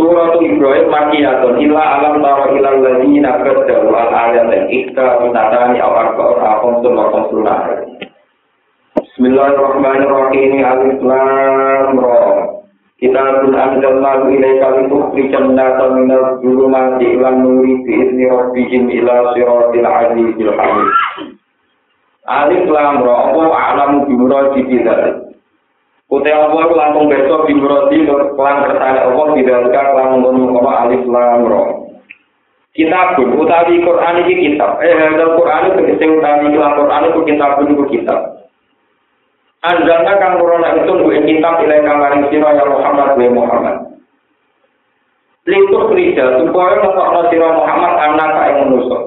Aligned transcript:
Surah 0.00 0.40
Ibrahim 0.40 0.88
makiyatun 0.88 1.60
illa 1.60 2.00
alam 2.00 2.24
taro 2.24 2.56
ilal 2.56 2.80
ladina 2.80 3.36
qaddaru 3.44 3.92
al 3.92 4.08
ayat 4.08 4.48
dan 4.48 4.64
ikta 4.72 5.20
minatani 5.20 5.76
aw 5.76 5.92
arba'un 5.92 6.40
akum 6.40 6.72
summa 6.80 7.04
qamsuna 7.12 7.84
Bismillahirrahmanirrahim 8.96 10.64
Alif 10.64 11.04
Lam 11.04 12.00
Ra. 12.00 12.16
Kitabun 12.96 13.52
anjalnahu 13.52 14.32
ilaika 14.32 14.80
litukhrijan 14.80 15.52
nasa 15.52 15.92
minal 15.92 16.40
zulumati 16.40 17.20
ilan 17.20 17.44
nuri 17.44 17.84
bi'izni 17.84 18.24
rabbihim 18.24 18.88
ila 19.04 19.36
siratil 19.36 19.84
azizil 19.84 20.52
hamid. 20.56 20.88
Alif 22.24 22.64
Lam 22.72 23.04
Ra 23.04 23.36
Allah 23.36 23.48
a'lamu 23.52 24.08
bimuradi 24.08 24.64
bidzalik 26.10 26.26
Utai 26.26 26.34
Allah 26.34 26.66
langsung 26.74 27.06
besok 27.06 27.46
di 27.46 27.54
Muradi 27.54 28.02
kelang 28.02 28.58
kersane 28.66 28.98
Allah 28.98 29.26
tidak 29.38 29.70
kelang 29.70 30.18
ngono 30.18 30.58
kono 30.58 30.70
alif 30.74 31.06
lam 31.06 31.46
ro. 31.46 31.62
Kitab 32.74 33.14
pun 33.14 33.38
utawi 33.38 33.78
Quran 33.78 34.18
iki 34.26 34.34
kitab. 34.42 34.82
Eh 34.82 34.90
dalam 34.90 35.38
Quran 35.38 35.70
itu 35.70 35.74
tegese 35.78 36.06
utawi 36.10 36.50
kelang 36.50 36.74
Quran 36.82 37.06
itu 37.14 37.20
kitab 37.30 37.50
pun 37.54 37.70
itu 37.70 37.84
kitab. 37.94 38.20
Anjalna 39.60 40.12
kang 40.18 40.40
corona 40.40 40.72
itu 40.82 40.88
gue 40.98 41.20
kitab 41.30 41.62
ilai 41.62 41.84
kang 41.84 42.00
maring 42.00 42.26
sira 42.32 42.58
ya 42.58 42.64
Muhammad 42.64 43.14
wa 43.14 43.28
Muhammad. 43.30 43.76
Lintuk 45.46 45.94
kerja 45.94 46.42
supaya 46.42 46.80
ngetokno 46.80 47.20
sira 47.30 47.48
Muhammad 47.54 47.92
anak 48.02 48.30
kae 48.34 48.52
manusa. 48.66 48.98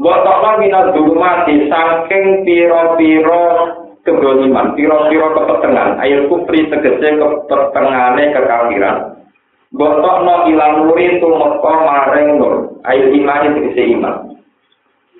Mbok 0.00 0.20
tokno 0.22 0.50
minat 0.62 0.86
dulu 0.96 1.12
mati 1.18 1.66
saking 1.66 2.46
piro-piro 2.46 3.44
kedoliman, 4.04 4.76
piro-piro 4.76 5.32
kepetengan, 5.32 5.98
air 6.04 6.28
kufri 6.28 6.68
tegese 6.68 7.16
kepertengane 7.16 8.30
kekafiran. 8.36 8.96
Botok 9.74 10.16
no 10.22 10.34
ilang 10.46 10.86
nuri 10.86 11.18
tumeka 11.18 11.72
maring 11.82 12.38
nur, 12.38 12.78
air 12.86 13.10
iman 13.10 13.58
tegese 13.58 13.82
iman. 13.98 14.14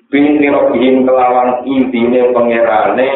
Bin 0.07 0.39
nirobihim 0.39 1.03
kelawan 1.03 1.65
izine 1.67 2.31
pangerane 2.31 3.09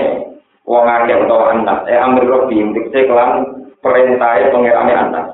wong 0.66 0.86
akeh 0.90 1.16
utawa 1.22 1.56
anak, 1.56 1.88
eh 1.88 1.96
amir 1.96 2.28
robihim 2.28 2.76
tegese 2.76 3.08
kelan 3.08 3.64
perintahe 3.80 4.52
pangerane 4.52 4.94
anak. 4.98 5.26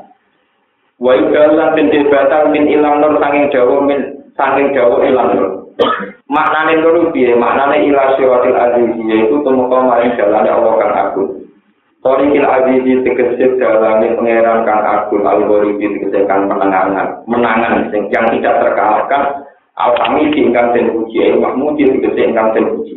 Wa 1.02 1.12
idalan 1.16 1.74
bin 1.74 1.90
min 2.54 2.64
ilang 2.70 3.02
nur 3.02 3.18
sanging 3.18 3.52
dawa 3.52 3.84
min 3.84 4.00
sanging 4.38 4.72
dawa 4.76 5.00
ilang 5.04 5.30
nur. 5.36 5.65
Maknane 6.32 6.80
loro 6.80 7.12
piye? 7.12 7.36
Maknane 7.36 7.84
ila 7.88 8.16
siratil 8.16 8.56
aziz 8.56 8.92
yaitu 9.04 9.36
tumeka 9.44 9.78
maring 9.84 10.16
dalane 10.16 10.50
Allah 10.50 10.74
kang 10.80 10.94
agung. 10.96 11.32
Torikil 12.06 12.46
azizi 12.46 13.02
tegese 13.04 13.60
dalane 13.60 14.16
pangeran 14.16 14.64
kang 14.64 14.82
agung 14.84 15.24
al-ghoribi 15.28 16.00
tegese 16.00 16.24
kang 16.30 16.48
menangan 16.48 17.24
menangan 17.28 17.92
yang 17.92 18.26
tidak 18.32 18.56
terkalahkan 18.64 19.24
al-hamid 19.76 20.32
ingkang 20.32 20.72
den 20.72 20.96
puji 20.96 21.34
al 21.34 21.44
mahmud 21.44 21.76
tegese 21.76 22.32
puji. 22.32 22.96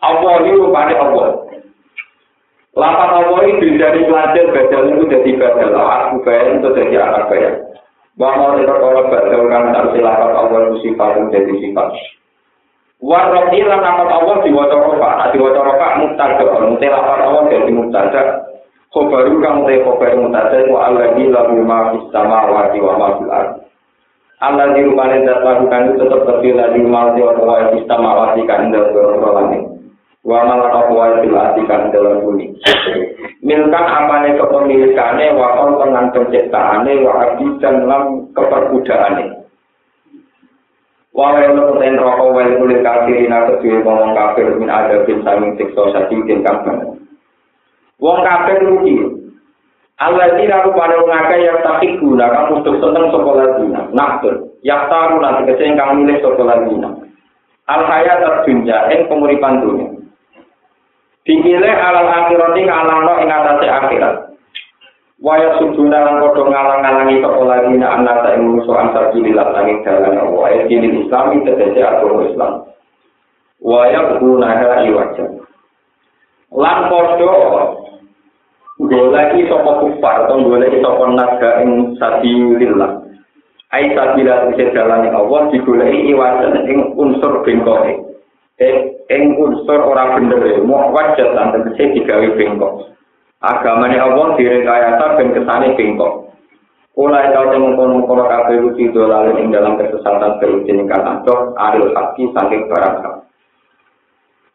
Allah 0.00 0.32
iki 0.40 0.56
rupane 0.56 0.94
Allah. 0.96 1.28
Lapan 2.70 3.10
Allah 3.10 3.40
itu 3.50 3.76
dari 3.76 4.06
pelajar 4.06 4.46
badal 4.54 4.94
itu 4.94 5.04
jadi 5.10 5.30
badal. 5.36 5.74
Aku 5.74 6.22
bayar 6.22 6.54
itu 6.56 6.68
jadi 6.70 6.94
anak 7.02 7.26
bayar 7.28 7.69
Bahwa 8.20 8.60
itu 8.60 8.68
kalau 8.68 9.08
badal 9.08 9.48
kan 9.48 9.72
tak 9.72 9.96
silakan 9.96 10.52
itu 10.52 10.76
sifat 10.84 11.16
jadi 11.32 11.52
sifat 11.56 11.88
Warrohi 13.00 13.64
lan 13.64 13.80
amat 13.80 14.12
Allah 14.12 14.44
diwaca 14.44 14.76
rofa, 14.76 15.10
nah 15.16 15.28
diwaca 15.32 15.64
rofa 15.64 16.04
mutada, 16.04 16.44
mutelapan 16.68 17.20
Allah 17.24 17.42
jadi 17.48 17.72
mutada. 17.72 18.22
Khobaru 18.92 19.40
kang 19.40 19.64
te 19.64 19.80
khobar 19.80 20.20
mutada 20.20 20.68
wa 20.68 20.84
alladhi 20.84 21.32
lahu 21.32 21.64
ma 21.64 21.96
fis 21.96 22.04
samawati 22.12 22.76
wa 22.84 23.00
ma 23.00 23.08
fil. 23.16 23.30
Allah 24.40 24.72
di 24.76 24.84
rumah 24.84 25.08
itu 25.16 25.32
tetap 25.96 26.20
terpilih 26.28 26.68
di 26.76 26.80
rumah 26.84 27.16
di 27.16 27.24
wa 27.24 27.72
fis 27.72 27.88
samawati 27.88 28.44
kan 28.44 28.68
dalam 28.68 29.16
langit. 29.16 29.79
wa 30.20 30.44
mal 30.44 30.68
aqwati 30.68 31.28
lati 31.32 31.62
kan 31.64 31.88
dalam 31.88 32.20
bumi 32.20 32.52
milkan 33.40 33.86
apane 33.88 34.36
kepemilikane 34.36 35.32
wa 35.32 35.48
kon 35.56 35.80
tengan 35.80 36.12
penciptaane 36.12 36.92
wa 37.00 37.12
abdi 37.24 37.46
dan 37.60 37.88
lam 37.88 38.28
wa 38.36 38.46
Wawai 41.10 41.52
lo 41.52 41.74
roko 41.74 42.24
wa 42.38 42.46
kulit 42.46 42.86
kafir 42.86 43.26
ina 43.26 43.50
kecuali 43.50 44.14
kafir 44.14 44.46
min 44.62 44.70
ada 44.70 45.02
bin 45.02 45.26
saming 45.26 45.58
sikso 45.58 45.90
sati 45.90 46.14
tingkat. 46.22 46.62
Wong 47.98 48.18
kafir 48.22 48.62
rugi. 48.62 48.94
Allah 50.00 50.32
tidak 50.38 50.70
lupa 50.70 50.88
ada 50.88 51.36
yang 51.36 51.60
tapi 51.60 51.98
guna 52.00 52.24
kan 52.30 52.56
untuk 52.56 52.78
seneng 52.80 53.12
sekolah 53.12 53.60
dina. 53.60 53.84
Nah 53.92 54.16
tuh, 54.24 54.56
yang 54.64 54.88
taruh 54.88 55.20
nanti 55.20 55.52
kecil 55.52 55.76
yang 55.76 55.76
kamu 55.76 56.08
milik 56.08 56.24
sekolah 56.24 56.56
dina. 56.64 56.88
Alhaya 57.68 58.14
terjunja, 58.24 58.88
eng 58.88 59.04
penguripan 59.12 59.60
dunia. 59.60 59.99
Dikile 61.28 61.68
alal 61.68 62.08
akhirat 62.08 62.56
ing 62.56 62.68
alam 62.72 63.04
ing 63.20 63.28
atase 63.28 63.66
akhirat. 63.68 64.16
Waya 65.20 65.60
suduna 65.60 66.00
lan 66.00 66.16
padha 66.24 66.48
ngalang-alangi 66.48 67.20
kok 67.20 67.44
lagi 67.44 67.76
nek 67.76 67.92
anak 67.92 68.24
tak 68.24 68.40
musuh 68.40 68.72
antar 68.72 69.12
kiri 69.12 69.36
lan 69.36 69.52
angin 69.52 69.84
dalan 69.84 70.16
Allah 70.16 70.48
ayat 70.48 70.64
kiri 70.72 70.88
Islam 70.96 71.44
tegese 71.44 71.80
agama 71.84 72.24
Islam. 72.24 72.52
Waya 73.60 74.16
kuna 74.16 74.48
ha. 74.48 74.80
Lan 76.56 76.78
padha 76.88 77.32
goleki 78.80 79.40
sapa 79.44 79.72
kufar 79.84 80.24
atau 80.24 80.40
goleki 80.40 80.80
sapa 80.80 81.04
naga 81.12 81.50
ing 81.68 82.00
sabilillah. 82.00 83.04
Ai 83.76 83.92
sabila 83.92 84.48
tegese 84.48 84.72
dalan 84.72 85.04
Allah 85.12 85.52
digoleki 85.52 86.16
iwaja 86.16 86.64
ing 86.64 86.96
unsur 86.96 87.44
bengkoke. 87.44 88.09
Ing 89.10 89.40
unsur 89.40 89.80
ora 89.80 90.20
bener, 90.20 90.60
mau 90.68 90.92
wajah 90.92 91.32
lan 91.32 91.56
tegese 91.56 91.96
digawe 91.96 92.28
bengkok. 92.36 92.90
agamane 93.40 93.96
Allah 93.96 94.36
direkayasa 94.36 95.16
ben 95.16 95.32
kesane 95.32 95.72
bengkok. 95.74 96.28
Ulai 97.00 97.32
kau 97.32 97.48
temu 97.48 97.72
kono 97.78 98.04
kono 98.04 98.28
kafe 98.28 98.60
uji 98.60 98.92
dolar 98.92 99.32
ing 99.38 99.48
dalam 99.48 99.80
kesesatan 99.80 100.36
beruji 100.36 100.74
ingkang 100.74 101.00
adoh 101.00 101.56
adil 101.56 101.88
haki 101.96 102.28
saking 102.36 102.68
barang 102.68 103.00
hak. 103.00 103.14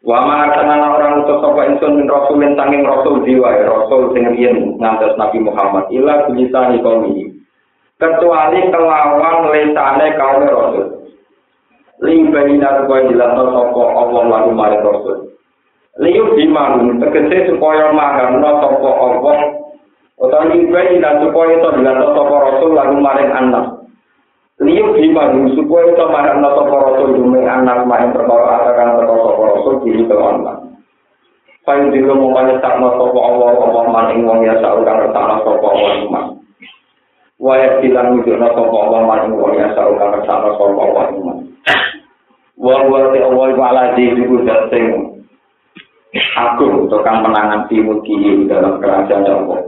Wa 0.06 0.22
ma 0.22 0.46
arsalna 0.46 0.94
orang 0.94 1.26
utus 1.26 1.42
sapa 1.42 1.62
insun 1.66 1.98
min 1.98 2.06
rasulin 2.06 2.54
saking 2.54 2.86
rasul 2.86 3.24
jiwa 3.26 3.50
rasul 3.66 4.14
sing 4.14 4.30
riyen 4.30 4.78
ngantos 4.78 5.18
Nabi 5.18 5.42
Muhammad 5.42 5.90
ila 5.90 6.30
bilisani 6.30 6.78
kaum 6.84 7.10
ini. 7.10 7.34
Kecuali 7.98 8.70
kelawan 8.70 9.50
lesane 9.50 10.06
kaum 10.14 10.46
rasul. 10.46 11.05
ling 12.04 12.28
baina 12.28 12.84
rupa 12.84 13.08
jilana 13.08 13.42
sapa 13.48 13.82
Allah 13.96 14.22
lan 14.28 14.44
marang 14.52 14.82
Rasul. 14.84 15.32
Liyuk 15.96 16.36
di 16.36 16.44
manung 16.44 17.00
tegese 17.00 17.48
supaya 17.48 17.88
mangano 17.92 18.44
sapa 18.44 18.90
Allah 19.00 19.36
utawa 20.20 20.44
ling 20.52 20.68
baina 20.68 21.24
supaya 21.24 21.56
to 21.64 21.68
jilana 21.80 22.06
sapa 22.12 22.34
Rasul 22.52 22.70
lan 22.76 23.00
marang 23.00 23.32
anak. 23.32 23.66
Liyuk 24.60 25.00
di 25.00 25.08
manung 25.08 25.56
supaya 25.56 25.96
to 25.96 26.04
marang 26.12 26.38
sapa 26.44 26.76
Rasul 26.84 27.08
dumeng 27.16 27.48
anak 27.48 27.88
marang 27.88 28.12
perkara 28.12 28.44
atakan 28.60 28.88
perkara 29.00 29.20
sapa 29.24 29.42
Rasul 29.56 29.74
di 29.88 30.04
tengon. 30.04 30.36
Fa'in 31.66 31.90
dikumumani 31.90 32.62
takna 32.62 32.94
sapa 32.94 33.18
Allah, 33.18 33.58
Allah 33.58 33.84
maning 33.90 34.22
wong 34.22 34.44
ya 34.44 34.54
sa'ukan 34.62 35.10
takna 35.10 35.42
sapa 35.42 35.66
Allah 35.66 36.36
Waya 37.36 37.84
bilang 37.84 38.16
wujud 38.16 38.40
no 38.40 38.48
sopo 38.56 38.76
Allah 38.80 39.04
maning 39.04 39.36
wong 39.36 39.60
ya 39.60 39.68
sahur 39.76 40.00
kan 40.00 40.16
resana 40.16 40.56
sopo 40.56 40.80
Allah 40.80 41.04
iman. 41.12 41.38
Wong 42.56 42.82
wong 42.88 43.04
ti 43.12 43.18
Allah 43.20 43.48
wala 43.52 43.84
di 43.92 44.08
ibu 44.08 44.40
dating 44.40 45.20
agung 46.32 46.88
tukang 46.88 47.20
menangan 47.20 47.68
timur 47.68 48.00
kiri 48.08 48.48
dalam 48.48 48.80
kerajaan 48.80 49.28
Allah. 49.28 49.60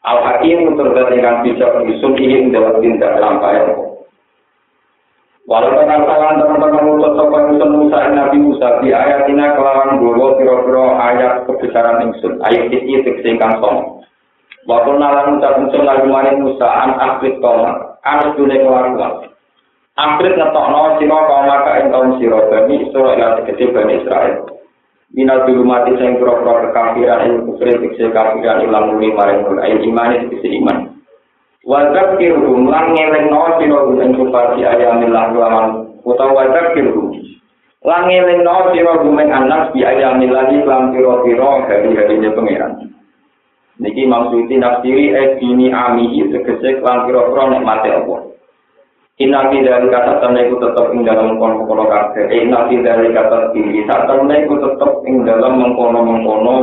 Al 0.00 0.18
Hakim 0.26 0.74
terdapat 0.74 1.44
bijak 1.44 1.86
isun 1.86 2.18
ini 2.18 2.50
dalam 2.50 2.82
tindak 2.82 3.20
lampai 3.20 3.62
Allah. 3.62 3.90
Walau 5.50 5.74
dengan 5.82 6.06
tangan 6.06 6.38
teman-teman 6.46 6.82
mulut 6.86 7.12
sopan 7.18 7.50
Musa 7.50 7.66
Musa 7.66 7.98
Nabi 8.14 8.38
Musa 8.38 8.78
di 8.86 8.94
ayat 8.94 9.26
ini 9.26 9.42
kelawan 9.58 9.98
dulu 9.98 10.38
piro-piro 10.38 10.94
ayat 10.94 11.42
kebesaran 11.42 12.06
ingsun 12.06 12.38
ayat 12.42 12.70
ini 12.70 13.02
teksingkan 13.02 13.58
som. 13.58 13.99
Waktu 14.68 14.92
nalan 15.00 15.40
ucap 15.40 15.56
ingsun 15.56 15.88
lagi 15.88 16.04
maring 16.04 16.44
Musa 16.44 16.68
an 16.68 16.92
akhlid 17.00 17.40
koma 17.40 17.96
an 18.04 18.36
dunia 18.36 18.60
kelaruan. 18.60 19.32
Akhir 19.96 20.36
ngetokno 20.36 21.00
sira 21.00 21.18
kaum 21.28 21.44
maka 21.48 21.70
ing 21.80 21.88
kaum 21.88 22.08
sira 22.20 22.40
bani 22.48 22.88
Israil 22.88 23.16
lan 23.16 23.40
tegese 23.40 23.72
bani 23.72 24.04
Israil. 24.04 24.36
Minal 25.16 25.48
dulu 25.48 25.66
mati 25.66 25.96
sing 25.96 26.20
pura-pura 26.20 26.68
kekafiran 26.68 27.24
ing 27.24 27.32
kufri 27.48 27.72
tegese 27.72 28.12
kafiran 28.12 28.64
ilang 28.64 28.92
muni 28.92 29.12
maring 29.16 29.48
ayin 29.64 29.80
iman 29.92 30.28
tegese 30.28 30.48
iman. 30.60 30.78
Wajab 31.64 32.20
kirhum 32.20 32.68
lan 32.68 32.92
ngelingno 32.92 33.60
sira 33.60 33.80
ing 33.96 34.10
kupati 34.12 34.60
ayamillah 34.60 35.24
lawan 35.36 35.66
utawa 36.04 36.36
wajab 36.36 36.76
kirhum 36.76 37.16
lan 37.80 38.02
ngelingno 38.08 38.76
sira 38.76 38.92
gumeng 39.00 39.32
anak 39.32 39.72
bi 39.72 39.88
ayamillah 39.88 40.52
lan 40.68 40.92
pira-pira 40.92 41.48
hari-harine 41.64 42.28
pangeran. 42.36 42.72
Niki 43.80 44.04
maksudi 44.04 44.60
nafsiri 44.60 45.16
e 45.16 45.40
dini 45.40 45.72
amihi 45.72 46.28
tegese 46.28 46.84
lan 46.84 47.08
pira-pira 47.08 47.48
nikmate 47.48 47.88
Allah. 47.88 48.20
Inna 49.20 49.48
fi 49.48 49.64
dari 49.64 49.88
kata 49.88 50.20
tanah 50.20 50.48
itu 50.48 50.56
tetap 50.60 50.92
ing 50.92 51.04
dalam 51.04 51.36
mengkono 51.36 51.64
mengkono 51.64 51.84
kabeh. 51.88 52.28
Dari 52.28 53.08
kata 53.12 53.56
tinggi 53.56 53.80
tanah 53.88 54.36
itu 54.36 54.54
tetap 54.60 54.92
ing 55.08 55.24
dalam 55.24 55.64
mengkono 55.64 56.00
mengkono 56.04 56.54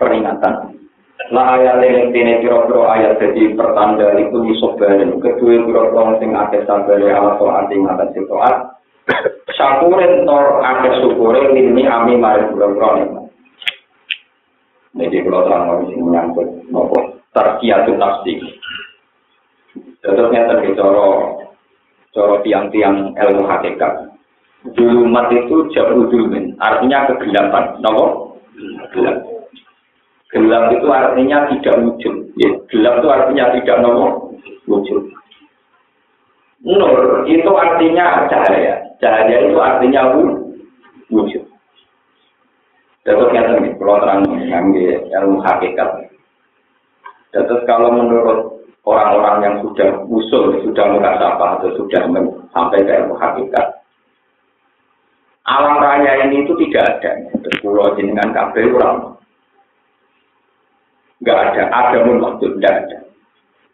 peringatan. 0.00 0.72
La 1.32 1.58
ayat 1.58 1.84
yang 1.84 2.12
tine 2.14 2.38
piro-piro 2.40 2.86
ayat 2.86 3.18
jadi 3.20 3.52
pertanda 3.52 4.14
itu 4.16 4.36
disobarin. 4.46 5.20
Kedua 5.20 5.68
piro-piro 5.68 6.16
sing 6.16 6.32
akeh 6.32 6.64
sabare 6.64 7.08
ala 7.12 7.36
soal 7.36 7.68
ing 7.68 7.84
atas 7.88 8.16
toat. 8.24 8.56
Syakurin 9.52 10.24
tor 10.24 10.64
akeh 10.64 10.92
syukure 11.04 11.52
ini 11.52 11.84
ami 11.84 12.16
mari 12.16 12.46
nikmat. 12.52 13.25
Jadi 14.96 15.16
kalau 15.28 15.44
terang 15.44 15.84
sing 15.92 16.00
menyangkut 16.00 16.48
nopo 16.72 17.20
tarkiyatun 17.36 18.00
nafsi. 18.00 18.40
Contohnya 20.00 20.48
terbicara 20.48 21.36
Coro 22.16 22.40
tiang-tiang 22.40 23.12
ilmu 23.12 23.44
hakikat. 23.44 24.08
Julumat 24.72 25.28
itu 25.36 25.68
jauh 25.76 26.08
julmin, 26.08 26.56
artinya 26.56 27.04
kegelapan. 27.12 27.76
Nopo? 27.84 28.40
Gelap. 28.96 29.20
Gelap 30.32 30.64
itu 30.72 30.88
artinya 30.88 31.44
tidak 31.52 31.76
wujud. 31.84 32.14
Ya, 32.40 32.50
gelap 32.72 33.04
itu 33.04 33.08
artinya 33.12 33.44
tidak 33.52 33.76
nopo 33.84 34.32
wujud. 34.64 35.12
Nur 36.64 37.28
itu 37.28 37.52
artinya 37.52 38.24
cahaya. 38.32 38.80
Cahaya 38.96 39.36
itu 39.44 39.58
artinya 39.60 40.02
wujud. 41.12 41.44
Terus 43.06 43.30
yang 43.30 43.46
tadi, 43.54 43.70
kalau 43.78 44.02
terang 44.02 44.26
ilmu 44.26 45.38
hakikat. 45.38 46.10
Terus 47.30 47.62
kalau 47.62 47.94
menurut 47.94 48.66
orang-orang 48.82 49.36
yang 49.46 49.54
sudah 49.62 50.02
usul, 50.10 50.58
sudah 50.66 50.84
mengkasapah 50.90 51.62
atau 51.62 51.70
sudah 51.78 52.02
sampai 52.50 52.82
ke 52.82 52.92
ilmu 52.98 53.14
hakikat. 53.14 53.78
Alam 55.46 55.78
raya 55.78 56.26
ini 56.26 56.42
itu 56.42 56.58
tidak 56.58 56.98
ada. 56.98 57.10
Pulau 57.62 57.94
jenengan 57.94 58.34
kabel 58.34 58.74
kurang. 58.74 59.14
Enggak 61.22 61.38
ada. 61.38 61.62
Ada 61.70 61.96
pun 62.02 62.18
maksud 62.18 62.50
tidak 62.58 62.74
ada. 62.82 62.98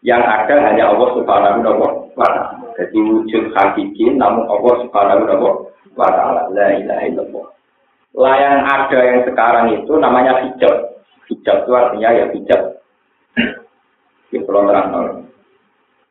Yang 0.05 0.23
ada 0.29 0.55
hanya 0.69 0.83
Allah 0.93 1.09
Subhanahu 1.17 1.81
wa 1.81 1.89
taala. 2.13 2.43
Jadi 2.77 2.97
wujud 3.01 3.43
hakiki 3.57 4.13
namun 4.13 4.45
Allah 4.45 4.73
Subhanahu 4.85 5.65
wa 5.97 6.09
taala. 6.13 6.41
La 6.53 6.77
ilaha 6.77 7.03
illallah. 7.09 7.52
Lah 8.13 8.35
yang 8.37 8.57
ada 8.69 8.99
yang 9.01 9.19
sekarang 9.25 9.65
itu 9.73 9.93
namanya 9.97 10.45
hijab. 10.45 11.01
Hijab 11.27 11.65
itu 11.65 11.71
artinya 11.73 12.09
ya 12.13 12.25
hijab 12.29 12.61
di 14.33 14.41
Pulau 14.41 14.65
Terang 14.65 15.21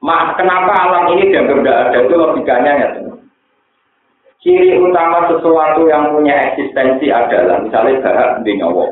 Ma, 0.02 0.34
kenapa 0.34 0.74
alam 0.74 1.14
ini 1.14 1.30
dianggap 1.30 1.62
tidak 1.62 1.78
ada 1.78 1.98
itu 2.02 2.14
logikanya 2.18 2.72
ya 2.74 2.88
Ciri 4.42 4.74
utama 4.74 5.30
sesuatu 5.30 5.86
yang 5.86 6.10
punya 6.10 6.34
eksistensi 6.50 7.14
adalah 7.14 7.62
misalnya 7.62 8.02
bahak 8.02 8.42
di 8.42 8.58
nyawa. 8.58 8.90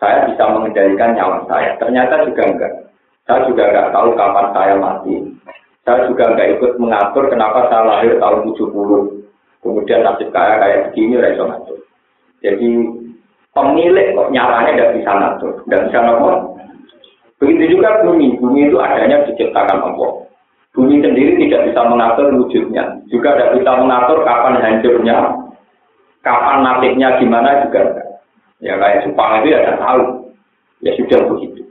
Saya 0.00 0.24
bisa 0.24 0.48
mengendalikan 0.48 1.12
nyawa 1.12 1.44
saya. 1.44 1.76
Ternyata 1.76 2.24
juga 2.24 2.48
enggak. 2.48 2.72
Saya 3.28 3.44
juga 3.44 3.68
enggak 3.68 3.92
tahu 3.92 4.08
kapan 4.16 4.46
saya 4.56 4.74
mati. 4.80 5.14
Saya 5.84 6.08
juga 6.08 6.32
enggak 6.32 6.56
ikut 6.56 6.72
mengatur 6.80 7.28
kenapa 7.28 7.68
saya 7.68 7.84
lahir 7.92 8.16
tahun 8.16 8.40
70. 8.56 9.60
Kemudian 9.60 10.00
nasib 10.00 10.32
kaya 10.32 10.56
kayak 10.56 10.82
begini, 10.88 11.20
reso 11.20 11.44
ngatur. 11.44 11.78
Jadi 12.40 12.70
pemilik 13.52 14.06
kok 14.16 14.30
nyaranya 14.32 14.72
tidak 14.76 14.92
bisa 14.96 15.10
ngatur, 15.12 15.52
tidak 15.66 15.80
bisa 15.90 15.98
ngatur. 16.00 16.34
Begitu 17.40 17.76
juga 17.76 18.04
bumi, 18.04 18.36
bumi 18.36 18.68
itu 18.68 18.76
adanya 18.76 19.24
diciptakan 19.28 19.80
Allah. 19.80 20.10
Bumi 20.70 21.02
sendiri 21.02 21.40
tidak 21.40 21.72
bisa 21.72 21.80
mengatur 21.88 22.30
wujudnya, 22.36 22.84
juga 23.10 23.34
tidak 23.34 23.58
bisa 23.58 23.70
mengatur 23.80 24.22
kapan 24.22 24.60
hancurnya, 24.62 25.18
kapan 26.22 26.56
nasibnya 26.62 27.18
gimana 27.18 27.64
juga 27.66 27.82
Ya 28.60 28.76
kayak 28.76 29.08
Jepang 29.08 29.40
itu 29.40 29.56
ya 29.56 29.58
tidak 29.64 29.80
tahu. 29.80 30.02
Ya 30.84 30.92
sudah 31.00 31.20
begitu. 31.32 31.64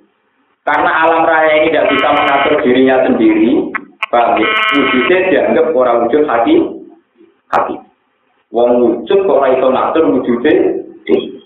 Karena 0.65 0.91
alam 1.05 1.21
raya 1.21 1.61
ini 1.61 1.69
tidak 1.69 1.89
bisa 1.93 2.07
mengatur 2.13 2.53
dirinya 2.65 2.97
sendiri, 3.05 3.69
bagi 4.09 4.41
ya? 4.41 4.49
Wujudnya 4.73 5.17
dianggap 5.29 5.65
orang 5.73 5.97
wujud 6.05 6.23
hati, 6.25 6.55
hati. 7.53 7.75
Wong 8.49 8.69
wujud 8.81 9.19
kok 9.29 9.45
itu 9.45 9.67
ngatur 9.69 10.03
wujudnya, 10.09 10.53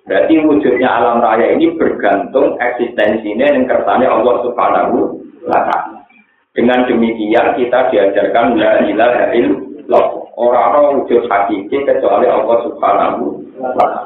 Berarti 0.03 0.35
wujudnya 0.43 0.87
alam 0.87 1.23
raya 1.23 1.55
ini 1.55 1.79
bergantung 1.79 2.59
eksistensinya 2.59 3.55
yang 3.55 3.63
kersane 3.63 4.03
Allah 4.03 4.35
Subhanahu 4.43 5.15
wa 5.47 5.59
taala. 5.63 6.03
Dengan 6.51 6.83
demikian 6.85 7.55
kita 7.55 7.87
diajarkan 7.87 8.59
la 8.59 8.83
ilaha 8.83 9.31
illallah. 9.31 10.05
Orang-orang 10.35 11.03
wujud 11.03 11.23
hakiki 11.31 11.87
kecuali 11.87 12.27
Allah 12.27 12.57
Subhanahu 12.67 13.23
wa 13.63 13.71
taala. 13.79 14.01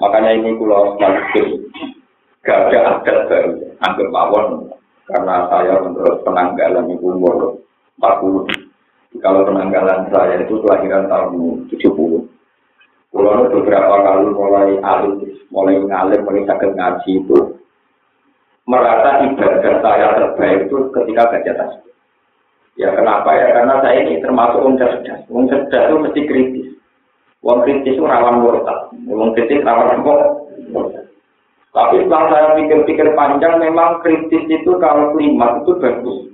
Makanya 0.00 0.30
ini 0.32 0.56
kalau 0.56 0.96
sekaligus 0.96 1.48
gak 2.44 2.60
ada 2.68 2.78
adat 3.00 3.18
baru, 3.28 3.52
anggap 3.80 4.08
mawon 4.12 4.46
karena 5.08 5.48
saya 5.48 5.74
menurut 5.80 6.16
penanggalan 6.24 6.92
ibu 6.92 7.06
umur 7.16 7.36
40. 8.00 8.73
Kalau 9.22 9.46
penanggalan 9.46 10.10
saya 10.10 10.42
itu 10.42 10.58
kelahiran 10.58 11.06
tahun 11.06 11.70
70. 11.70 12.26
Kulo 13.14 13.30
beberapa 13.46 13.94
kali 14.02 14.26
mulai 14.34 14.74
alim, 14.82 15.22
mulai 15.54 15.78
ngalim, 15.78 16.26
mulai 16.26 16.42
sakit 16.50 16.74
ngaji 16.74 17.10
itu 17.22 17.38
merasa 18.66 19.22
ibadah 19.22 19.74
saya 19.78 20.06
terbaik 20.18 20.66
itu 20.66 20.90
ketika 20.90 21.30
baca 21.30 21.52
tasbih. 21.54 21.94
Ya 22.74 22.90
kenapa 22.90 23.30
ya? 23.38 23.54
Karena 23.54 23.78
saya 23.86 24.02
ini 24.02 24.18
termasuk 24.18 24.58
orang 24.58 24.82
cerdas. 24.82 25.22
Orang 25.30 25.46
cerdas 25.46 25.84
itu 25.86 25.96
mesti 26.02 26.20
kritis. 26.26 26.68
Orang 27.46 27.62
kritis 27.62 27.94
itu 27.94 28.02
rawan 28.02 28.42
murtad. 28.42 28.90
Orang 29.06 29.30
kritis 29.38 29.62
rawan 29.62 29.94
apa? 29.94 30.14
Tapi 31.74 32.06
setelah 32.06 32.24
saya 32.34 32.48
pikir-pikir 32.58 33.14
panjang, 33.14 33.62
memang 33.62 34.02
kritis 34.02 34.42
itu 34.50 34.74
kalau 34.82 35.14
kalimat 35.14 35.62
itu 35.62 35.72
bagus. 35.78 36.33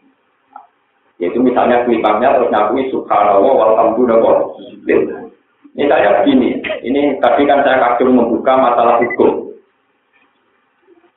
Yaitu 1.21 1.37
misalnya 1.37 1.85
kalimatnya 1.85 2.41
terus 2.41 2.49
ngakui 2.49 2.89
subhanallah 2.89 3.53
walhamdulillah. 3.53 4.37
Misalnya 5.77 6.25
begini, 6.25 6.59
ini 6.83 7.21
tadi 7.21 7.45
kan 7.45 7.61
saya 7.63 7.79
kagum 7.79 8.17
membuka 8.17 8.57
masalah 8.57 8.99
hukum. 8.99 9.53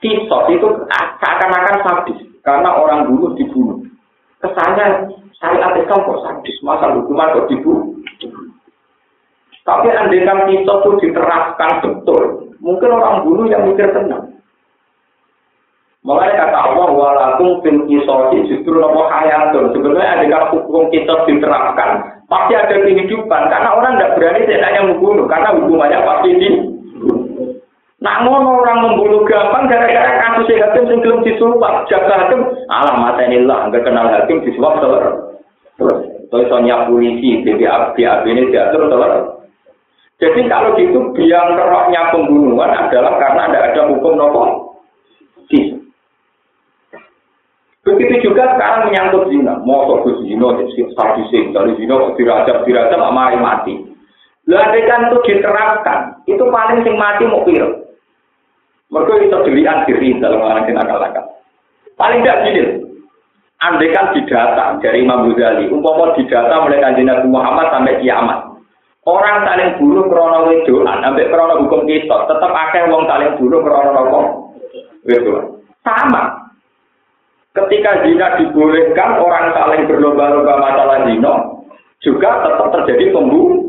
Kisos 0.03 0.45
itu 0.51 0.67
seakan-akan 1.23 1.77
sadis, 1.87 2.19
karena 2.43 2.75
orang 2.75 3.07
bunuh 3.07 3.31
dibunuh. 3.39 3.79
Kesannya 4.43 5.07
syariat 5.39 5.79
Islam 5.79 6.03
kok 6.03 6.21
sadis, 6.27 6.59
masa 6.59 6.91
hukuman 6.91 7.31
kok 7.33 7.47
dibunuh. 7.47 7.95
Tapi 9.63 9.87
andaikan 9.87 10.43
kisos 10.51 10.79
itu 10.83 10.91
diterapkan 11.07 11.79
betul, 11.79 12.51
mungkin 12.59 12.91
orang 12.91 13.23
bunuh 13.23 13.47
yang 13.47 13.63
mikir 13.71 13.87
tenang. 13.95 14.32
Mulai 16.03 16.35
kata 16.35 16.59
Allah, 16.59 16.91
walakum 16.91 17.63
fil 17.63 17.87
kisosi 17.87 18.43
justru 18.51 18.75
nopo 18.75 19.07
hayatun. 19.07 19.71
Sebenarnya 19.71 20.19
ada 20.19 20.51
hukum 20.51 20.91
kisos 20.91 21.23
diterapkan, 21.23 22.19
pasti 22.27 22.59
ada 22.59 22.75
kehidupan. 22.75 23.41
Karena 23.47 23.71
orang 23.71 23.95
tidak 23.95 24.19
berani 24.19 24.43
tidak 24.43 24.83
membunuh, 24.83 25.23
karena 25.31 25.55
hukumannya 25.55 25.99
pasti 26.03 26.29
di. 26.35 26.49
Namun 28.03 28.43
orang 28.43 28.83
membunuh 28.83 29.23
gampang 29.23 29.71
gara-gara 29.71 30.11
kasus 30.19 30.51
hakim 30.51 30.91
yang 30.91 30.99
belum 31.07 31.19
disuap. 31.23 31.87
Jaga 31.87 32.27
hakim, 32.27 32.51
alah 32.67 32.99
mata 32.99 33.23
inilah, 33.23 33.71
nggak 33.71 33.87
kenal 33.87 34.11
hakim 34.11 34.43
disuap 34.43 34.83
telur. 34.83 35.39
Terus, 35.79 36.03
soalnya 36.27 36.83
polisi, 36.83 37.47
BBA, 37.47 37.95
BAB 37.95 38.23
ini 38.27 38.51
diatur 38.51 38.91
telur. 38.91 39.39
Jadi 40.19 40.51
kalau 40.51 40.75
gitu 40.75 41.15
biang 41.15 41.55
keroknya 41.55 42.11
pembunuhan 42.11 42.75
adalah 42.75 43.15
karena 43.23 43.47
tidak 43.47 43.63
ada 43.71 43.81
hukum 43.87 44.19
nopo. 44.19 44.43
Kisah. 45.47 45.82
Begitu 47.83 48.31
juga 48.31 48.55
sekarang 48.55 48.87
menyangkut 48.87 49.27
zina. 49.27 49.59
Mau 49.67 49.91
ke 50.07 50.23
zina, 50.23 50.55
statusnya 50.95 51.51
dari 51.51 51.75
zina, 51.75 52.15
dirajam, 52.15 52.63
dirajam, 52.63 53.11
mari 53.11 53.35
mati. 53.35 53.75
Lalu 54.47 54.87
kan 54.87 55.07
itu 55.07 55.17
diterapkan, 55.23 55.99
itu 56.27 56.43
paling 56.51 56.83
sing 56.83 56.95
mati 56.99 57.23
mau 57.27 57.43
piro. 57.47 57.79
Mereka 58.91 59.13
itu 59.23 59.37
dilihat 59.47 59.87
diri 59.87 60.19
dalam 60.19 60.43
orang 60.43 60.67
yang 60.67 60.83
akal-akal. 60.83 61.25
Paling 61.95 62.21
tidak 62.21 62.43
gini, 62.45 62.63
andai 63.63 63.95
kan 63.95 64.11
didata 64.11 64.77
dari 64.83 65.01
Imam 65.01 65.31
Ghazali, 65.31 65.71
umpama 65.71 66.11
didata 66.19 66.59
mulai 66.59 66.83
kanjeng 66.83 67.07
Nabi 67.07 67.27
Muhammad 67.31 67.71
sampai 67.71 68.03
kiamat. 68.03 68.39
Orang 69.03 69.43
saling 69.47 69.79
bunuh 69.79 70.07
krono 70.07 70.47
wedoan, 70.47 71.03
sampai 71.03 71.27
krono 71.27 71.63
hukum 71.63 71.83
kita, 71.87 72.17
tetap 72.27 72.51
akeh 72.51 72.87
wong 72.87 73.03
saling 73.07 73.35
bunuh 73.39 73.59
krono 73.63 73.89
nopo. 73.95 74.19
Sama. 75.83 76.42
Ketika 77.53 78.01
zina 78.01 78.33
dibolehkan, 78.41 79.21
orang 79.21 79.53
saling 79.53 79.85
berlomba-lomba 79.85 80.57
masalah 80.57 81.05
zina, 81.05 81.33
juga 82.01 82.41
tetap 82.41 82.67
terjadi 82.73 83.13
pembunuh. 83.13 83.61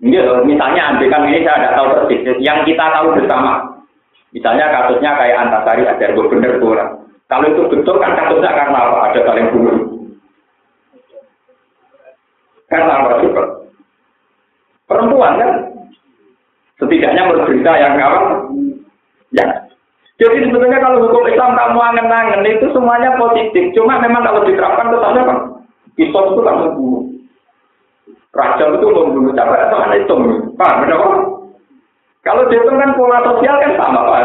Ini 0.00 0.16
misalnya 0.48 0.96
kan 0.96 1.24
ini 1.28 1.44
saya 1.44 1.56
tidak 1.60 1.74
tahu 1.76 1.88
persis, 1.92 2.40
yang 2.40 2.64
kita 2.64 2.84
tahu 2.88 3.16
bersama. 3.16 3.64
Misalnya 4.32 4.68
kasusnya 4.68 5.12
kayak 5.16 5.40
Antasari 5.48 5.84
ada 5.88 6.12
benar 6.12 6.52
kurang. 6.60 6.90
Kalau 7.26 7.46
itu 7.48 7.62
betul 7.68 7.96
kan 8.00 8.12
kasusnya 8.16 8.52
karena 8.52 8.78
apa? 8.86 8.98
Ada 9.10 9.20
saling 9.24 9.46
bunuh. 9.52 9.76
Karena 12.68 12.92
apa 13.02 13.24
juga? 13.24 13.44
Perempuan 14.86 15.40
kan? 15.40 15.50
Setidaknya 16.76 17.22
menurut 17.24 17.48
berita 17.48 17.72
yang 17.80 17.96
kawan, 17.96 18.24
ya. 19.32 19.65
Jadi 20.16 20.48
sebenarnya 20.48 20.80
kalau 20.80 21.04
hukum 21.04 21.28
Islam 21.28 21.52
kamu 21.52 21.76
angen-angen 21.76 22.48
itu 22.48 22.66
semuanya 22.72 23.12
positif. 23.20 23.68
Cuma 23.76 24.00
memang 24.00 24.24
kalau 24.24 24.48
diterapkan 24.48 24.88
kesannya 24.88 25.22
kan, 25.28 25.38
Islam 26.00 26.24
itu 26.32 26.40
kan 26.40 26.56
membunuh. 26.56 27.04
Raja 28.32 28.64
itu 28.68 28.86
membunuh 28.88 29.32
siapa 29.32 29.68
atau 29.68 29.80
anak 29.80 30.04
itu 30.04 30.14
Pak, 30.56 30.72
benar 30.84 30.98
kan? 31.00 31.12
Kalau 32.24 32.42
dihitung 32.48 32.80
kan 32.80 32.96
pola 32.96 33.18
sosial 33.24 33.56
kan 33.60 33.72
sama 33.76 34.00
Pak. 34.08 34.20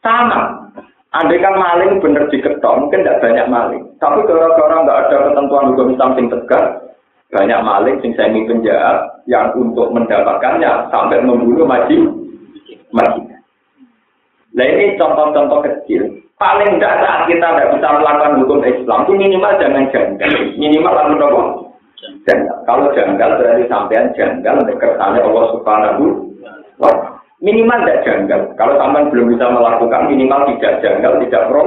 Sama. 0.00 0.40
Andai 1.16 1.40
kan 1.40 1.56
maling 1.56 2.02
benar 2.04 2.28
diketok, 2.28 2.76
mungkin 2.76 3.00
tidak 3.00 3.24
banyak 3.24 3.46
maling. 3.48 3.82
Tapi 3.96 4.28
gara-gara 4.28 4.84
nggak 4.84 5.00
ada 5.08 5.16
ketentuan 5.30 5.68
hukum 5.72 5.88
Islam 5.96 6.12
yang 6.20 6.26
tegas, 6.28 6.66
banyak 7.32 7.60
maling 7.64 7.96
sing 8.04 8.12
semi 8.12 8.44
penjahat 8.44 9.24
yang 9.24 9.48
untuk 9.56 9.88
mendapatkannya 9.96 10.92
sampai 10.92 11.24
membunuh 11.24 11.64
maji. 11.64 12.04
Nah 14.56 14.64
ini 14.64 14.96
contoh-contoh 14.96 15.60
kecil. 15.68 16.24
Paling 16.40 16.76
tidak 16.76 17.00
saat 17.04 17.20
kita 17.28 17.44
tidak 17.44 17.70
bisa 17.76 17.88
melakukan 17.96 18.40
hukum 18.44 18.60
Islam 18.64 19.04
itu 19.04 19.12
minimal 19.16 19.52
jangan 19.60 19.84
janggal. 19.92 20.32
Minimal 20.56 20.92
lalu 20.92 21.14
apa? 21.20 21.42
Janggal. 22.24 22.56
Kalau 22.64 22.84
janggal 22.92 23.30
berarti 23.40 23.64
sampean 23.68 24.12
janggal 24.16 24.56
kersane 24.80 25.20
Allah 25.20 25.44
Subhanahu 25.52 26.04
wa 26.80 26.92
Minimal 27.36 27.84
tidak 27.84 28.00
janggal. 28.08 28.40
Kalau 28.56 28.74
sampean 28.80 29.12
belum 29.12 29.36
bisa 29.36 29.44
melakukan 29.52 30.08
minimal 30.08 30.40
tidak 30.48 30.80
janggal, 30.80 31.12
tidak 31.20 31.42
pro 31.52 31.64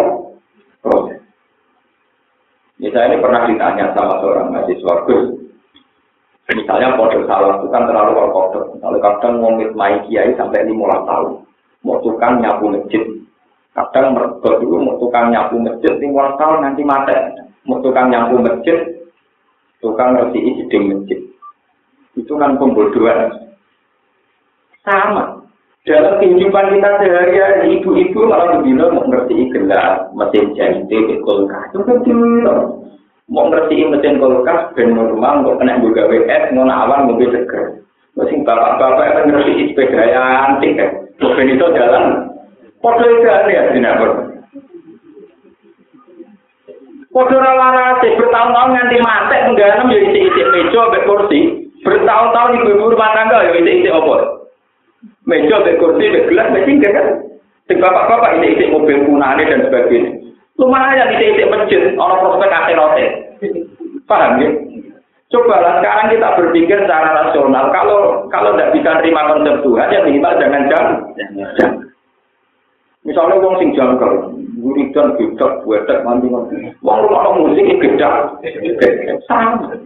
proses. 0.81 1.21
Misalnya 2.81 3.13
ini 3.13 3.21
pernah 3.21 3.41
ditanya 3.45 3.85
sama 3.93 4.17
seorang 4.23 4.55
mahasiswa 4.55 4.93
Gus, 5.03 5.35
misalnya 6.55 6.95
kode 6.95 7.27
salah 7.27 7.59
itu 7.59 7.67
kan 7.69 7.83
terlalu 7.85 8.15
kode. 8.31 8.61
Kalau 8.79 8.97
kadang 9.03 9.33
mau 9.43 9.51
main 9.75 9.99
kiai 10.07 10.31
sampai 10.39 10.63
lima 10.63 11.03
tahun, 11.03 11.43
mau 11.85 11.99
tukang 12.03 12.43
nyapu 12.43 12.71
masjid, 12.71 13.03
kadang 13.75 14.15
mereka 14.15 14.59
dulu 14.59 14.75
mau 14.83 14.95
tukang 14.99 15.31
nyapu 15.31 15.55
masjid 15.59 15.93
lima 15.99 16.35
tahun 16.35 16.59
nanti 16.63 16.81
mati, 16.83 17.15
mau 17.63 17.79
tukang 17.79 18.11
nyapu 18.11 18.39
masjid, 18.39 18.77
tukang 19.79 20.15
ngerti 20.15 20.39
isi 20.43 20.77
masjid, 20.79 21.19
itu 22.19 22.33
kan 22.35 22.59
pembodohan. 22.59 23.47
Sama, 24.83 25.43
dalam 25.87 26.19
kehidupan 26.19 26.75
kita 26.75 26.89
sehari-hari 26.99 27.79
ibu-ibu 27.79 28.27
malah 28.27 28.59
begini 28.59 28.83
mau 28.91 29.03
ngerti 29.07 29.51
gelas 29.51 30.07
mesin 30.15 30.55
jahit 30.55 30.87
kulkas. 31.23 31.71
Itu 31.71 31.83
kan 31.83 32.03
mau 33.29 33.45
ngerti 33.47 33.85
mesin 33.85 34.17
kulkas 34.17 34.73
ben 34.73 34.97
normal 34.97 35.45
mau 35.45 35.55
kena 35.55 35.77
juga 35.79 36.09
WS 36.09 36.51
mau 36.57 36.65
awan 36.65 37.13
mobil 37.13 37.29
seger 37.29 37.85
masih 38.19 38.43
bapak-bapak 38.43 39.05
yang 39.07 39.25
ngerti 39.31 39.71
sepeda 39.71 40.03
yang 40.11 40.27
antik 40.27 40.75
kan 40.75 40.89
mobil 41.23 41.47
itu 41.47 41.67
jalan 41.71 42.05
Podo 42.79 43.07
jalan 43.23 43.51
ya 43.51 43.61
sinabur 43.71 44.11
Podo 47.15 47.35
rawana 47.39 48.03
bertahun-tahun 48.03 48.71
nganti 48.75 48.97
mati 48.99 49.37
mengganam 49.47 49.87
ya 49.87 49.99
isi-isi 50.03 50.41
meja 50.51 50.83
kursi 51.07 51.39
bertahun-tahun 51.87 52.55
ibu-ibu 52.59 52.91
rumah 52.91 53.15
tangga 53.15 53.47
ya 53.47 53.55
isi-isi 53.55 53.87
apa 53.87 54.39
meja, 55.29 55.61
be 55.61 55.77
kursi, 55.77 56.09
be 56.09 56.25
gelas, 56.25 56.49
be 56.51 56.65
tinggal 56.65 56.91
kan. 56.91 57.07
Sing 57.69 57.77
bapak-bapak 57.77 58.41
ini 58.41 58.57
isi 58.57 58.65
mobil 58.73 59.05
punane 59.05 59.45
dan 59.45 59.61
sebagainya. 59.69 60.11
Lumayan 60.57 61.13
isi 61.15 61.25
isi 61.37 61.43
masjid, 61.45 61.81
orang 61.95 62.19
prospek 62.25 62.49
akhiratnya. 62.49 63.07
Paham 64.09 64.41
ya? 64.41 64.49
Cobalah 65.29 65.77
sekarang 65.77 66.09
kita 66.09 66.29
berpikir 66.41 66.77
secara 66.81 67.21
rasional. 67.21 67.69
Kalau 67.69 68.25
kalau 68.33 68.57
tidak 68.57 68.73
bisa 68.73 68.97
terima 68.97 69.29
konsep 69.29 69.61
Tuhan, 69.61 69.93
ya 69.93 70.01
minimal 70.01 70.33
jangan 70.41 70.63
jangan. 70.65 70.97
Misalnya 73.05 73.37
wong 73.37 73.55
sing 73.61 73.69
jangkal, 73.77 74.33
wiridan 74.57 75.13
gedak, 75.21 75.61
buetek, 75.61 76.01
mandi 76.01 76.33
mandi. 76.33 76.73
Wong 76.81 77.05
rumah 77.05 77.29
musik 77.37 77.77
gedak, 77.77 78.41
sama. 79.29 79.77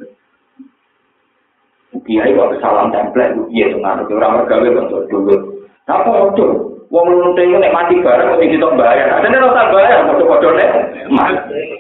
Kiai 2.04 2.34
kok 2.34 2.58
salam 2.58 2.90
template 2.90 3.38
lu 3.38 3.46
piye 3.54 3.70
to 3.70 3.78
ngarep 3.78 4.10
ora 4.10 4.34
mergawe 4.34 4.66
kok 4.66 5.08
dulu. 5.08 5.36
Apa 5.86 6.12
ojo? 6.32 6.73
Wong 6.94 7.10
lunting 7.10 7.58
nek 7.58 7.74
mati 7.74 7.98
bareng 8.06 8.38
kok 8.38 8.42
ditok 8.46 8.78
bayar. 8.78 9.18
Ora 9.18 9.50
usah 9.50 9.66
bayar 9.74 10.06
padha-padha 10.06 10.50
nek. 10.54 10.72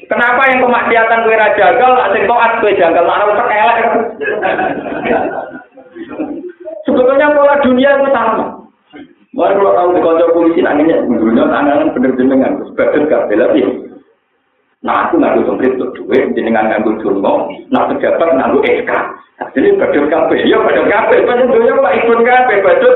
Kenapa 0.09 0.41
yang 0.49 0.65
kemaksiatan 0.65 1.21
kowe 1.21 1.37
ra 1.37 1.53
jagal, 1.53 1.91
lak 1.93 2.09
sing 2.17 2.25
taat 2.25 2.51
kowe 2.57 2.71
jagal, 2.73 3.05
nek 3.05 3.21
ora. 3.21 3.85
Sebetulnya 6.81 7.29
pola 7.29 7.61
dunia 7.61 7.89
itu 7.93 8.09
sama. 8.09 8.45
Mari 9.33 9.53
kalau 9.57 9.73
tahu 9.77 9.89
di 9.93 10.01
kantor 10.01 10.29
polisi 10.33 10.61
nanginya, 10.65 10.97
dunia 11.05 11.45
tangan 11.45 11.93
bener 11.93 12.11
jenengan, 12.17 12.53
sebagai 12.69 13.05
kabel 13.05 13.37
lagi. 13.37 13.61
Nah 14.81 15.09
aku 15.09 15.17
nganggo 15.17 15.41
semprit 15.47 15.77
untuk 15.77 15.93
duit, 15.95 16.33
jenengan 16.37 16.69
nganggo 16.69 17.01
dungo, 17.01 17.49
nah 17.73 17.89
pejabat 17.89 18.29
nganggo 18.33 18.61
SK. 18.61 18.91
Jadi 19.57 19.77
badut 19.77 20.05
kabeh, 20.09 20.41
ya 20.45 20.57
badut 20.61 20.85
kabeh, 20.85 21.17
badut 21.25 21.49
dunia 21.49 21.81
pak 21.81 21.95
ikut 22.01 22.19
kabeh, 22.21 22.57
badut. 22.61 22.95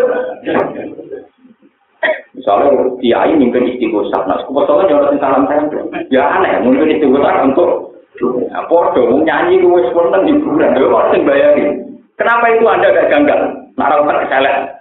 Misalnya 2.48 2.96
kiai 3.04 3.36
mungkin 3.36 3.76
istighosah, 3.76 4.24
nah 4.24 4.40
sekolah 4.40 4.88
jangan 4.88 5.20
salam 5.20 5.44
tempel. 5.52 5.84
Ya 6.08 6.32
aneh, 6.32 6.64
mungkin 6.64 6.96
istighosah 6.96 7.44
untuk 7.44 7.92
Nah, 8.18 8.64
podo, 8.72 9.14
mau 9.14 9.22
nyanyi 9.22 9.62
gue 9.62 9.92
spontan 9.92 10.26
di 10.26 10.34
bulan, 10.42 10.74
gue 10.74 10.90
harus 10.90 11.22
bayarin. 11.22 11.86
Kenapa 12.18 12.50
itu 12.50 12.66
anda 12.66 12.90
gak 12.90 13.14
ganggal? 13.14 13.54
Naruh 13.78 14.08
kan 14.10 14.26
keselek. 14.26 14.74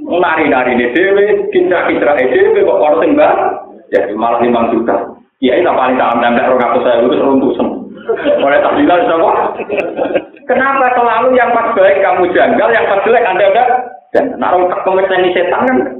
Nari-nari 0.00 0.74
ini 0.74 0.90
dewe, 0.90 1.24
kitra-kitra 1.54 2.18
dewe, 2.18 2.66
kok 2.66 2.82
harus 2.82 3.04
mbak? 3.04 3.34
Jadi 3.94 4.16
malah 4.16 4.42
5 4.42 4.72
juta. 4.74 4.96
Ya 5.38 5.60
ini 5.60 5.70
paling 5.70 6.00
dalam 6.00 6.18
tembak 6.18 6.50
rong 6.50 6.66
aku 6.66 6.78
saya 6.82 7.04
itu 7.04 7.20
runtuh 7.20 7.52
semua. 7.54 7.78
Oleh 8.42 8.58
tak 8.58 8.74
bilang 8.74 9.06
sama. 9.06 9.54
Kenapa 10.50 10.86
selalu 10.98 11.38
yang 11.38 11.54
pas 11.54 11.70
baik 11.78 12.02
kamu 12.02 12.32
janggal, 12.34 12.68
yang 12.74 12.90
pas 12.90 13.04
jelek 13.06 13.28
anda 13.28 13.44
enggak? 13.54 13.68
Dan 14.10 14.24
naruh 14.40 14.66
tak 14.66 14.82
ini 14.90 15.30
setan 15.30 15.62
kan? 15.62 15.99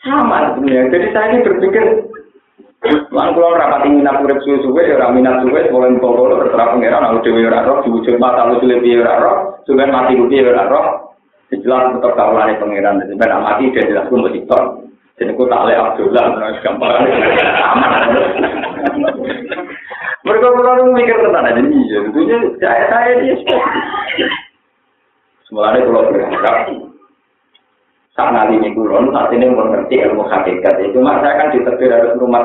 sama 0.00 0.56
ya. 0.64 0.88
Jadi 0.88 1.06
saya 1.12 1.26
ini 1.36 1.46
berpikir, 1.46 1.84
Lalu 2.80 3.12
kalau 3.12 3.60
rapat 3.60 3.92
ingin 3.92 4.08
aku 4.08 4.24
rep 4.24 4.40
suwe-suwe, 4.40 4.88
ya 4.88 4.96
orang 4.96 5.20
minat 5.20 5.44
suwe, 5.44 5.68
boleh 5.68 6.00
mpokolo, 6.00 6.40
terserah 6.40 6.72
pengeran, 6.72 7.12
lalu 7.12 7.20
dewi 7.28 7.44
orang 7.44 7.68
roh, 7.68 7.84
diwujud 7.84 8.16
mata 8.16 8.48
lu 8.48 8.56
sulit 8.56 8.80
biar 8.80 9.04
orang 9.04 9.20
roh, 9.20 9.38
suwe 9.68 9.84
mati 9.84 10.16
rugi 10.16 10.40
biar 10.40 10.56
orang 10.56 10.70
roh, 10.72 10.86
dijelas 11.52 11.92
betul 11.92 12.16
kau 12.16 12.32
lari 12.32 12.56
pengeran, 12.56 13.04
jadi 13.04 13.20
mati 13.20 13.68
dia 13.76 13.84
jelas 13.84 14.08
pun 14.08 14.24
masih 14.24 14.48
tor, 14.48 14.80
jadi 15.20 15.36
aku 15.36 15.44
tak 15.52 15.64
lihat 15.68 15.84
Abdullah, 15.92 16.24
gampang. 16.64 17.04
Mereka 20.24 20.48
selalu 20.48 20.82
mikir 20.96 21.16
tentang 21.20 21.44
ada 21.52 21.60
ini, 21.60 21.84
jadi 21.84 22.36
saya 22.64 22.84
saya 22.88 23.12
dia 23.20 23.36
semuanya 25.44 25.84
kalau 25.84 26.08
berharap, 26.08 26.56
saat 28.18 28.34
nanti 28.34 28.58
ini 28.58 28.74
kulon, 28.74 29.14
saat 29.14 29.30
ini 29.30 29.46
mengerti 29.48 30.02
ilmu 30.02 30.26
hakikat. 30.26 30.82
itu 30.82 30.98
cuma 30.98 31.22
saya 31.22 31.38
kan 31.38 31.54
ditetir 31.54 31.94
harus 31.94 32.18
rumah 32.18 32.42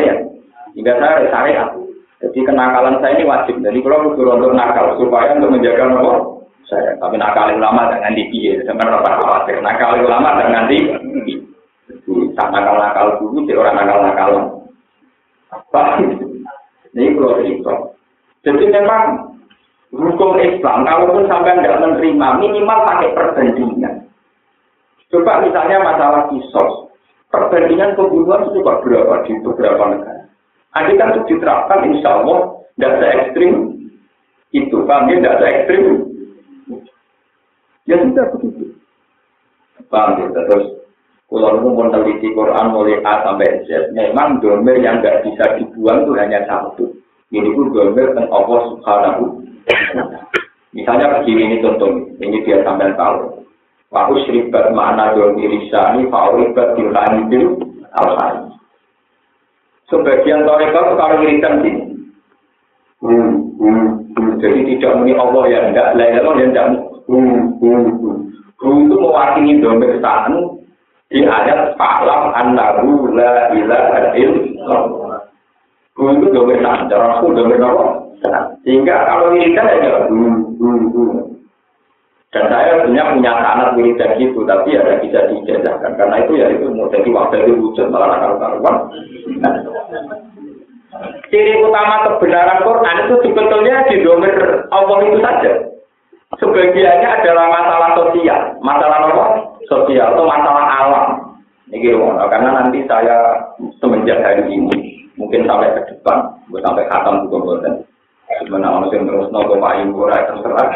ya. 0.00 0.14
Hingga 0.72 0.92
saya 0.96 1.28
syariat. 1.28 1.68
Jadi 2.22 2.38
kenakalan 2.48 2.96
saya 3.02 3.20
ini 3.20 3.28
wajib. 3.28 3.60
Jadi 3.60 3.78
kalau 3.84 4.14
butuh 4.14 4.40
untuk 4.40 4.54
nakal 4.56 4.96
supaya 4.96 5.36
untuk 5.36 5.52
menjaga 5.52 5.90
nomor 5.90 6.46
saya. 6.64 6.96
Tapi 6.96 7.20
nakal 7.20 7.52
ulama 7.52 7.92
jangan 7.92 8.16
dipilih. 8.16 8.64
Sebenarnya 8.64 9.18
khawatir. 9.20 9.60
Nakal 9.60 10.00
ulama 10.00 10.40
jangan 10.40 10.64
dipilih. 10.70 11.44
tak 12.32 12.48
nakal-nakal 12.48 13.20
dulu, 13.20 13.44
jadi 13.44 13.60
orang 13.60 13.76
nakal-nakal. 13.76 14.30
Apa? 15.52 16.00
Ini 16.96 17.12
kalau 17.12 17.36
cerita. 17.44 17.74
Jadi 18.42 18.64
memang 18.72 19.32
hukum 19.92 20.40
Islam, 20.40 20.88
kalaupun 20.88 21.28
sampai 21.28 21.60
tidak 21.60 21.78
menerima, 21.84 22.28
minimal 22.40 22.78
pakai 22.88 23.12
perbandingan. 23.12 23.94
Coba 25.12 25.44
misalnya 25.44 25.76
masalah 25.84 26.32
kisos. 26.32 26.88
perbandingan 27.32 27.96
pembunuhan 27.96 28.44
itu 28.44 28.60
juga 28.60 28.80
berapa 28.84 29.24
di 29.24 29.32
beberapa 29.40 29.84
negara. 29.88 30.28
Andai 30.76 31.00
kan 31.00 31.16
itu 31.16 31.20
diterapkan, 31.32 31.88
insya 31.88 32.20
Allah 32.20 32.60
se 32.76 33.08
ekstrim 33.08 33.54
itu, 34.52 34.76
kami 34.84 35.16
tidak 35.16 35.40
se 35.40 35.46
ekstrim. 35.48 35.84
Ya 37.88 37.96
sudah 38.04 38.26
begitu. 38.36 38.76
Paham 39.88 40.20
ya? 40.20 40.28
Terus 40.28 40.64
kalau 41.32 41.56
itu 41.56 41.68
meneliti 41.72 42.28
Quran 42.36 42.72
mulai 42.72 43.00
A 43.08 43.24
sampai 43.24 43.64
Z, 43.64 43.96
memang 43.96 44.44
domer 44.44 44.76
yang 44.80 45.00
nggak 45.00 45.24
bisa 45.24 45.56
dibuang 45.56 46.04
itu 46.04 46.12
hanya 46.20 46.44
satu. 46.44 46.84
Ini 47.32 47.48
pun 47.56 47.72
domer 47.72 48.12
tentang 48.12 48.28
Allah 48.28 48.60
Subhanahu. 48.68 49.24
Misalnya 50.76 51.20
begini 51.20 51.48
ini 51.48 51.56
contoh, 51.64 52.00
ini 52.20 52.44
dia 52.44 52.60
sampai 52.64 52.92
tahu. 52.96 53.41
Aku 53.92 54.16
seribat 54.24 54.72
mana 54.72 55.12
domi 55.12 55.44
risani, 55.44 56.08
fauribat 56.08 56.80
dilani 56.80 57.28
bil 57.28 57.60
alhani. 57.92 58.56
Sebagian 59.92 60.48
tarekat 60.48 60.96
kalau 60.96 61.20
wiridan 61.20 61.60
sini. 61.60 61.84
Hmm, 63.04 63.52
hmm, 63.60 63.88
hmm. 64.16 64.30
Jadi 64.40 64.60
tidak 64.72 64.96
muni 64.96 65.12
Allah 65.12 65.44
ya 65.44 65.60
enggak, 65.68 65.92
lain 66.00 66.24
Allah 66.24 66.34
ya. 66.40 66.64
Hmm, 67.04 67.40
hmm, 67.60 67.86
hmm. 68.00 68.88
itu 68.88 68.94
mewakili 68.96 69.60
domer 69.60 70.00
sa'an 70.00 70.40
di 71.12 71.28
ayat 71.28 71.76
fa'lam 71.76 72.32
annahu 72.32 73.12
la 73.12 73.52
ilaha 73.52 74.16
illallah. 74.16 75.20
Hu 76.00 76.16
itu 76.16 76.32
sa'an, 76.32 76.88
cara 76.88 77.20
aku 77.20 77.36
domer 77.36 77.60
Allah. 77.60 78.00
Sehingga 78.64 79.04
kalau 79.04 79.36
wiridan 79.36 79.68
ya 79.84 80.08
hmm, 80.08 80.56
hmm, 80.56 80.82
hmm. 80.96 81.20
Dan 82.32 82.48
saya 82.48 82.80
sebenarnya 82.80 83.12
punya 83.12 83.32
anak 83.36 83.76
wiridan 83.76 84.16
gitu, 84.16 84.40
tapi 84.48 84.72
ada 84.72 84.96
bisa 85.04 85.20
dijajahkan. 85.28 85.92
Karena 86.00 86.16
itu 86.24 86.32
ya 86.40 86.48
itu 86.48 86.64
mau 86.72 86.88
jadi 86.88 87.12
wakil 87.12 87.40
itu 87.44 87.60
wujud 87.60 87.86
malah 87.92 88.24
karuan. 88.40 88.76
Nah, 89.36 89.52
ciri 91.28 91.60
utama 91.60 92.08
kebenaran 92.08 92.64
Quran 92.64 92.96
itu 93.04 93.14
sebetulnya 93.20 93.84
di 93.84 94.00
domer 94.00 94.64
Allah 94.72 94.98
itu 95.04 95.18
saja. 95.20 95.52
Sebagiannya 96.40 97.08
adalah 97.20 97.46
masalah 97.52 97.90
sosial, 98.00 98.40
masalah 98.64 98.98
apa? 99.12 99.26
Sosial 99.68 100.16
atau 100.16 100.24
masalah 100.24 100.64
alam. 100.64 101.06
Ini 101.68 101.92
karena 102.32 102.48
nanti 102.48 102.80
saya 102.88 103.44
semenjak 103.76 104.24
hari 104.24 104.48
ini, 104.48 105.04
mungkin 105.20 105.44
sampai 105.44 105.76
ke 105.76 105.92
depan, 105.92 106.32
sampai 106.48 106.88
khatam 106.88 107.28
juga 107.28 107.36
buatan. 107.44 107.74
Sebenarnya 108.48 108.72
manusia 108.72 109.04
terus 109.04 109.28
nopo 109.28 109.60
payu 109.60 109.92
terserah. 109.92 110.68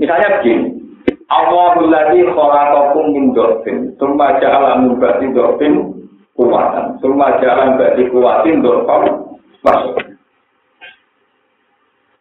Misalnya 0.00 0.40
begini, 0.40 0.80
Allahul 1.28 1.92
ladzi 1.92 2.24
khalaqakum 2.24 3.04
min 3.12 3.36
dhafin, 3.36 3.92
tsumma 4.00 4.40
ja'ala 4.40 4.80
min 4.80 4.96
ba'di 4.96 5.28
dhafin 5.36 5.92
kuwatan, 6.32 6.96
tsumma 7.04 7.36
ja'ala 7.36 7.76
ba'di 7.76 8.08
kuwatin 8.08 8.64
dhafan 8.64 9.04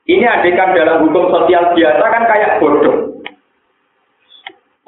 Ini 0.10 0.26
adegan 0.28 0.76
dalam 0.76 1.08
hukum 1.08 1.32
sosial 1.32 1.72
biasa 1.72 2.04
kan 2.04 2.24
kayak 2.28 2.60
bodoh. 2.60 3.24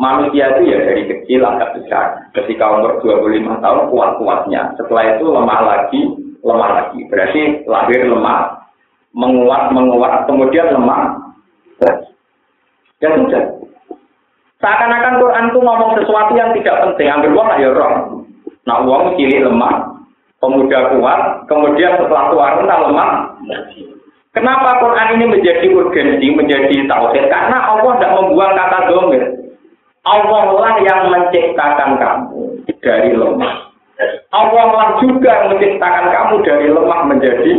Manusia 0.01 0.57
itu 0.57 0.74
ya 0.74 0.81
dari 0.81 1.05
kecil 1.05 1.45
agak 1.45 1.77
besar. 1.77 2.25
Ketika 2.33 2.74
umur 2.74 2.98
25 3.05 3.62
tahun 3.62 3.83
kuat-kuatnya. 3.93 4.74
Setelah 4.81 5.13
itu 5.13 5.29
lemah 5.29 5.62
lagi, 5.62 6.01
lemah 6.41 6.69
lagi. 6.74 7.05
Berarti 7.05 7.69
lahir 7.69 8.10
lemah, 8.10 8.65
menguat, 9.13 9.69
menguat, 9.77 10.25
kemudian 10.25 10.74
lemah 10.74 11.21
Ya 13.01 13.10
sudah. 13.17 13.43
Seakan-akan 14.62 15.17
Quran 15.17 15.46
itu 15.50 15.60
ngomong 15.60 15.91
sesuatu 15.98 16.31
yang 16.38 16.53
tidak 16.53 16.86
penting. 16.86 17.10
Ambil 17.10 17.34
uang 17.34 17.50
ya 17.58 17.70
roh. 17.74 17.93
Nah 18.70 18.77
uang 18.86 19.17
cilik 19.17 19.41
lemah, 19.41 19.89
pemuda 20.38 20.93
kuat, 20.93 21.22
kemudian 21.50 21.98
setelah 21.98 22.29
tua 22.29 22.46
renta 22.62 22.75
lemah. 22.86 23.10
Kenapa 24.31 24.79
Quran 24.79 25.17
ini 25.17 25.25
menjadi 25.34 25.65
urgensi, 25.74 26.27
menjadi 26.31 26.88
tauhid? 26.88 27.25
Karena 27.27 27.58
Allah 27.67 27.99
tidak 27.99 28.15
membuang 28.21 28.54
kata 28.54 28.80
domir. 28.88 29.23
Allah 30.08 30.43
lah 30.56 30.73
yang 30.82 31.02
menciptakan 31.10 31.97
kamu 31.97 32.41
dari 32.86 33.12
lemah. 33.17 33.54
Allah 34.32 34.65
lah 34.71 34.89
juga 35.04 35.52
menciptakan 35.52 36.06
kamu 36.10 36.34
dari 36.47 36.67
lemah 36.69 37.02
menjadi 37.10 37.52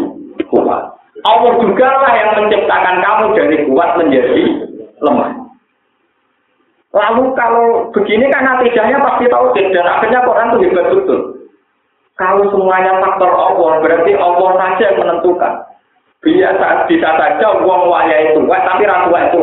kuat. 0.49 0.83
Allah 1.23 1.53
juga 1.61 1.89
lah 2.03 2.13
yang 2.15 2.31
menciptakan 2.41 2.97
kamu 3.05 3.25
dari 3.37 3.57
kuat 3.69 3.91
menjadi 4.01 4.45
lemah. 5.03 5.31
Lalu 6.93 7.25
kalau 7.35 7.89
begini 7.91 8.29
kan 8.29 8.45
natijahnya 8.45 9.01
pasti 9.01 9.25
tahu 9.33 9.57
dan 9.57 9.87
akhirnya 9.89 10.21
Quran 10.23 10.49
itu 10.53 10.59
hebat 10.69 10.87
betul. 10.93 11.21
Kalau 12.21 12.45
semuanya 12.53 13.01
faktor 13.01 13.33
Allah, 13.33 13.81
berarti 13.81 14.13
Allah 14.15 14.51
saja 14.61 14.93
yang 14.93 14.99
menentukan. 15.01 15.53
Biasa 16.23 16.87
bisa 16.87 17.09
saja 17.19 17.47
uang 17.65 17.91
waya 17.91 18.31
itu, 18.31 18.47
tapi 18.47 18.87
ratu 18.87 19.11
itu. 19.11 19.39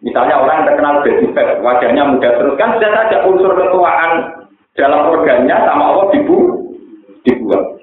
Misalnya 0.00 0.40
orang 0.40 0.64
terkenal 0.64 1.04
fat, 1.04 1.48
wajahnya 1.60 2.02
muda 2.08 2.32
terus 2.40 2.56
kan 2.56 2.72
bisa 2.80 2.88
saja 2.88 3.20
unsur 3.28 3.52
ketuaan 3.52 4.40
dalam 4.72 5.12
organnya 5.12 5.56
sama 5.68 5.84
Allah 5.92 6.06
dibu 6.16 6.36
dibuang. 7.28 7.76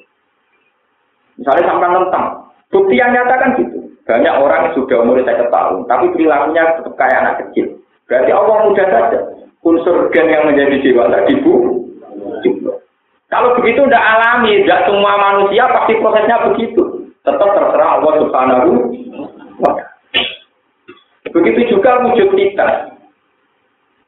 Misalnya 1.38 1.70
sampai 1.70 1.94
tentang 1.94 2.26
bukti 2.74 2.98
yang 2.98 3.14
nyata 3.14 3.36
kan 3.38 3.50
gitu. 3.62 3.77
Banyak 4.08 4.34
orang 4.40 4.72
yang 4.72 4.74
sudah 4.80 5.04
umur 5.04 5.20
saya 5.28 5.52
tahun, 5.52 5.84
tapi 5.92 6.16
perilakunya 6.16 6.80
tetap 6.80 6.96
kayak 6.96 7.20
anak 7.20 7.36
kecil. 7.44 7.76
Berarti 8.08 8.32
Allah 8.32 8.56
mudah 8.64 8.88
saja. 8.88 9.20
Unsur 9.68 10.08
gen 10.16 10.32
yang 10.32 10.48
menjadi 10.48 10.80
dewasa 10.80 11.28
dibu. 11.28 11.84
Kalau 13.28 13.60
begitu 13.60 13.84
tidak 13.84 14.00
alami, 14.00 14.64
tidak 14.64 14.88
semua 14.88 15.14
manusia 15.20 15.68
pasti 15.68 16.00
prosesnya 16.00 16.40
begitu. 16.48 17.12
Tetap 17.28 17.50
terserah 17.52 18.00
Allah 18.00 18.14
Subhanahu 18.24 18.72
Begitu 21.28 21.76
juga 21.76 22.00
wujud 22.08 22.32
kita. 22.32 22.96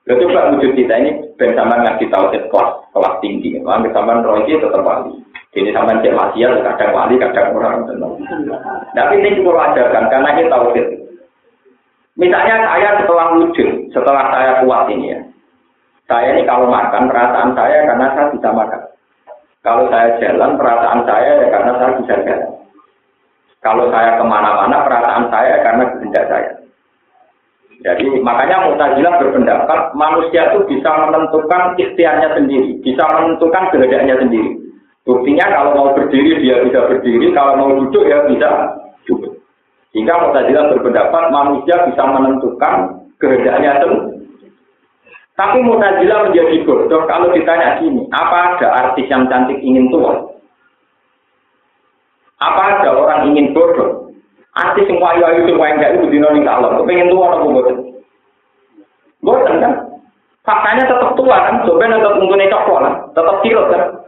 Ya 0.07 0.13
coba 0.15 0.55
wujud 0.55 0.71
kita 0.73 0.95
ini 0.95 1.11
ben 1.35 1.53
sama 1.53 1.83
ngaji 1.83 2.07
tauhid 2.07 2.47
kelas 2.47 2.69
kelas 2.95 3.15
tinggi. 3.19 3.59
Ambil 3.59 3.91
sama 3.91 4.23
roh 4.23 4.39
tetap 4.47 4.81
wali. 4.81 5.19
Jadi 5.49 5.73
sama 5.73 5.97
cek 5.97 6.13
maksiat 6.13 6.61
kadang 6.61 6.91
wali 6.93 7.15
kadang 7.17 7.57
orang. 7.57 7.81
Tapi 8.93 9.13
ini 9.17 9.41
juga 9.41 9.73
ajarkan 9.73 10.05
karena 10.13 10.29
ini 10.37 10.43
tauhid. 10.45 10.87
Misalnya 12.21 12.55
saya 12.69 12.89
setelah 13.01 13.27
wujud, 13.33 13.69
setelah 13.89 14.29
saya 14.29 14.51
kuat 14.61 14.85
ini 14.93 15.17
ya. 15.17 15.19
Saya 16.05 16.37
ini 16.37 16.45
kalau 16.45 16.69
makan 16.69 17.09
perasaan 17.09 17.57
saya 17.57 17.85
karena 17.89 18.07
saya 18.13 18.27
bisa 18.29 18.49
makan. 18.53 18.81
Kalau 19.65 19.83
saya 19.89 20.07
jalan 20.21 20.51
perasaan 20.53 21.01
saya 21.09 21.31
ya 21.41 21.47
karena 21.49 21.71
saya 21.81 21.91
bisa 21.97 22.13
jalan. 22.29 22.51
Kalau 23.59 23.85
saya 23.89 24.21
ke 24.21 24.23
mana-mana 24.23 24.85
perasaan 24.85 25.25
saya 25.33 25.55
karena 25.65 25.83
kehendak 25.97 26.25
saya. 26.29 26.49
Jadi 27.79 28.03
makanya 28.19 28.67
Mu'tazilah 28.67 29.13
berpendapat 29.23 29.95
manusia 29.95 30.51
itu 30.51 30.67
bisa 30.67 30.91
menentukan 31.07 31.79
ikhtiarnya 31.79 32.35
sendiri, 32.35 32.75
bisa 32.83 33.03
menentukan 33.07 33.71
kehendaknya 33.71 34.19
sendiri. 34.19 34.68
Buktinya 35.09 35.49
kalau 35.49 35.73
mau 35.73 35.89
berdiri 35.97 36.37
dia 36.37 36.61
bisa 36.61 36.85
berdiri, 36.85 37.33
kalau 37.33 37.57
mau 37.57 37.73
duduk 37.81 38.05
ya 38.05 38.29
bisa 38.29 38.77
duduk. 39.09 39.41
Sehingga 39.89 40.21
Mu'tazilah 40.21 40.69
berpendapat 40.69 41.33
manusia 41.33 41.81
bisa 41.89 42.03
menentukan 42.13 43.09
kehendaknya 43.17 43.81
sendiri. 43.81 44.21
Tapi 45.33 45.65
Mu'tazilah 45.65 46.29
menjadi 46.29 46.61
bodoh 46.61 47.09
kalau 47.09 47.33
ditanya 47.33 47.81
gini, 47.81 48.05
apa 48.13 48.53
ada 48.53 48.67
artis 48.85 49.09
yang 49.09 49.25
cantik 49.33 49.57
ingin 49.65 49.89
tua? 49.89 50.13
Apa 52.37 52.77
ada 52.77 52.93
orang 52.93 53.33
ingin 53.33 53.49
bodoh? 53.57 54.13
Artis 54.53 54.85
sing 54.85 55.01
ayu-ayu 55.01 55.41
sing 55.49 55.57
enggak 55.57 55.97
itu 55.97 56.05
dino 56.05 56.29
ning 56.37 56.45
Allah. 56.45 56.85
Pengen 56.85 57.09
tua 57.09 57.33
apa 57.33 57.49
mboten? 57.49 57.77
Mboten 59.25 59.57
kan? 59.57 59.73
Faktanya 60.45 60.85
tetap 60.85 61.17
tua 61.17 61.49
kan, 61.49 61.65
coba 61.65 61.89
tetap 61.89 62.13
untungnya 62.13 62.53
coklat 62.53 62.93
tetap 63.17 63.35
tirut 63.41 63.73
kan. 63.73 63.98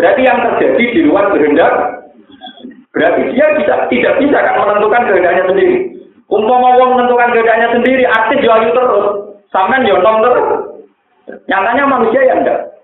Berarti 0.00 0.24
yang 0.24 0.40
terjadi 0.40 0.84
di 0.96 1.00
luar 1.04 1.28
kehendak, 1.28 1.72
berarti 2.88 3.36
dia 3.36 3.52
bisa 3.60 3.84
tidak 3.92 4.16
bisa 4.16 4.38
kan 4.40 4.56
menentukan 4.56 5.04
kehendaknya 5.04 5.44
sendiri. 5.44 5.76
Umpama 6.32 6.72
wong 6.80 6.96
menentukan 6.96 7.36
kehendaknya 7.36 7.68
sendiri, 7.76 8.08
yo 8.40 8.50
ayu 8.56 8.72
terus, 8.72 9.06
sampean 9.52 9.84
yo 9.84 10.00
terus. 10.00 10.48
Nyatanya 11.52 11.84
manusia 11.84 12.24
yang 12.24 12.40
enggak. 12.40 12.80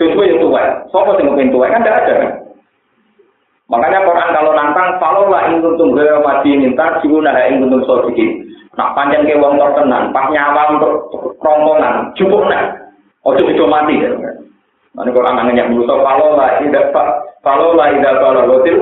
Sesuai 0.00 0.32
yang 0.32 0.40
tua, 0.40 0.88
sopo 0.88 1.20
sing 1.20 1.28
pengen 1.28 1.52
tua 1.52 1.68
kan 1.68 1.84
enggak 1.84 2.00
ada 2.00 2.12
kan? 2.16 2.32
Makanya 3.68 4.00
Quran 4.08 4.28
kalau 4.32 4.52
nantang, 4.56 4.88
kalau 5.04 5.28
lah 5.28 5.52
ingin 5.52 5.60
kuntum 5.60 5.92
gaya 5.92 6.16
mati 6.24 6.56
minta, 6.56 6.96
siuna 7.04 7.36
ing 7.44 7.60
kuntum 7.60 7.84
sodikin. 7.84 8.40
Nak 8.80 8.96
panjang 8.96 9.28
ke 9.28 9.36
wong 9.36 9.60
tertenan, 9.60 10.16
pas 10.16 10.32
nyawa 10.32 10.80
untuk 10.80 10.92
rombongan, 11.44 12.08
cukup 12.16 12.48
nah. 12.48 12.72
Ojo 13.20 13.44
itu 13.44 13.68
mati 13.68 14.00
ya. 14.00 14.08
Nanti 14.92 15.10
Quran 15.16 15.36
nanya 15.40 15.72
musuh, 15.72 16.04
kalau 16.04 16.36
lah 16.36 16.60
tidak 16.60 16.92
pak, 16.92 17.08
kalau 17.40 17.72
lah 17.72 17.88
tidak 17.96 18.20
kalau 18.20 18.44
lotil, 18.44 18.76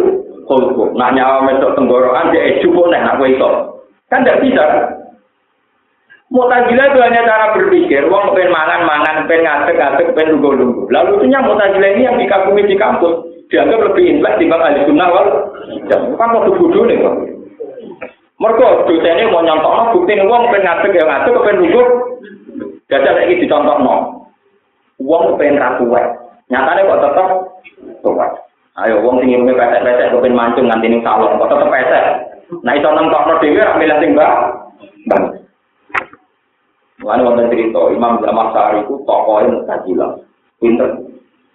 kulku. 0.50 0.90
Nak 0.98 1.14
nyawa 1.14 1.46
mesok 1.46 1.78
tenggorokan, 1.78 2.34
dia 2.34 2.58
cukup 2.58 2.90
nah, 2.90 3.14
aku 3.14 3.30
itu. 3.30 3.50
Kan 4.10 4.26
tidak 4.26 4.42
bisa. 4.42 4.64
Mutazilah 6.30 6.86
itu 6.94 6.98
hanya 7.02 7.26
cara 7.26 7.54
berpikir, 7.54 8.06
uang 8.06 8.34
pengen 8.34 8.54
mangan, 8.54 8.86
mangan, 8.86 9.16
pengen 9.26 9.50
ngadek, 9.50 9.78
ngadek, 9.78 10.08
pengen 10.14 10.38
lugu-lugu. 10.38 10.86
Lalu 10.90 11.22
itunya 11.22 11.42
Mutazilah 11.42 11.90
ini 11.94 12.06
yang 12.06 12.18
dikagumi 12.18 12.62
di 12.66 12.74
kampus, 12.78 13.14
dianggap 13.50 13.82
lebih 13.90 14.04
intelek 14.14 14.38
dibanding 14.38 14.66
ahli 14.66 14.86
sunnah 14.86 15.08
wal 15.10 15.26
kan 15.90 16.30
waktu 16.34 16.50
bodoh 16.54 16.86
nih 16.86 17.02
kok. 17.02 17.14
Mereka 18.40 18.66
dosennya 18.88 19.28
mau 19.28 19.42
nyontok 19.42 19.90
bukti 19.94 20.12
nih 20.14 20.26
uang 20.26 20.42
pengen 20.54 20.64
ngadek 20.70 20.94
ya 20.94 21.04
ngadek, 21.06 21.42
pengen 21.42 21.62
lugu. 21.66 21.82
Jajah 22.90 23.12
lagi 23.14 23.42
dicontok 23.42 23.78
no. 23.82 24.19
Uang 25.00 25.40
pengen 25.40 25.56
ratu 25.56 25.88
wek. 25.88 26.06
Nyatanya 26.52 26.84
kok 26.84 27.02
tetap 27.02 27.28
tua. 28.04 28.28
Ayo 28.78 29.00
uang 29.02 29.20
tinggi 29.20 29.40
mungkin 29.40 29.58
pesek-pesek, 29.58 30.12
pengen 30.12 30.36
mancung 30.36 30.66
nanti 30.68 30.86
nih 30.92 31.00
salon, 31.00 31.40
kok 31.40 31.48
tetap 31.48 31.72
pesek. 31.72 32.04
Nah 32.60 32.72
itu 32.76 32.88
nonton 32.88 33.24
no 33.26 33.34
dewi, 33.40 33.60
milih 33.62 33.98
sing 34.02 34.10
mbak. 34.12 34.32
Bang. 35.08 35.22
Lalu 37.00 37.24
wonten 37.24 37.48
cerita 37.48 37.80
Imam 37.88 38.20
Jamal 38.20 38.52
Sari 38.52 38.84
itu 38.84 39.00
tokohnya 39.08 39.56
Mu'tazilah. 39.56 40.20
Pinter. 40.60 41.00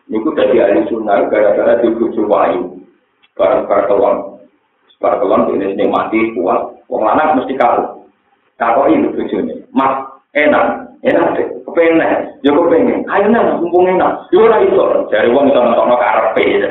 Niku 0.09 0.33
dari 0.33 0.57
ahli 0.57 0.81
sunnah 0.89 1.29
gara-gara 1.29 1.77
dibujuk 1.85 2.25
wahyu. 2.25 2.81
Barang-barang 3.37 3.85
keluar. 3.85 4.15
Barang 4.97 5.53
ini 5.53 5.77
ini 5.77 5.85
mati 5.85 6.33
kuat. 6.33 6.81
Wong 6.89 7.05
lanang 7.05 7.37
mesti 7.37 7.53
kaku. 7.53 8.01
Ini 8.89 9.13
bujuknya. 9.13 9.55
Mas, 9.69 9.93
enak. 10.33 10.97
Enak. 11.05 11.44
Kepengen. 11.75 12.39
Ya 12.39 12.51
kepengen. 12.55 13.03
Ayo 13.11 13.27
nang, 13.27 13.59
mumpung 13.59 13.91
enak. 13.91 14.31
Ya 14.31 14.47
ora 14.47 14.63
iso. 14.63 15.11
Dari 15.11 15.27
wong 15.27 15.51
iso 15.51 15.59
nonton 15.59 15.99
karepe. 15.99 16.63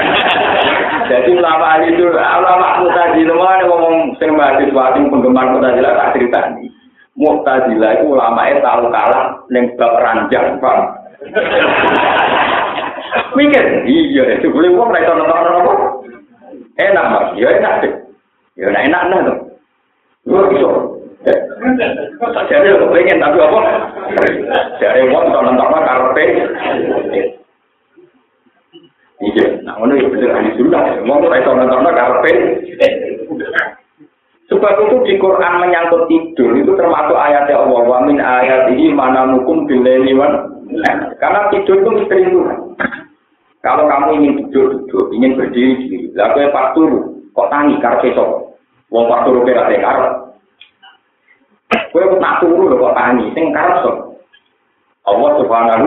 Jadi 1.12 1.36
ulama 1.36 1.76
itu, 1.84 2.08
ulama 2.08 2.80
Mu'tazilah, 2.80 3.68
ngomong 3.68 4.16
sing 4.16 4.32
mahasiswa 4.32 4.96
sing 4.96 5.12
penggemar 5.12 5.52
Mu'tazilah 5.52 5.92
tak 5.92 6.16
cerita 6.16 6.40
nih. 6.56 6.72
Mu'tazilah 7.20 8.00
itu 8.00 8.08
ulama 8.08 8.40
itu 8.48 8.64
tahu 8.64 8.88
kalah 8.88 9.36
neng 9.52 9.68
bab 9.76 10.00
ranjang, 10.00 10.56
Pak. 10.56 10.76
Mikir, 13.36 13.84
iya, 13.84 14.40
itu 14.40 14.48
boleh 14.48 14.72
uang 14.72 14.88
mereka 14.88 15.12
nonton 15.12 15.60
apa? 15.60 15.72
Enak, 16.80 17.04
Mas. 17.12 17.26
Ya 17.36 17.52
enak 17.52 17.84
deh. 17.84 17.92
Ya 18.56 18.72
enak 18.72 18.88
enak 18.88 19.02
nah 19.12 19.20
tuh. 19.28 19.38
Jadi 21.22 22.68
lu 22.74 22.90
pengen 22.90 23.22
tapi 23.22 23.38
apa? 23.38 23.60
Jadi 24.82 25.00
uang 25.06 25.24
nonton 25.30 25.54
nonton 25.54 25.82
karpe. 25.86 26.24
Iya, 29.22 29.46
nah 29.62 29.78
ngono 29.78 29.94
ya 29.94 30.10
bener 30.10 30.30
ahli 30.34 30.50
sunnah. 30.58 30.98
Mau 31.06 31.22
mereka 31.22 31.54
nonton 31.54 31.94
karpe. 31.94 32.32
Sebab 34.50 34.74
itu 34.84 34.96
di 35.08 35.14
Quran 35.16 35.62
menyangkut 35.62 36.10
tidur 36.10 36.52
itu 36.58 36.74
termasuk 36.76 37.16
ayat 37.16 37.48
Allah 37.48 37.82
wa 37.86 38.04
min 38.04 38.18
ayat 38.20 38.68
ini 38.74 38.90
mana 38.92 39.24
mukum 39.30 39.64
bileniwan. 39.64 40.50
Karena 41.22 41.48
tidur 41.54 41.80
itu 41.80 41.90
misteri 41.94 42.28
Tuhan. 42.28 42.58
Kalau 43.62 43.86
kamu 43.86 44.18
ingin 44.18 44.32
tidur, 44.42 44.74
tidur, 44.74 45.04
ingin 45.14 45.38
berdiri 45.38 45.86
diri, 45.86 45.98
lalu 46.18 46.50
pas 46.50 46.74
kok 46.74 47.48
tangi 47.48 47.78
karpe 47.78 48.10
sok. 48.10 48.58
Wong 48.90 49.06
pas 49.06 49.22
turu 49.24 49.46
kira 49.46 49.70
Kue 51.92 52.08
nak 52.16 52.40
turu 52.40 52.72
lho 52.72 52.80
kok 52.80 52.96
tangi, 52.96 53.28
sing 53.36 53.52
karep 53.52 53.84
sok. 53.84 53.96
Allah 55.04 55.30
subhanahu 55.44 55.86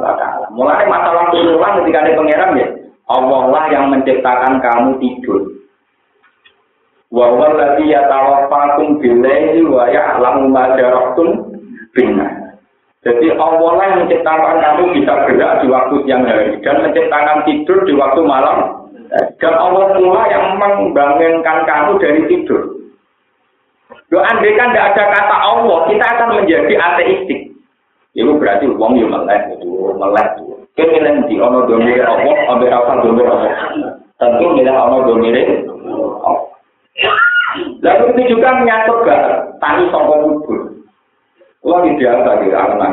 wa 0.00 0.12
ta'ala. 0.16 0.48
Mulai 0.56 0.88
masalah 0.88 1.28
turunan 1.28 1.84
ketika 1.84 1.98
ada 2.08 2.16
pangeran 2.16 2.56
ya, 2.56 2.66
Allah 3.12 3.42
lah 3.52 3.64
yang 3.68 3.92
menciptakan 3.92 4.58
kamu 4.64 4.90
tidur. 4.98 5.40
wa 7.06 7.30
huwa 7.30 7.54
alladhi 7.54 7.94
yatawaffakum 7.94 8.98
bil-laili 8.98 9.62
wa 9.62 9.86
ya'lamu 9.86 10.50
ma 10.50 10.74
jaraktum 10.74 11.54
bina. 11.94 12.58
Jadi 13.06 13.30
Allah 13.38 13.70
lah 13.78 13.86
yang 13.86 13.98
menciptakan 14.02 14.56
kamu 14.58 14.82
bisa 14.98 15.12
gerak 15.30 15.62
di 15.62 15.66
waktu 15.70 15.94
siang 16.02 16.26
hari 16.26 16.58
dan 16.66 16.82
menciptakan 16.82 17.46
tidur 17.46 17.78
di 17.86 17.94
waktu 17.94 18.20
malam. 18.26 18.90
Dan 19.38 19.54
Allah 19.54 19.94
pula 19.94 20.26
yang 20.26 20.58
membangunkan 20.58 21.58
kamu 21.62 21.92
dari 22.02 22.20
tidur. 22.26 22.75
Lo 24.14 24.22
andai 24.22 24.54
kan 24.54 24.70
tidak 24.70 24.94
ada 24.94 25.04
kata 25.18 25.36
Allah, 25.36 25.78
kita 25.90 26.06
akan 26.06 26.28
menjadi 26.38 26.74
ateistik. 26.78 27.40
Itu 28.14 28.38
berarti 28.38 28.70
uang 28.70 28.96
yang 28.96 29.10
melek 29.10 29.50
itu, 29.58 29.66
melek 29.98 30.38
itu. 30.38 30.54
Kita 30.78 30.92
milih 30.94 31.26
di 31.26 31.34
ono 31.42 31.66
domire 31.66 32.04
Allah, 32.06 32.36
ambil 32.54 32.70
apa 32.70 32.92
domire 33.02 33.28
Allah. 33.28 33.52
Tentu 34.16 34.46
milih 34.54 34.72
ono 34.72 34.98
domire 35.10 35.42
Allah. 36.22 36.48
Lalu 37.82 38.04
itu 38.14 38.22
juga 38.36 38.62
menyangkut 38.62 38.98
ke 39.04 39.16
tani 39.58 39.84
songkok 39.90 40.18
kubur. 40.22 40.60
Lo 41.66 41.82
tidak 41.82 42.22
bagi 42.22 42.50
anak 42.54 42.92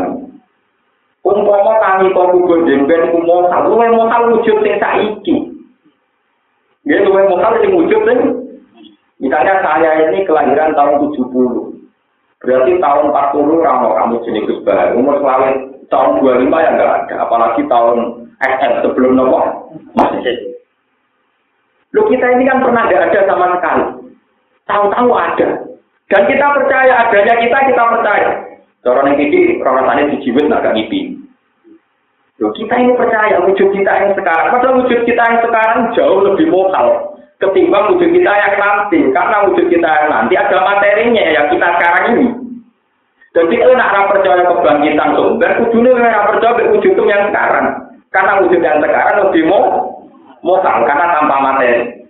Umpama 1.23 1.79
tani 1.79 2.11
kok 2.11 2.29
kubur 2.35 2.67
jemben 2.67 3.15
kumosal, 3.15 3.71
lu 3.71 3.79
mau 3.79 4.27
wujud 4.27 4.59
sing 4.59 4.75
saiki. 4.75 5.35
Dia 6.83 6.99
lu 6.99 7.15
mau 7.15 7.39
sing 7.63 7.71
wujud 7.71 8.01
sing 8.03 8.42
Misalnya 9.23 9.63
saya 9.63 10.11
ini 10.11 10.27
kelahiran 10.27 10.75
tahun 10.75 10.99
70. 11.15 11.31
Berarti 12.43 12.75
tahun 12.75 13.05
40 13.07 13.63
ramo 13.63 13.89
kamu 13.95 14.15
jenis 14.27 14.43
Gus. 14.51 14.59
Umur 14.99 15.15
selalu 15.23 15.79
tahun 15.87 16.19
25 16.19 16.51
ya 16.51 16.69
enggak 16.75 16.91
ada. 17.07 17.15
Apalagi 17.23 17.63
tahun 17.71 18.27
SM 18.43 18.73
sebelum 18.83 19.15
nopo. 19.15 19.71
Masih. 19.95 20.59
Lu 21.95 22.03
kita 22.11 22.35
ini 22.35 22.43
kan 22.43 22.59
pernah 22.59 22.83
enggak 22.83 23.15
ada 23.15 23.19
sama 23.31 23.45
sekali. 23.55 23.85
Tahu-tahu 24.67 25.09
ada. 25.15 25.47
Dan 26.11 26.21
kita 26.27 26.45
percaya 26.59 26.93
adanya 27.07 27.35
kita, 27.39 27.57
kita 27.71 27.83
percaya. 27.95 28.29
Orang 28.83 29.15
yang 29.15 29.23
ini 29.23 29.63
rasanya 29.63 30.11
dijiwet 30.11 30.51
agak 30.51 30.75
ngipi. 30.75 31.15
Loh, 32.43 32.51
kita 32.51 32.75
ini 32.75 32.91
percaya 32.99 33.39
wujud 33.39 33.71
kita 33.71 33.91
yang 34.03 34.11
sekarang. 34.19 34.51
Padahal 34.51 34.83
wujud 34.83 34.99
kita 35.07 35.23
yang 35.23 35.39
sekarang 35.39 35.95
jauh 35.95 36.19
lebih 36.27 36.51
mokal 36.51 37.12
ketimbang 37.41 37.93
wujud 37.93 38.09
kita 38.11 38.31
yang 38.31 38.55
nanti. 38.57 38.99
Karena 39.13 39.37
wujud 39.49 39.65
kita 39.71 39.89
yang 39.89 40.07
nanti 40.09 40.33
ada 40.37 40.57
materinya 40.61 41.23
yang 41.29 41.47
kita 41.49 41.67
sekarang 41.79 42.05
ini. 42.13 42.27
Jadi 43.33 43.55
kalau 43.57 43.73
nak 43.73 44.13
percaya 44.13 44.45
kebangkitan 44.45 45.09
sumber, 45.17 45.51
kudunya 45.57 45.97
nak 45.97 46.27
percaya 46.29 46.69
wujud 46.69 46.93
yang 47.09 47.23
sekarang. 47.33 47.67
Karena 48.13 48.31
wujud 48.45 48.61
yang 48.61 48.77
sekarang 48.77 49.15
lebih 49.25 49.43
mau 49.49 49.63
mokal 50.45 50.85
karena 50.85 51.05
tanpa 51.17 51.37
materi. 51.41 52.05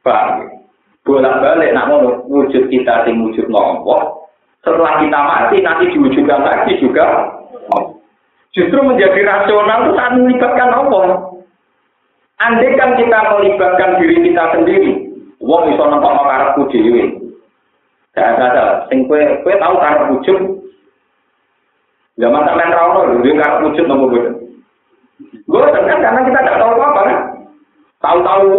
Bang 0.00 0.60
bolak 1.04 1.40
balik 1.40 1.72
nak 1.72 1.88
mau 1.88 2.22
wujud 2.28 2.68
kita 2.68 3.08
di 3.08 3.16
wujud 3.16 3.48
nopo 3.48 4.28
setelah 4.60 5.00
kita 5.00 5.20
mati 5.24 5.56
nanti 5.64 5.84
diwujudkan 5.96 6.44
lagi 6.44 6.76
juga 6.76 7.34
justru 8.52 8.78
menjadi 8.84 9.24
rasional 9.24 9.88
itu 9.88 9.92
saat 9.96 10.12
melibatkan 10.20 10.68
nopo 10.68 11.00
andai 12.40 12.76
kan 12.76 12.96
kita 12.96 13.18
melibatkan 13.36 13.90
diri 14.00 14.16
kita 14.24 14.44
sendiri 14.56 14.90
wong 15.40 15.68
bisa 15.68 15.84
nampak 15.86 16.14
mau 16.16 16.26
karepku 16.26 16.62
dhewe 16.72 17.04
gak 18.16 18.40
ada 18.40 18.88
sing 18.90 19.06
kue 19.06 19.20
kue 19.46 19.54
tahu 19.60 19.76
karep 19.78 20.08
wujud 20.10 20.38
zaman 22.18 22.44
sampean 22.48 22.74
ra 22.74 22.82
ono 22.90 23.00
lho 23.16 23.32
karep 23.36 23.58
wujud 23.68 23.84
nopo 23.86 24.04
boten 24.10 24.34
gue 25.20 25.62
kan 25.70 25.84
karena 25.86 26.20
kita 26.26 26.40
tidak 26.42 26.58
tahu 26.58 26.72
apa 26.80 27.00
kan 27.06 27.18
tahu-tahu 28.00 28.58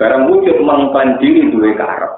Barang 0.00 0.32
wujud 0.32 0.64
mengklaim 0.64 1.20
diri 1.20 1.52
dua 1.52 1.76
karep. 1.76 2.12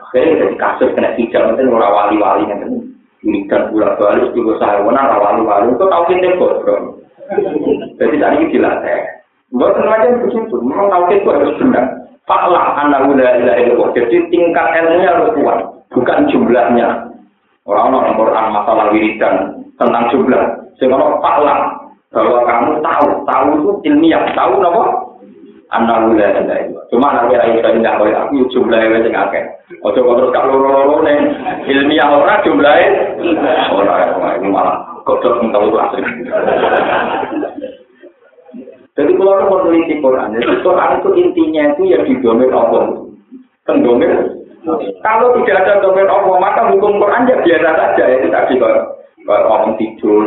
Akhirnya 0.00 0.48
jadi 0.48 0.54
kasus 0.56 0.90
kena 0.96 1.12
hijab 1.20 1.52
itu 1.52 1.68
orang 1.68 1.92
wali-wali 1.92 2.48
yang 2.48 2.88
ini 3.20 3.44
dan 3.52 3.68
bulan 3.68 4.00
balik 4.00 4.32
juga 4.32 4.56
saya 4.60 4.80
orang 4.80 5.20
wali-wali 5.20 5.76
itu 5.76 5.84
tahu 5.84 6.04
kita 6.08 6.40
bodoh. 6.40 6.80
Jadi 8.00 8.16
tadi 8.16 8.48
dilatih. 8.48 9.00
Buat 9.56 9.80
macam 9.80 10.20
begitu, 10.28 10.56
memang 10.60 10.92
tahu 10.92 11.04
kita 11.08 11.30
harus 11.32 11.56
benar. 11.56 11.84
Faklah 12.28 12.76
anak 12.76 13.08
udah 13.08 13.40
ilahi 13.40 13.72
Jadi 13.96 14.16
tingkat 14.28 14.66
ilmunya 14.82 15.14
harus 15.14 15.32
kuat, 15.32 15.58
bukan 15.94 16.28
jumlahnya. 16.28 17.08
Orang-orang 17.64 18.14
Quran 18.20 18.46
masalah 18.52 18.86
wiridan 18.92 19.34
tentang 19.80 20.04
jumlah. 20.12 20.44
Sehingga 20.76 21.00
faklah 21.24 21.72
bahwa 22.12 22.38
kamu 22.44 22.70
tahu, 22.84 23.06
tahu 23.24 23.48
itu 23.56 23.70
ilmiah, 23.88 24.22
tahu 24.36 24.60
apa? 24.60 24.84
anak 25.74 26.14
la 26.14 26.30
ilaha 26.38 26.86
Cuma 26.86 27.10
nek 27.10 27.26
ora 27.26 27.50
iso 27.50 27.70
ndak 27.82 27.98
koyo 27.98 28.14
aku 28.14 28.46
jumlahe 28.54 28.86
wis 28.86 29.10
akeh. 29.10 29.44
Ojo 29.82 29.98
terus 29.98 30.30
kalau 30.30 30.62
loro-loro 30.62 31.02
ilmiah 31.66 32.06
ora 32.06 32.38
jumlahe 32.46 32.86
ora 33.74 34.38
ini 34.38 34.46
malah 34.46 35.02
kodok 35.02 35.42
tahu 35.50 35.74
asli. 35.74 36.02
Jadi 38.96 39.12
kalau 39.12 39.32
orang 39.36 39.68
meneliti 39.68 40.00
Quran, 40.00 40.40
jadi 40.40 40.56
Quran 40.64 40.90
itu 40.96 41.08
intinya 41.20 41.62
itu 41.76 41.82
ya 41.92 41.98
didomir 42.08 42.48
Allah. 42.48 42.96
Pendomir. 43.68 44.12
Kalau 45.04 45.36
tidak 45.36 45.62
ada 45.62 45.84
domir 45.84 46.08
Allah, 46.08 46.36
maka 46.40 46.72
hukum 46.72 46.96
Quran 46.96 47.28
ya 47.28 47.36
biasa 47.44 47.70
saja. 47.76 48.04
Ya, 48.08 48.16
itu 48.24 48.28
tadi 48.32 48.54
kalau 48.56 49.52
orang 49.52 49.76
tidur, 49.76 50.22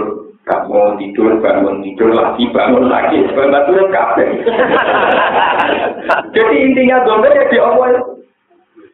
kamu 0.46 1.02
tidur, 1.02 1.42
bangun 1.42 1.82
tidur 1.82 2.10
lagi, 2.14 2.46
bangun 2.54 2.86
lagi, 2.88 3.18
bangun 3.34 3.90
kafe. 3.90 4.26
Jadi 6.36 6.56
intinya 6.62 7.02
dompet 7.06 7.38
ya 7.38 7.46
di 7.50 7.58
Allah. 7.58 7.90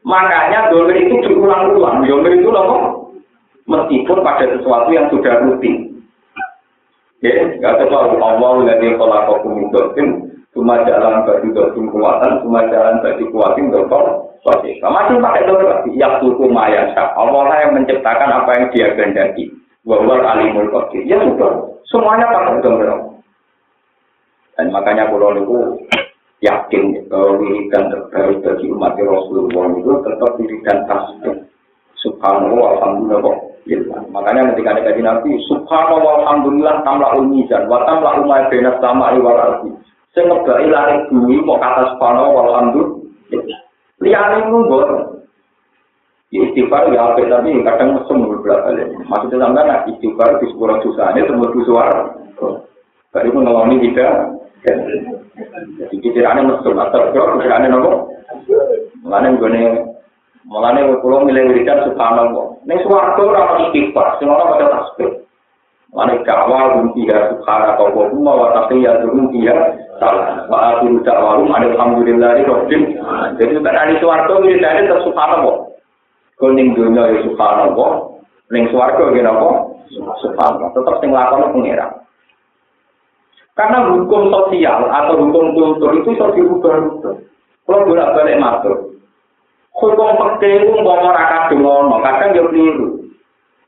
Makanya 0.06 0.70
dolir 0.70 1.04
itu 1.04 1.18
berulang-ulang. 1.26 2.06
Dolir 2.06 2.38
itu 2.38 2.50
loh, 2.54 3.12
meskipun 3.66 4.22
pada 4.22 4.46
sesuatu 4.56 4.90
yang 4.94 5.10
sudah 5.10 5.42
rutin. 5.42 5.95
Ya, 7.24 7.32
nggak 7.48 7.88
Allah 7.88 8.52
lagi 8.68 8.88
kalau 9.00 9.24
kau 9.24 9.38
kumidotin, 9.48 10.36
cuma 10.52 10.84
jalan 10.84 11.24
bagi 11.24 11.48
dosin 11.56 11.88
kuatan, 11.88 12.44
cuma 12.44 12.68
jalan 12.68 13.00
bagi 13.00 13.24
kuatin 13.32 13.72
dokter. 13.72 14.04
Masih 14.46 14.78
pakai 15.18 15.48
dolir 15.50 15.66
lagi. 15.66 15.90
Ya 15.98 16.22
suku 16.22 16.46
maya 16.46 16.94
Allah 17.18 17.66
yang 17.66 17.82
menciptakan 17.82 18.30
apa 18.30 18.50
yang 18.54 18.66
dia 18.70 18.88
kehendaki. 18.94 19.50
Wawal 19.90 20.22
alimul 20.22 20.70
qadir. 20.70 21.02
Ya 21.10 21.18
sudah, 21.18 21.74
semuanya 21.90 22.30
pakai 22.30 22.62
dolir. 22.62 22.94
Dan 24.54 24.70
makanya 24.70 25.10
kalau 25.10 25.34
itu 25.34 25.58
yakin 26.46 27.10
bahwa 27.10 27.42
wiridan 27.42 27.90
terbaik 27.90 28.38
bagi 28.46 28.66
umat 28.70 28.94
Rasulullah 29.02 29.66
itu 29.76 29.92
tetap 30.06 30.32
wiridan 30.38 30.80
tasbih. 30.86 31.36
Subhanallah, 32.06 32.68
alhamdulillah, 32.78 33.36
Ya, 33.66 33.82
makanya 34.14 34.54
ketika 34.54 34.78
ada 34.78 34.82
kaji 34.86 35.02
Nabi, 35.02 35.42
Subhanallah, 35.50 36.22
alhamdulillah, 36.22 36.86
tamla 36.86 37.18
umizan, 37.18 37.66
wa 37.66 37.82
tamla 37.90 38.22
umay 38.22 38.46
benas 38.54 38.78
sama 38.78 39.18
iwal 39.18 39.34
arti. 39.34 39.74
Saya 40.14 40.30
ngebai 40.30 40.70
lari 40.70 41.02
bumi, 41.10 41.42
mau 41.42 41.58
kata 41.58 41.98
Subhanallah, 41.98 42.44
alhamdulillah. 42.46 43.60
Lihat 44.06 44.28
ini. 44.38 44.60
Ya 46.34 46.42
istighfar 46.52 46.92
ya 46.92 47.14
apa 47.16 47.22
tapi 47.32 47.64
kadang 47.64 47.96
mesum 47.96 48.28
beberapa 48.28 48.68
kali. 48.68 48.92
Maksudnya 49.08 49.46
sampai 49.46 49.66
nak 49.72 49.86
istighfar 49.88 50.30
di 50.42 50.46
sebuah 50.52 50.84
susahnya 50.84 51.22
semua 51.30 51.48
suara. 51.64 52.02
Pun 53.14 53.46
ngeloni 53.46 53.80
tidak. 53.80 54.36
Jadi 55.80 55.96
pikirannya 56.02 56.50
mesum 56.50 56.76
atau 56.76 57.14
pikirannya 57.14 57.72
nopo. 57.72 58.10
Mengenai 59.06 59.38
gue 59.38 59.96
Mulane 60.46 61.02
kula 61.02 61.26
milih 61.26 61.50
wiridan 61.50 61.90
subhanallah. 61.90 62.55
Ning 62.66 62.82
swarga 62.82 63.22
ora 63.22 63.42
ono 63.54 63.70
istighfar, 63.70 64.18
sing 64.18 64.26
ora 64.26 64.58
pada 64.58 64.74
tasbih. 64.74 65.22
Mulane 65.94 66.26
kawal 66.26 66.66
dum 66.82 66.88
tiga 66.98 67.30
subhana 67.30 67.78
wa 67.78 68.10
huma 68.10 68.34
wa 68.34 68.48
taqiya 68.58 69.06
dum 69.06 69.30
tiga 69.30 69.54
salah. 70.02 70.50
Wa 70.50 70.58
akhiru 70.76 71.00
da'wahum 71.06 71.54
alhamdulillahi 71.54 72.42
rabbil 72.44 72.84
Jadi 73.38 73.54
nek 73.62 73.78
ana 73.78 73.94
swarga 74.02 74.34
wiridane 74.42 74.90
tetep 74.90 75.06
subhanallah. 75.06 75.56
Kau 76.42 76.52
ning 76.52 76.74
dunya 76.74 77.16
ya 77.16 77.20
subhanallah, 77.30 77.92
ning 78.50 78.64
swarga 78.74 79.14
ya 79.14 79.22
napa? 79.24 79.50
Subhanallah. 80.26 80.70
Tetep 80.74 80.96
sing 81.06 81.10
lakone 81.14 81.54
pengira. 81.54 81.88
Karena 83.56 83.88
hukum 83.88 84.34
sosial 84.34 84.92
atau 84.92 85.16
hukum 85.16 85.56
kultur 85.56 85.96
itu 85.96 86.12
bisa 86.12 86.28
diubah-ubah. 86.36 87.16
Kalau 87.66 87.88
bolak-balik 87.88 88.36
matur, 88.36 88.95
hukum 89.76 90.40
itu 90.40 90.72
mau 90.80 91.04
ora 91.04 91.24
kadung 91.28 91.68
ono, 91.68 92.00
kadang 92.00 92.32
yo 92.32 92.48
keliru. 92.48 92.88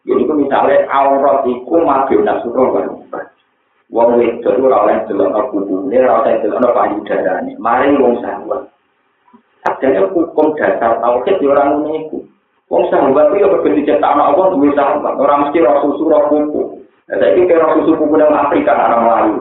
Jadi 0.07 0.23
ku 0.23 0.33
misale 0.39 0.87
aurat 0.87 1.43
iku 1.43 1.83
mabio 1.83 2.23
nasuro 2.23 2.63
kan. 2.71 2.87
Wong 3.91 4.19
wedok 4.19 4.55
ora 4.63 4.87
oleh 4.87 4.97
delok 5.07 5.51
kubune, 5.51 5.95
ora 5.99 6.23
oleh 6.23 6.39
delok 6.39 6.71
payudarane. 6.71 7.51
Mari 7.59 7.99
wong 7.99 8.23
sahabat. 8.23 8.71
Adanya 9.67 10.07
hukum 10.07 10.55
dasar 10.55 11.03
tauhid 11.03 11.43
yo 11.43 11.51
ora 11.51 11.75
ngono 11.75 11.91
iku. 12.07 12.17
Wong 12.71 12.83
sahabat 12.87 13.35
itu 13.35 13.47
berbeda 13.47 13.81
cetak 13.83 14.11
anak 14.11 14.31
Allah 14.31 14.45
duwe 14.55 14.71
sahabat, 14.75 15.13
ora 15.19 15.33
mesti 15.43 15.59
roh 15.59 15.75
susu 15.83 16.03
roh 16.07 16.23
kuku. 16.31 16.61
Saya 17.07 17.35
kira 17.35 17.63
roh 17.63 17.79
susu 17.83 17.95
kuku 17.99 18.15
dalam 18.15 18.35
Afrika 18.47 18.75
orang 18.75 19.03
Melayu. 19.03 19.35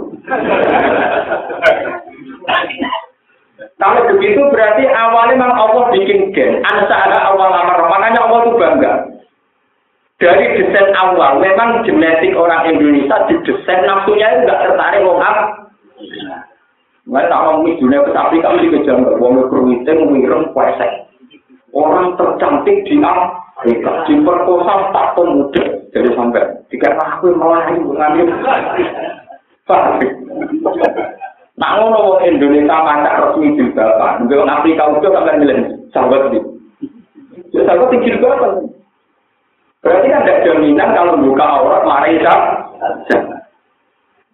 Begitu 4.16 4.40
berarti 4.48 4.88
awalnya 4.88 5.36
memang 5.36 5.52
Allah 5.52 5.84
bikin 5.92 6.32
gen. 6.32 6.64
Ansara 6.64 7.28
awal 7.28 7.52
amar. 7.52 7.84
Makanya 7.84 8.24
Allah 8.24 8.38
itu 8.48 8.52
bangga. 8.56 8.92
Dari 10.16 10.56
desain 10.56 10.96
awal, 10.96 11.44
memang 11.44 11.84
genetik 11.84 12.32
orang 12.32 12.72
Indonesia 12.72 13.28
di 13.28 13.36
desain 13.44 13.84
nafsunya 13.84 14.32
itu 14.32 14.48
nggak 14.48 14.62
tertarik 14.64 15.04
ngap. 15.04 15.36
Mereka 17.04 17.28
tak 17.28 17.42
mau 17.44 17.60
dunia 17.60 18.00
ke 18.00 18.16
Afrika 18.16 18.56
mesti 18.56 18.80
nggak 18.80 19.20
mau 19.20 19.36
mikrowiting, 19.36 19.98
mengirim 20.08 20.48
kuesek. 20.56 21.12
Orang 21.76 22.16
tercantik 22.16 22.88
di 22.88 22.96
Afrika, 23.04 24.08
diperkosa 24.08 24.96
tak 24.96 25.12
pemuda 25.20 25.64
jadi 25.92 26.08
sampai 26.16 26.44
tiga 26.72 26.96
aku 26.96 27.36
melayu 27.36 27.92
ngambil. 27.92 28.28
Ngono 31.56 31.98
wong 32.04 32.18
Indonesia 32.28 32.84
masak 32.84 33.16
resmi 33.16 33.56
jilbaban, 33.56 34.28
nggak 34.28 34.44
Afrika 34.44 34.92
udah 34.92 35.08
sampai 35.08 35.40
milih 35.40 35.56
sahabat 35.88 36.28
itu. 36.28 36.40
Ya 37.56 37.64
sahabat 37.64 37.88
itu 37.96 38.12
jilbaban. 38.12 38.52
Berarti 39.80 40.06
kan 40.12 40.20
ada 40.20 40.44
jaminan 40.44 40.92
kalau 40.92 41.16
buka 41.24 41.44
aurat 41.46 41.82
mari 41.88 42.20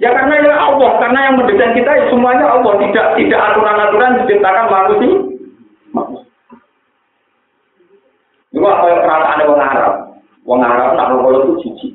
Ya 0.02 0.10
karena 0.10 0.34
ya 0.42 0.54
Allah, 0.58 0.98
karena 0.98 1.18
yang 1.30 1.34
mendesain 1.38 1.78
kita 1.78 1.90
ya 1.94 2.04
semuanya 2.10 2.58
Allah, 2.58 2.74
tidak 2.82 3.06
tidak 3.14 3.40
aturan-aturan 3.54 4.18
diciptakan 4.26 4.66
manusia. 4.66 5.14
Apa 8.62 8.86
yang 8.90 9.02
perasaan 9.06 9.46
orang 9.46 9.70
Arab? 9.70 9.94
Orang 10.42 10.66
Arab 10.66 10.90
nak 10.98 11.06
kalau 11.22 11.40
itu 11.46 11.52
jijik. 11.62 11.92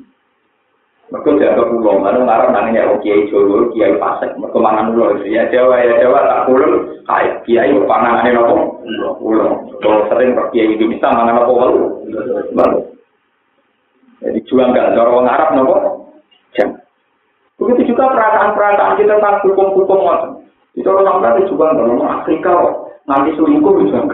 Mereka 1.08 1.40
jaga 1.40 1.64
pulau, 1.72 2.04
lalu 2.04 2.20
ngarang 2.28 2.52
namanya 2.52 2.92
oh, 2.92 3.00
Kiai 3.00 3.32
Jawa, 3.32 3.72
Kiai 3.72 3.96
Pasek, 3.96 4.36
mereka 4.36 4.60
mangan 4.60 4.92
pulau. 4.92 5.16
Ya 5.24 5.48
Jawa, 5.48 5.80
ya 5.80 6.04
Jawa, 6.04 6.20
tak 6.20 6.44
pulau, 6.44 6.84
Kiai, 7.08 7.28
Kiai 7.48 7.72
panangannya 7.88 8.36
nopo, 8.36 8.84
pulau. 9.16 9.56
Kalau 9.80 10.04
sering 10.12 10.36
per 10.36 10.52
Kiai 10.52 10.76
Indonesia 10.76 11.08
mangan 11.08 11.40
nopo 11.40 11.52
walu, 11.56 11.80
baru. 12.52 12.80
Jadi 14.20 14.38
juang 14.52 14.76
gak 14.76 14.92
cara 14.92 15.08
orang 15.08 15.32
Arab 15.32 15.50
nopo, 15.56 15.76
jam. 16.52 16.76
Begitu 17.56 17.96
juga 17.96 18.12
perasaan-perasaan 18.12 19.00
kita 19.00 19.16
tentang 19.16 19.40
hukum-hukum 19.48 20.04
macam. 20.04 20.44
Itu 20.76 20.92
orang 20.92 21.24
Arab 21.24 21.48
juga 21.48 21.72
nggak 21.72 22.12
Afrika, 22.20 22.52
nanti 23.08 23.32
selingkuh 23.40 23.72
bisa 23.80 24.04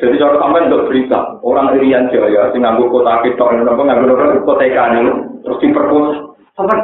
jadi 0.00 0.16
kalau 0.16 0.36
sampai 0.40 0.64
untuk 0.64 0.88
berita 0.88 1.20
orang 1.44 1.76
Irian 1.76 2.08
Jaya 2.08 2.48
sing 2.56 2.64
nganggo 2.64 2.88
kota 2.88 3.20
kita 3.20 3.44
ini 3.52 3.68
apa 3.68 3.82
nganggo 3.84 4.16
kota 4.48 4.64
ikan 4.64 4.96
ini 4.96 5.12
terus 5.44 5.60
diperkosa 5.60 6.16
sampai 6.56 6.78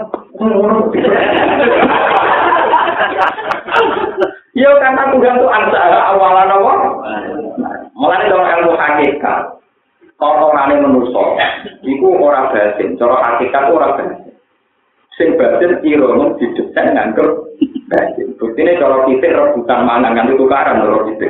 Iya 4.51 4.71
karena 4.83 5.09
Tuhan 5.15 5.41
itu 5.41 5.47
ansara 5.47 6.01
awalan 6.11 6.53
apa? 6.53 6.75
Mulai 7.97 8.29
dari 8.29 8.51
ilmu 8.61 8.73
hakikat. 8.77 9.41
Kalau 10.21 10.53
orang 10.53 10.75
ini 10.75 10.85
menusuk, 10.85 11.39
itu 11.87 12.07
orang 12.19 12.53
batin. 12.53 12.99
Kalau 12.99 13.17
hakikat 13.25 13.63
itu 13.71 13.73
orang 13.79 13.93
batin. 13.97 14.20
Sing 15.21 15.37
batin 15.37 15.85
irono 15.85 16.41
didesain 16.41 16.97
nganggur 16.97 17.53
batin. 17.93 18.33
Buktinya 18.41 18.81
kalau 18.81 19.05
kita 19.05 19.29
rebutan 19.37 19.85
mangan 19.85 20.17
kan 20.17 20.33
itu 20.33 20.49
karan 20.49 20.81
kalau 20.81 21.05
kita. 21.13 21.29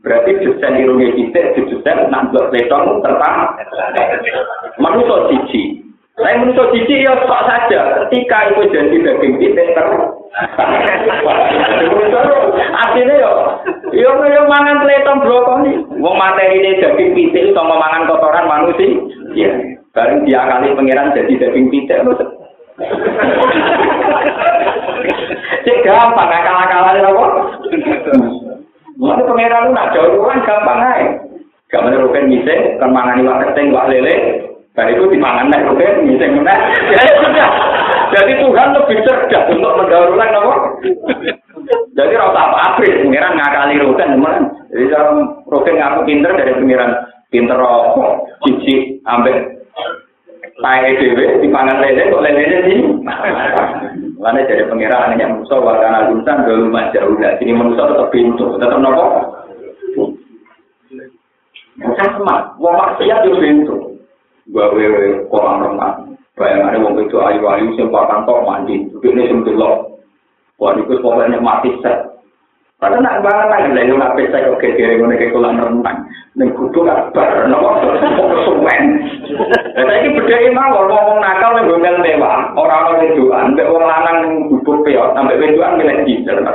Berarti 0.00 0.30
desain 0.40 0.80
irono 0.80 1.04
kita 1.12 1.60
didesain 1.60 2.08
nanggur 2.08 2.48
letong 2.48 3.04
tertang. 3.04 3.52
Manusia 4.80 5.28
cici. 5.28 5.84
Saya 6.16 6.40
manusia 6.40 6.72
cici 6.72 7.04
ya 7.04 7.12
sok 7.20 7.42
saja. 7.44 7.80
Ketika 8.08 8.48
itu 8.48 8.62
jadi 8.72 8.96
daging 8.96 9.34
kita 9.36 9.62
ter. 9.76 9.86
Artinya 12.80 13.14
ya, 13.18 13.32
yo 13.92 14.10
yo 14.24 14.42
mangan 14.48 14.88
letong 14.88 15.20
brokoli. 15.20 15.84
Wong 16.00 16.16
materi 16.16 16.64
ini 16.64 16.80
daging 16.80 17.12
pitik 17.12 17.52
sama 17.52 17.76
mangan 17.76 18.08
kotoran 18.08 18.48
manusia. 18.48 18.88
Iya. 19.36 19.52
Baru 19.90 20.22
dia 20.22 20.48
kali 20.48 20.72
pangeran 20.72 21.12
jadi 21.12 21.32
daging 21.44 21.68
pitik. 21.68 22.00
Cek 25.60 25.78
gampang, 25.84 26.30
akal-akalan 26.32 27.04
apa? 27.04 27.24
Mana 29.00 29.22
pengeran 29.24 29.64
lu 29.68 29.70
nak 29.76 29.92
jauh 29.96 30.24
kan 30.24 30.40
gampang 30.44 30.80
aja. 30.80 31.08
Gak 31.70 31.86
mana 31.86 32.02
rupen 32.02 32.26
miseng, 32.26 32.80
kan 32.82 32.90
mangan 32.90 33.22
iwak 33.22 33.40
keteng, 33.46 33.70
iwak 33.70 33.88
lele. 33.88 34.14
Dan 34.74 34.90
itu 34.96 35.06
dimangan 35.12 35.52
nek 35.52 35.64
rupen 35.68 36.08
miseng 36.08 36.40
mana? 36.40 36.54
Ya 36.90 37.02
sudah. 37.20 37.50
Jadi 38.10 38.32
Tuhan 38.42 38.74
lebih 38.74 38.98
cerdas 39.06 39.44
untuk 39.54 39.76
mendaur 39.78 40.10
ulang 40.16 40.34
apa? 40.34 40.54
Jadi 41.94 42.12
rasa 42.16 42.40
apa 42.42 42.58
abris, 42.74 42.98
pengiran 43.06 43.38
ngakali 43.38 43.78
rupen 43.78 44.18
teman. 44.18 44.36
Jadi 44.72 44.84
kalau 44.90 45.12
rupen 45.46 45.78
ngaku 45.78 46.00
pinter 46.08 46.32
dari 46.34 46.52
pengiran 46.58 46.90
pinter 47.30 47.54
rokok, 47.54 48.26
cici, 48.42 48.98
ambek 49.06 49.62
Pakai 50.60 51.00
dewe, 51.00 51.40
dipangan 51.40 51.80
lele, 51.80 52.12
kok 52.12 52.20
lele 52.20 52.58
di 52.68 52.74
Mana 54.20 54.44
jadi 54.44 54.68
pengiraan 54.68 55.16
hanya 55.16 55.32
manusia, 55.32 55.56
warna 55.56 56.12
insan, 56.12 56.44
dulu 56.44 56.68
jauh 56.92 57.16
lah. 57.16 57.32
Sini 57.40 57.56
manusia 57.56 57.88
tetap 57.88 58.12
pintu, 58.12 58.60
tetap 58.60 58.76
nopo. 58.76 59.32
Sama, 61.96 62.52
wong 62.60 62.74
maksiat 62.76 63.24
itu 63.24 63.40
pintu. 63.40 63.76
Gawe 64.52 64.84
kolam 65.32 65.64
renang. 65.64 65.96
Bayangannya 66.36 66.84
wong 66.84 67.00
itu 67.00 67.16
ayu-ayu, 67.16 67.72
sempakan 67.80 68.28
tok 68.28 68.44
mandi. 68.44 68.84
Ini 69.00 69.32
sing 69.32 69.40
delok. 69.48 70.04
Wah, 70.60 70.76
itu 70.76 71.00
pokoknya 71.00 71.40
mati 71.40 71.72
set. 71.80 72.20
Padahal 72.76 73.04
nak 73.04 73.20
banget 73.24 73.48
lagi 73.48 73.76
yang 73.76 74.00
ngapain 74.00 74.32
saya 74.32 74.48
kok 74.52 74.60
kira-kira 74.64 74.96
ngono 74.96 75.12
kayak 75.20 75.32
kolam 75.36 75.60
renang, 75.60 75.98
neng 76.32 76.48
kudu 76.56 76.80
kabar, 76.84 77.44
nopo 77.48 77.76
konsumen. 78.16 78.84
Lah 79.70 79.84
saiki 79.86 80.18
bedheke 80.18 80.50
mawon 80.50 80.90
wong 80.90 81.18
nakal 81.22 81.54
ning 81.54 81.70
gomel 81.70 81.96
mewah, 82.02 82.50
ora 82.58 82.90
ana 82.90 83.06
tujuan, 83.06 83.54
nek 83.54 83.70
wong 83.70 83.84
lanang 83.86 84.18
kudu 84.50 84.82
peyo, 84.82 85.14
sampe 85.14 85.38
wedoan 85.38 85.78
milih 85.78 86.02
cicil 86.02 86.42
ta. 86.42 86.52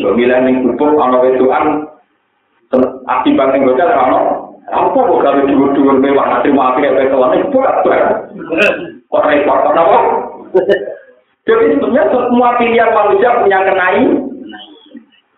Yo 0.00 0.16
milih 0.16 0.38
ning 0.40 0.64
kudu 0.64 0.96
ana 0.96 1.20
wedoan 1.20 1.84
akibat 3.04 3.52
ning 3.52 3.68
gomel 3.68 3.88
ta 3.92 4.04
ono. 4.08 4.20
Apa 4.64 4.96
kok 4.96 5.20
gawe 5.20 5.40
dhuwur-dhuwur 5.44 6.00
mewah 6.00 6.40
ati 6.40 6.48
wae 6.48 6.80
nek 6.80 6.96
wedo 6.96 7.16
ana 7.20 7.36
iku 7.36 7.60
ora 7.60 7.84
bener. 7.84 8.72
Ora 9.12 9.28
iso 9.36 9.52
apa 9.52 9.70
kok. 9.76 10.04
Jadi 11.44 11.76
sebenarnya 11.76 12.08
semua 12.08 12.56
pilihan 12.56 12.96
manusia 12.96 13.36
punya 13.36 13.58
kenai. 13.68 14.00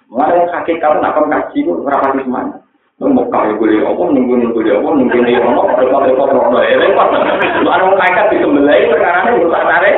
Mereka 0.07 0.55
kaki 0.55 0.79
kamu 0.79 1.03
nak 1.03 1.18
kaji, 1.18 1.66
rapat 1.66 2.14
di 2.14 2.22
semuanya. 2.22 2.62
Mau 2.96 3.28
kaya 3.28 3.52
boleh 3.61 3.85
apa, 3.85 4.02
nunggu 4.09 4.40
nunggu 4.40 4.64
dia 4.64 4.80
apa, 4.80 4.88
nunggu 4.88 5.20
dia 5.28 5.37
apa, 5.37 5.85
repot 5.85 6.00
repot 6.00 6.32
repot 6.32 6.64
ya 6.64 6.80
repot. 6.80 7.09
Lu 7.61 7.68
ada 7.68 7.92
kakak 7.92 8.32
di 8.32 8.40
sebelah 8.40 8.72
perkara 8.88 9.18
ini 9.20 9.44
rusak 9.44 9.62
tarik. 9.68 9.96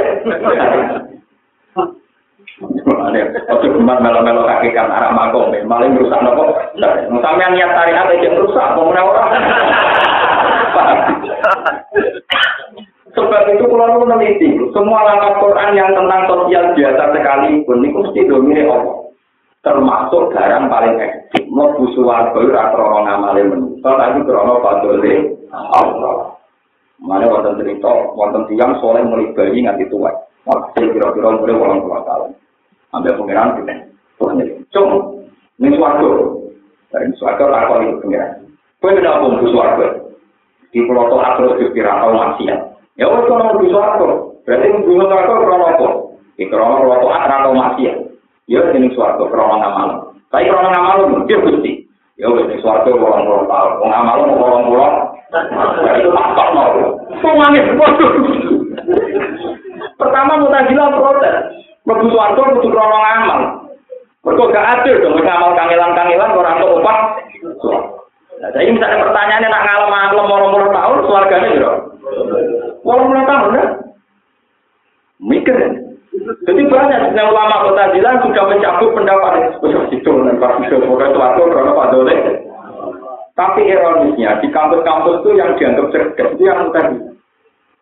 Waktu 3.46 3.66
kemarin 3.70 4.02
melo-melo 4.02 4.42
kaki 4.50 4.74
kan 4.74 4.90
arah 4.90 5.14
mangkong, 5.14 5.54
malah 5.70 5.87
merusak 5.87 6.18
nopo. 6.26 6.58
Sampai 7.22 7.54
niat 7.54 7.70
tarik 7.70 7.94
ada 8.02 8.14
yang 8.18 8.34
rusak, 8.34 8.66
mau 8.74 8.90
orang. 8.90 9.30
Sebab 13.14 13.42
itu 13.46 13.64
kalau 13.70 14.02
meneliti, 14.02 14.58
semua 14.74 15.06
langkah 15.06 15.38
Quran 15.38 15.70
yang 15.78 15.94
tentang 15.94 16.26
sosial 16.26 16.74
biasa 16.74 17.14
sekalipun, 17.14 17.78
mesti 17.78 18.26
Allah. 18.26 19.08
Termasuk 19.68 20.33
barang 20.33 20.64
paling 20.72 20.96
ekstrim. 20.96 21.44
Mau 21.52 21.76
busuar 21.76 22.33
baru 22.33 22.57
krono 22.72 23.04
ngamale 23.04 23.40
menungso 23.44 23.85
tapi 23.85 24.24
krono 24.24 24.64
padole 24.64 25.37
Allah. 25.52 26.33
Mana 26.98 27.28
wonten 27.28 27.61
cerita 27.61 27.92
wonten 28.16 28.48
tiang 28.48 28.81
soleh 28.81 29.04
mulai 29.04 29.31
bayi 29.37 29.62
nganti 29.62 29.87
tua 29.92 30.11
waktu 30.48 30.90
kira-kira 30.96 31.37
mulai 31.37 31.61
orang 31.61 31.85
tua 31.85 31.98
tahun. 32.09 32.31
Ambil 32.96 33.16
pengiran 33.20 33.54
kita 33.61 33.74
Tuhan 34.16 34.40
cung 34.72 34.90
ini 35.61 35.76
suatu 35.76 36.11
dari 36.88 37.12
suatu 37.20 37.44
lakon 37.46 37.85
itu 37.85 38.00
pengiran 38.00 38.33
kau 38.81 38.90
tidak 38.96 39.18
pun 39.20 39.33
suatu 39.52 39.87
di 40.72 40.81
pulau 40.88 41.12
toh 41.12 41.20
terus 41.20 41.57
dikira 41.61 42.00
tahu 42.00 42.16
maksiat. 42.16 42.61
Ya 42.96 43.07
wes 43.07 43.28
kalau 43.28 43.61
suatu 43.61 44.09
berarti 44.42 44.68
bunga 44.88 45.04
suatu 45.07 45.33
krono 45.44 45.66
apa? 45.68 45.88
Di 46.40 46.44
krono 46.48 46.83
pulau 46.83 47.12
atau 47.12 47.52
maksiat 47.52 48.08
Ya 48.48 48.64
ini 48.72 48.88
suatu 48.96 49.28
krono 49.28 49.61
ngamal. 49.61 50.16
Tapi 50.32 50.48
krono 50.48 50.68
ngamal 50.72 51.28
dia 51.28 51.37
gusti. 51.44 51.84
Ya 52.16 52.32
wis 52.32 52.48
ning 52.48 52.58
suatu 52.64 52.96
orang 52.96 53.28
orang 53.28 53.44
tahu. 53.44 53.68
Wong 53.84 53.90
ngamal 53.92 54.18
orang. 54.32 54.92
Itu 56.00 56.11
tak 56.16 56.48
mau. 56.56 56.72
Sumangin. 57.20 57.64
Pertama 60.00 60.40
mutajilah 60.40 60.88
protes. 60.96 61.37
Mlebu 61.84 62.06
suatu 62.08 62.40
kudu 62.56 62.68
krono 62.72 62.96
ngamal. 62.96 63.40
Mergo 64.24 64.44
gak 64.50 64.80
adil 64.80 64.96
dong 65.04 65.20
ngamal 65.20 65.52
kangelan-kangelan 65.52 66.37
orang 66.37 66.56
tuh 66.58 66.70
upah. 66.80 66.98
Nah, 68.38 68.50
jadi 68.54 68.70
misalnya 68.70 69.02
pertanyaannya 69.02 69.48
nak 69.50 69.64
ngalem 69.66 69.90
ngalem 69.90 70.30
orang-orang 70.30 70.70
tahun, 70.70 70.96
keluarganya 71.02 71.48
gitu. 71.58 71.70
Orang-orang 72.87 73.26
tahun, 73.26 73.50
ya? 73.58 73.66
Mikir, 75.18 75.56
ya? 75.58 75.70
Jadi 76.29 76.62
banyak 76.69 77.17
yang 77.17 77.33
ulama 77.33 77.64
kota 77.64 77.88
Jilan 77.97 78.21
sudah 78.21 78.45
mencabut 78.53 78.91
pendapat 78.93 79.33
itu 79.88 80.12
dan 80.12 80.37
Pak 80.37 80.61
Filosofa 80.61 81.05
itu 81.09 81.21
atau 81.25 81.45
karena 81.49 81.73
Pak 81.73 81.88
Dole. 81.88 82.17
Tapi 83.33 83.61
ironisnya 83.64 84.43
di 84.43 84.49
kampus-kampus 84.53 85.23
itu 85.23 85.31
yang 85.38 85.57
dianggap 85.57 85.88
cerdas 85.95 86.29
itu 86.37 86.43
yang 86.45 86.69
tadi. 86.75 86.99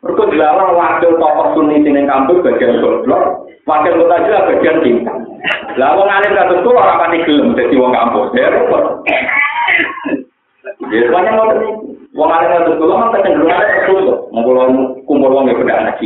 Mereka 0.05 0.23
dilarang 0.31 0.77
wakil 0.79 1.17
tokoh 1.19 1.47
sunni 1.57 1.83
sini 1.83 2.07
kampus 2.07 2.45
bagian 2.45 2.79
goblok, 2.79 3.51
wakil 3.67 3.93
kota 3.99 4.17
Jilan 4.23 4.47
bagian 4.55 4.77
bintang. 4.85 5.21
Lalu 5.75 6.03
ngalim 6.07 6.37
kasus 6.39 6.59
itu 6.63 6.71
orang 6.71 7.01
pasti 7.03 7.19
gelem 7.27 7.49
jadi 7.59 7.75
wong 7.83 7.93
kampus. 7.97 8.29
Ya 8.37 8.47
repot. 8.53 8.85
Ya 10.93 11.07
banyak 11.11 11.35
mau 11.35 11.51
Wong 12.17 12.33
alim 12.33 12.49
kasus 12.49 12.81
itu 12.81 12.85
kan 12.89 13.13
kecenderungan 13.13 13.61
tertutup. 13.61 14.19
Mau 14.33 14.65
kumpul 15.05 15.35
wong 15.35 15.51
ya 15.51 15.59
beda 15.59 15.75
anak. 15.85 16.01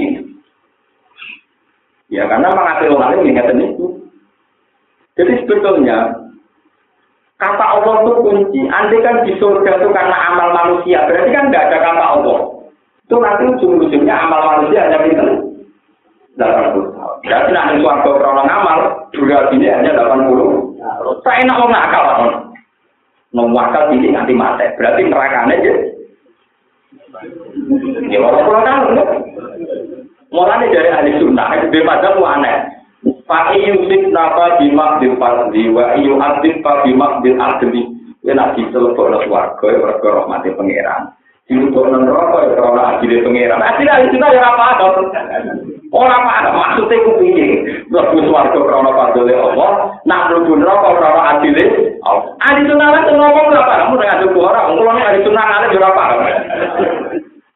Ya 2.11 2.27
karena 2.27 2.51
mengatur 2.51 2.99
orang 2.99 3.23
lain 3.23 3.31
ingat 3.31 3.55
itu. 3.55 3.87
Jadi 5.15 5.33
sebetulnya 5.47 6.11
kata 7.39 7.65
Allah 7.65 7.95
itu 8.03 8.13
kunci. 8.19 8.61
Andai 8.67 8.99
kan 9.03 9.23
di 9.23 9.33
surga 9.39 9.79
itu 9.79 9.89
karena 9.95 10.17
amal 10.35 10.49
manusia, 10.51 11.07
berarti 11.07 11.31
kan 11.31 11.49
tidak 11.49 11.65
ada 11.71 11.79
kata 11.79 12.05
Allah. 12.19 12.39
Itu 13.07 13.15
nanti 13.19 13.43
ujung-ujungnya 13.55 14.15
amal 14.15 14.41
manusia 14.43 14.87
hanya 14.87 15.07
itu. 15.07 15.27
80 16.39 16.95
tahun. 16.95 17.19
Berarti 17.27 17.51
nanti 17.53 17.75
suatu 17.83 18.11
orang 18.17 18.49
amal, 18.49 18.79
durasi 19.13 19.55
ini 19.59 19.67
hanya 19.67 19.93
80. 19.99 21.21
Saya 21.27 21.43
enak 21.43 21.59
mau 21.59 21.69
nakal. 21.69 22.07
Ngomong 23.31 23.95
ini 23.95 24.09
nanti 24.11 24.33
mati. 24.35 24.67
Berarti 24.79 25.07
nerakanya 25.07 25.55
aja. 25.59 25.73
Ya 28.11 28.19
orang-orang 28.19 28.65
tahun. 28.67 28.99
Mulane 30.31 30.71
dari 30.71 30.91
ahli 30.95 31.19
sunnah, 31.19 31.59
itu 31.59 31.83
pada 31.83 32.15
mu 32.15 32.23
aneh. 32.23 32.81
Pak 33.01 33.57
Yusuf 33.57 34.13
napa 34.13 34.61
bimak 34.61 35.01
bil 35.01 35.17
fardi 35.17 35.73
wa 35.73 35.97
iyu 35.97 36.21
adib 36.21 36.61
pa 36.61 36.85
bimak 36.85 37.25
bil 37.25 37.39
adli. 37.41 37.89
Ya 38.21 38.37
nak 38.37 38.53
ditelpon 38.53 39.17
nang 39.17 39.25
swarga 39.25 39.65
ya 39.65 39.79
mergo 39.81 40.09
rahmate 40.13 40.53
pangeran. 40.53 41.09
Dilupuk 41.49 41.89
nang 41.89 42.05
neraka 42.05 42.39
ya 42.45 42.61
karena 42.61 42.83
adile 42.95 43.17
pangeran. 43.25 43.65
Adile 43.65 43.91
ahli 43.91 44.13
sunnah 44.13 44.31
ya 44.37 44.43
apa 44.45 44.65
ada. 44.77 44.87
Ora 45.91 46.15
apa 46.23 46.31
ada 46.39 46.51
maksudnya 46.55 47.03
ku 47.03 47.11
piye? 47.17 47.49
Mlebu 47.89 48.19
swarga 48.29 48.61
karena 48.61 48.91
padole 48.93 49.35
Allah, 49.35 49.71
nak 50.05 50.25
mlebu 50.29 50.53
neraka 50.61 50.89
karena 51.01 51.23
adile 51.33 51.65
Allah. 52.05 52.27
Ahli 52.45 52.61
sunnah 52.69 52.89
lan 52.93 53.05
ngomong 53.09 53.47
ora 53.51 53.63
paham 53.65 53.97
ora 53.97 54.05
ngadep 54.05 54.37
ora. 54.37 54.61
Wong 54.69 54.77
kula 54.79 54.93
ahli 55.01 55.25
sunnah 55.25 55.45
ngene 55.49 55.77
ora 55.81 55.91
paham. 55.97 56.19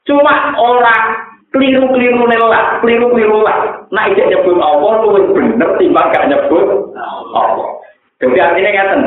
Cuma 0.08 0.34
orang 0.56 1.33
keliru-keliru 1.54 2.26
lah, 2.26 2.82
keliru-keliru 2.82 3.46
lah. 3.46 3.86
Nah, 3.94 4.10
ijek 4.10 4.26
nyebut 4.26 4.58
Allah 4.58 5.06
lu 5.06 5.30
bener 5.30 5.70
timbang 5.78 6.10
gak 6.10 6.26
nyebut 6.26 6.90
Allah. 7.30 7.68
Jadi 8.18 8.38
artinya 8.42 8.70
ngeten. 8.74 9.00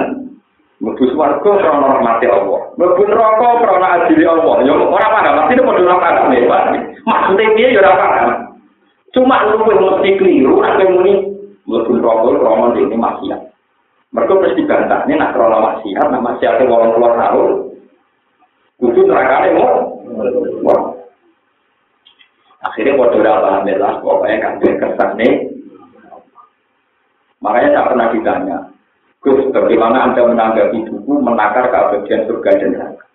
Mlebu 0.77 1.09
swarga 1.09 1.51
krana 1.57 1.99
rahmati 1.99 2.29
Allah. 2.29 2.71
Mlebu 2.77 3.01
neraka 3.09 3.49
krana 3.65 3.87
adili 3.99 4.23
Allah. 4.23 4.61
Ya 4.63 4.77
ora 4.77 5.07
paham, 5.09 5.35
mesti 5.43 5.59
padha 5.59 5.81
ora 5.83 5.97
paham 5.97 6.31
ya, 6.31 6.45
Pak. 6.45 6.63
Maksude 7.03 7.45
piye 7.57 7.73
ya 7.75 7.81
ora 7.81 7.93
paham. 7.97 8.29
Cuma 9.11 9.43
lu 9.51 9.67
mesti 9.67 10.09
keliru 10.21 10.61
nek 10.63 10.79
muni 10.87 11.13
mlebu 11.67 11.91
neraka 11.99 12.29
krana 12.39 12.65
dene 12.77 12.95
maksiat. 12.95 13.41
Mereka 14.07 14.33
mesti 14.39 14.61
bantah, 14.63 15.03
ini 15.03 15.19
nak 15.19 15.35
krono 15.35 15.59
maksiat, 15.59 16.07
nak 16.07 16.23
maksiatnya 16.23 16.71
orang 16.71 16.95
keluar 16.95 17.13
tahun, 17.19 17.49
kudu 18.79 19.01
nerakane 19.03 19.49
mau. 19.59 20.95
Akhirnya 22.67 22.99
bodoh 22.99 23.23
alhamdulillah, 23.23 24.03
pokoknya 24.03 24.37
kan 24.43 24.53
kesan 24.59 25.11
nih. 25.15 25.33
Makanya 27.39 27.69
saya 27.69 27.87
pernah 27.87 28.07
ditanya, 28.11 28.57
Gus, 29.21 29.39
bagaimana 29.53 30.09
Anda 30.09 30.25
menanggapi 30.25 30.89
buku 30.89 31.11
menakar 31.21 31.69
keabadian 31.69 32.25
surga 32.25 32.51
dan 32.59 32.69
neraka? 32.73 33.05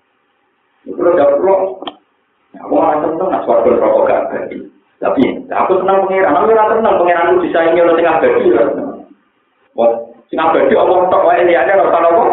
Itu 0.86 0.98
udah 0.98 1.28
perlu. 1.36 1.54
Aku 2.52 2.72
malah 2.76 3.00
seneng, 3.02 3.28
nah 3.32 3.40
suatu 3.48 3.72
rokok 3.76 4.06
gak. 4.06 4.22
Tapi, 5.02 5.22
aku 5.50 5.72
senang 5.82 6.06
pengiran, 6.06 6.36
aku 6.36 6.54
rasa 6.54 6.78
senang 6.78 6.96
pengiran 7.02 7.28
itu 7.34 7.38
bisa 7.50 7.58
ini 7.66 7.82
oleh 7.82 7.94
tengah 7.98 8.14
abadi. 8.22 8.48
Wah, 9.74 9.90
sing 10.30 10.38
abadi 10.38 10.74
Allah 10.78 11.10
tok 11.10 11.26
wae 11.26 11.42
liyane 11.42 11.72
ora 11.80 11.98
apa. 11.98 12.24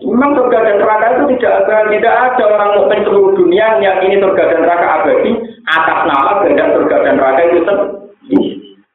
Memang 0.00 0.30
surga 0.34 0.58
dan 0.66 0.76
neraka 0.80 1.06
itu 1.14 1.36
tidak 1.36 1.68
ada, 1.68 1.76
tidak 1.92 2.14
ada 2.16 2.44
orang 2.48 2.70
mukmin 2.80 3.04
seluruh 3.04 3.32
dunia 3.36 3.76
yang 3.84 4.00
ini 4.02 4.16
surga 4.18 4.42
dan 4.50 4.58
neraka 4.64 4.86
abadi 5.04 5.49
atas 5.70 5.98
nama 6.06 6.30
kehendak 6.42 6.68
surga 6.74 6.96
dan 7.06 7.14
neraka 7.18 7.40
itu 7.46 7.60
sendiri. 7.62 8.50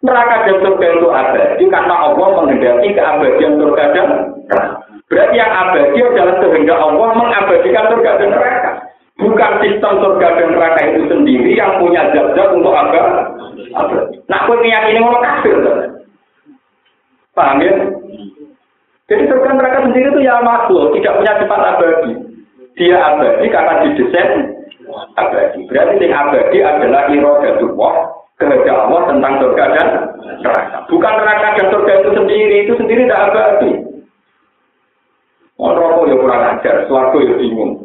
Neraka 0.06 0.36
dan 0.46 0.56
surga 0.62 0.88
itu 1.00 1.08
abadi 1.10 1.64
karena 1.72 1.96
Allah 1.98 2.28
menghendaki 2.38 2.90
keabadian 2.94 3.54
surga 3.58 3.84
dan 3.96 4.08
neraka. 4.46 4.72
Berarti 5.06 5.36
yang 5.38 5.52
abadi 5.54 6.00
adalah 6.02 6.36
kehendak 6.42 6.80
Allah 6.80 7.10
mengabadikan 7.16 7.86
surga 7.94 8.12
dan 8.20 8.30
neraka. 8.34 8.72
Bukan 9.16 9.52
sistem 9.64 9.94
surga 10.04 10.28
dan 10.36 10.48
neraka 10.52 10.82
itu 10.92 11.02
sendiri 11.08 11.52
yang 11.56 11.80
punya 11.80 12.02
zat-zat 12.12 12.50
untuk 12.52 12.76
abadi. 12.76 13.12
Nah, 14.26 14.38
aku 14.44 14.52
meyakini 14.60 15.00
mau 15.00 15.20
kafir. 15.24 15.56
Paham 17.36 17.60
ya? 17.64 17.74
Jadi 19.06 19.24
surga 19.30 19.50
neraka 19.54 19.80
sendiri 19.86 20.08
itu 20.10 20.22
ya 20.26 20.42
makhluk, 20.42 20.98
tidak 20.98 21.16
punya 21.22 21.34
sifat 21.38 21.62
abadi. 21.62 22.12
Dia 22.76 22.98
abadi 23.00 23.46
karena 23.48 23.74
didesain 23.86 24.55
abadi. 25.16 25.60
Berarti 25.68 26.04
yang 26.04 26.14
abadi 26.16 26.58
adalah 26.64 27.04
irodatullah, 27.12 27.94
kehendak 28.40 28.68
Allah 28.68 29.02
tentang 29.10 29.34
surga 29.42 29.64
dan 29.76 29.88
neraka. 30.44 30.78
Bukan 30.92 31.14
neraka 31.20 31.48
dan 31.56 31.68
surga 31.72 31.94
itu 32.02 32.10
sendiri, 32.16 32.58
itu 32.66 32.74
sendiri 32.80 33.02
tidak 33.08 33.24
abadi. 33.32 33.72
Mau 35.56 35.72
rokok 35.72 36.12
ya 36.12 36.16
kurang 36.20 36.44
ajar, 36.52 36.76
suatu 36.92 37.18
ya 37.24 37.36
bingung. 37.40 37.80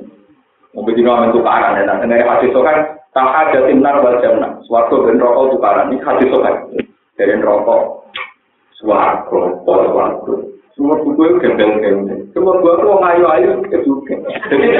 Bikin 0.74 1.06
orang 1.06 1.30
tukaran 1.30 1.78
ya, 1.78 1.86
nanti 1.86 2.06
dari 2.10 2.26
hadis 2.26 2.54
kan 2.54 2.98
tak 3.14 3.26
ada 3.30 3.58
timnar 3.66 4.02
wal 4.02 4.18
jamna. 4.18 4.58
Suatu 4.66 5.06
ben 5.06 5.22
rokok 5.22 5.54
tukaran 5.54 5.94
ini 5.94 6.02
hadis 6.02 6.30
kan 6.34 6.56
dari 7.14 7.38
rokok. 7.38 8.10
Suatu, 8.74 9.60
suatu. 9.62 10.50
Semua 10.80 10.96
buku 10.96 11.28
itu 11.28 11.44
gembel-gembel. 11.44 12.24
Semua 12.32 12.56
buku 12.56 12.72
itu 12.72 12.88
orang 12.88 13.12
ayu-ayu 13.12 13.50
juga. 13.84 14.16
Jadi 14.48 14.79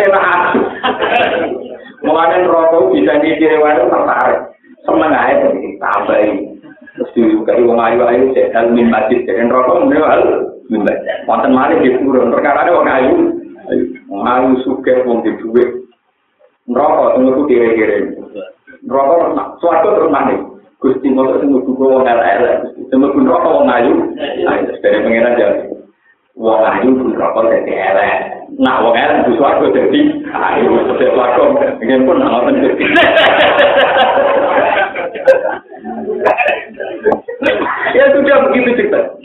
bisa 2.92 3.12
dikira-kira 3.22 3.88
tertarik. 3.88 4.40
Seneng 4.84 5.12
aja, 5.12 5.48
tambahin. 5.80 6.60
Terus 6.96 7.10
juga 7.14 7.54
wong 7.56 7.78
ayu-ayu 7.78 8.34
sedal 8.34 8.74
min 8.74 8.90
masjid 8.90 9.22
jadi 9.24 9.46
rokok 9.48 9.86
menewal 9.86 10.50
min 10.68 10.82
masjid. 10.84 11.22
Wonten 11.24 11.54
malih 11.54 11.78
di 11.80 11.96
turun 11.96 12.34
perkara 12.34 12.66
ada 12.66 12.76
wong 12.76 12.88
ayu. 12.90 13.14
Wong 14.10 14.22
ayu 14.26 14.48
suka 14.66 15.06
wong 15.06 15.22
di 15.24 15.32
duit. 15.40 15.86
Rokok 16.68 17.16
tunggu 17.16 17.46
kiri-kiri. 17.48 18.12
Rokok 18.84 19.32
suatu 19.62 19.88
terus 19.96 20.12
mana? 20.12 20.36
Gusti 20.76 21.08
motor 21.08 21.40
tunggu 21.40 21.64
tunggu 21.64 21.84
wong 21.88 22.04
LL. 22.04 22.42
Tunggu 22.92 23.16
pun 23.16 23.24
rokok 23.24 23.64
wong 23.64 23.68
ayu. 23.70 23.94
Ayo 24.20 24.74
dari 24.82 24.98
pengiran 25.00 25.38
jadi. 25.38 25.79
Wong 26.40 26.64
ayu 26.64 26.96
rokok 27.20 27.52
jadi 27.52 27.68
LL. 27.68 28.20
Nah, 28.64 28.80
wong 28.80 28.96
LL 28.96 29.28
itu 29.28 29.36
suatu 29.36 29.68
jadi 29.76 30.00
ayu. 30.24 30.72
Saya 30.96 31.12
lakon. 31.12 31.52
Ingin 31.84 32.08
pun 32.08 32.16
penting. 32.16 32.80
ya 37.92 38.04
sudah 38.16 38.36
begitu 38.48 38.68
cerita. 38.72 39.20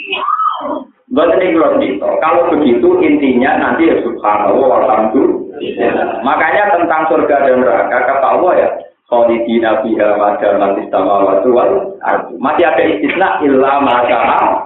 Buat 1.16 1.39
ini 1.39 1.55
cerita. 1.55 2.09
Kalau 2.20 2.51
begitu 2.51 2.99
intinya 2.99 3.63
nanti 3.63 3.88
ya 3.88 3.95
subhanallah 4.03 4.84
alhamdulillah. 4.84 6.20
Makanya 6.20 6.76
tentang 6.76 7.07
surga 7.07 7.47
dan 7.47 7.63
neraka 7.63 8.11
kata 8.11 8.28
Allah 8.28 8.53
ya. 8.59 8.70
Khalidina 9.07 9.86
fiha 9.86 10.20
mada 10.20 10.57
matis 10.59 10.89
samawati 10.91 11.47
wal 11.53 11.95
Masih 12.41 12.66
ada 12.68 12.84
istisna 12.84 13.39
illa 13.45 13.78
masalah 13.80 14.66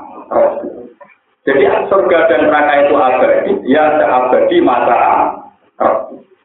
Jadi 1.49 1.65
surga 1.89 2.29
dan 2.29 2.45
neraka 2.45 2.73
itu 2.85 2.93
abadi, 2.93 3.51
ya 3.65 3.97
abadi 3.97 4.61
masalah 4.61 5.33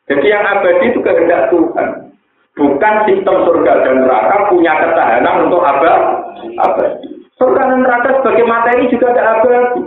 Jadi 0.09 0.33
yang 0.33 0.49
abadi 0.49 0.85
itu 0.89 1.01
kehendak 1.05 1.53
Tuhan. 1.53 2.09
Bukan 2.57 2.95
sistem 3.05 3.37
surga 3.45 3.85
dan 3.85 4.01
neraka 4.01 4.49
punya 4.49 4.73
ketahanan 4.81 5.45
untuk 5.45 5.61
abadi. 5.61 7.09
Surga 7.37 7.69
dan 7.69 7.85
neraka 7.85 8.17
sebagai 8.17 8.49
materi 8.49 8.89
juga 8.89 9.13
ada 9.13 9.45
abadi. 9.45 9.83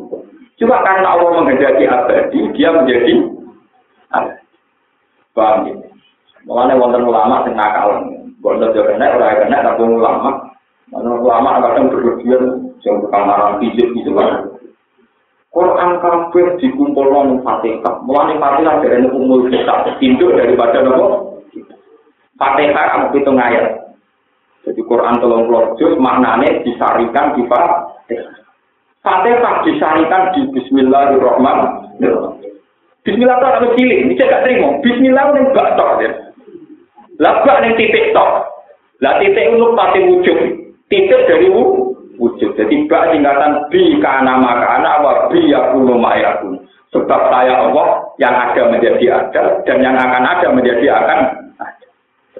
Cuma 0.61 0.85
karena 0.85 1.17
Allah 1.17 1.29
menghendaki 1.41 1.89
abadi, 1.89 2.39
dia 2.53 2.69
menjadi 2.77 3.13
abadi. 4.13 4.45
Paham 5.33 5.65
ya? 5.65 5.75
Mengenai 6.45 6.77
wonten 6.77 7.09
ulama 7.09 7.41
sing 7.41 7.57
nakal. 7.57 8.05
Bondo 8.37 8.69
yo 8.69 8.85
kena 8.85 9.17
ora 9.17 9.41
kena 9.41 9.65
tapi 9.65 9.81
ulama. 9.81 10.29
Ulama 10.93 11.57
kadang 11.65 11.89
berlebihan 11.89 12.69
sing 12.85 13.01
tukang 13.01 13.25
marang 13.25 13.57
fisik 13.57 13.89
gitu 13.97 14.13
kan. 14.13 14.56
Quran 15.57 15.97
kafir 15.97 16.53
dikumpul 16.61 17.09
nang 17.09 17.41
Fatihah. 17.41 18.05
Mulane 18.05 18.37
Fatihah 18.37 18.77
dari 18.77 19.09
umul 19.09 19.49
kita 19.49 19.97
induk 20.05 20.37
daripada 20.37 20.85
nopo? 20.85 21.41
Fatihah 22.37 22.85
kamu 22.93 23.17
hitung 23.17 23.41
ayat. 23.41 23.97
Jadi 24.69 24.81
Quran 24.85 25.17
tolong 25.17 25.49
juz 25.81 25.97
maknanya 25.97 26.61
disarikan 26.61 27.33
di 27.33 27.41
Fatihah. 27.49 28.37
Fatihah 29.01 29.65
disarikan 29.65 30.29
di 30.37 30.45
Bismillahirrahmanirrahim. 30.53 32.53
Bismillah 33.01 33.39
itu 33.39 33.47
ada 33.47 33.67
cilik, 33.79 33.99
ini 34.03 34.19
gak 34.19 34.43
terima. 34.43 34.83
Bismillah 34.83 35.31
ini 35.31 35.47
gak 35.55 35.79
tok. 35.79 36.03
Ya. 36.03 36.11
Lah 37.23 37.39
gak 37.47 37.63
titik 37.79 38.11
tok. 38.11 38.51
Lah 38.99 39.15
titik 39.23 39.55
untuk 39.55 39.79
pasti 39.79 39.99
wujud. 40.05 40.37
Titik 40.91 41.21
dari 41.25 41.47
wujud. 41.49 41.86
Jadi 42.17 42.89
gak 42.89 43.13
tingkatan 43.13 43.69
bi 43.69 44.01
kana 44.01 44.41
maka 44.41 44.81
anak 44.81 44.95
wa 45.05 45.13
bi 45.29 45.53
yakunu 45.53 46.01
ma'yakun. 46.01 46.57
Sebab 46.89 47.21
saya 47.29 47.67
Allah 47.67 48.09
yang 48.17 48.33
ada 48.33 48.73
menjadi 48.73 49.05
ada 49.11 49.61
dan 49.67 49.77
yang 49.85 49.93
akan 49.93 50.23
ada 50.25 50.47
menjadi 50.55 50.87
akan 50.87 51.19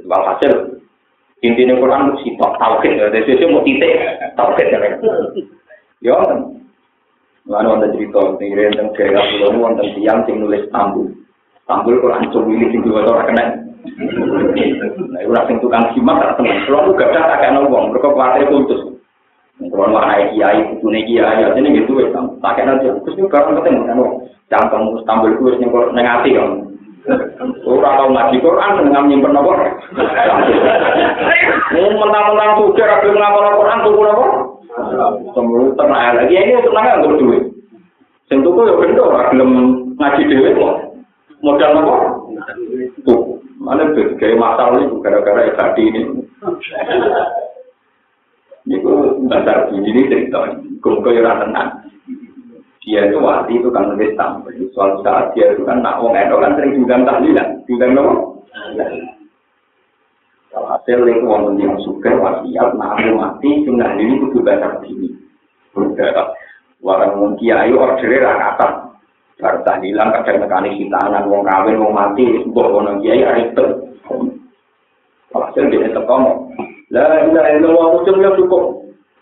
Walhasil 0.07 0.77
intinya 1.41 1.77
Quran 1.77 2.13
mesti 2.13 2.37
tauhid. 2.37 2.93
Dari 2.97 3.21
sisi 3.27 3.43
mau 3.49 3.61
titik 3.61 3.93
tauhid 4.39 4.67
ya. 6.01 6.15
Lalu 7.47 7.69
ada 7.79 7.87
cerita 7.95 8.21
tinggal 8.39 8.75
tentang 8.75 8.91
gaya 8.91 9.21
pulau 9.23 9.55
wonten 9.55 9.87
tiang 9.95 10.19
sing 10.27 10.43
nulis 10.43 10.67
tambul. 10.67 11.07
Tambul 11.63 11.99
Quran 12.03 12.27
cumi 12.31 12.67
sing 12.71 12.83
dua 12.83 13.07
orang 13.07 13.27
kena. 13.31 13.45
Nah, 15.15 15.19
itu 15.23 15.31
sing 15.47 15.57
tukang 15.63 15.87
simak 15.95 16.19
tak 16.19 16.31
teman. 16.35 16.59
Kalau 16.67 16.83
aku 16.83 16.99
gak 16.99 17.11
ada 17.15 17.39
tak 17.39 17.55
uang, 17.71 17.95
putus. 17.95 18.96
Kalau 19.57 19.89
mana 19.89 20.29
kiai, 20.29 20.61
punya 20.85 21.01
kiai, 21.01 21.41
jadi 21.41 21.69
gitu 21.81 21.97
ya, 21.97 22.13
tak 22.13 22.53
kena 22.61 22.77
aja. 22.77 22.93
Terus 23.01 23.17
ini 23.17 23.25
barang 23.25 23.57
ketemu 23.57 23.89
kan, 23.89 23.99
jangan 24.53 24.69
kamu 24.69 24.87
tambul 25.09 25.33
itu 25.33 25.57
yang 25.57 25.73
negatif 25.97 26.37
kan. 26.37 26.49
Ora 27.63 27.95
tau 27.95 28.11
ngaji 28.11 28.37
Quran 28.43 28.83
dengan 28.83 29.07
nyimpen 29.07 29.39
apa? 29.39 29.53
Mentang-mentang 31.71 32.51
sudah 32.59 32.85
rapi 32.85 33.07
ngapal 33.15 33.55
Quran 33.55 33.83
tuh 33.87 34.03
apa? 34.03 34.25
Semua 35.31 35.71
tenang 35.79 36.19
lagi 36.19 36.35
ini 36.35 36.59
tenang 36.59 36.85
nggak 36.99 37.15
duit. 37.15 37.43
Sing 38.27 38.43
tuku 38.43 38.59
ya 38.67 38.75
bendo 38.75 39.07
ora 39.07 39.31
gelem 39.31 39.51
ngaji 39.95 40.21
dhewe 40.27 40.51
kok. 40.51 40.75
Modal 41.39 41.79
apa? 41.79 41.95
Tuh, 43.07 43.39
mana 43.55 43.87
tuh 43.95 44.11
masalah 44.35 44.83
itu 44.83 44.99
gara-gara 44.99 45.47
tadi 45.55 45.83
ini. 45.87 46.01
Ini 48.67 48.83
dasar 49.31 49.71
ini 49.71 50.11
cerita, 50.11 50.43
kumpul 50.83 51.15
ya 51.15 51.39
tenang. 51.39 51.87
dia 52.83 53.03
itu 53.03 53.19
wali 53.19 53.59
itu 53.59 53.67
kan 53.71 53.91
nulis 53.91 54.15
tampil. 54.15 54.63
Soal 54.71 54.99
saat 55.03 55.35
dia 55.35 55.51
itu 55.51 55.63
kan 55.67 55.83
nak 55.83 55.99
wong 55.99 56.15
edo 56.15 56.39
kan 56.39 56.55
sering 56.55 56.75
diundang 56.75 57.03
tahlilan, 57.03 57.63
diundang 57.67 57.91
nopo. 57.95 58.43
Kalau 60.51 60.67
hasil 60.71 60.99
itu 61.03 61.23
wong 61.27 61.59
yang 61.59 61.75
suka 61.83 62.11
wasiat, 62.15 62.75
aku 62.75 63.11
mati, 63.15 63.49
sunnah 63.67 63.91
ini 63.99 64.19
kudu 64.23 64.39
baca 64.39 64.79
begini. 64.79 65.15
Udah, 65.75 66.31
warang 66.79 67.19
wong 67.19 67.31
kiai 67.39 67.75
ordernya 67.75 68.23
rakatan. 68.23 68.71
Baru 69.37 69.59
tahlilan 69.67 70.11
kadang 70.11 70.47
nekani 70.47 70.69
hitanan, 70.79 71.27
wong 71.27 71.43
kawin, 71.43 71.79
wong 71.79 71.91
mati, 71.91 72.39
sebuah 72.39 72.67
wong 72.71 73.03
kiai 73.03 73.23
arifin. 73.23 73.69
Kalau 75.27 75.43
hasil 75.43 75.63
dia 75.67 75.91
tetap 75.91 76.07
lah 76.91 77.19
enggak 77.23 77.45
enggak 77.59 77.71
mau 77.75 77.99
ucapnya 77.99 78.31
cukup 78.39 78.63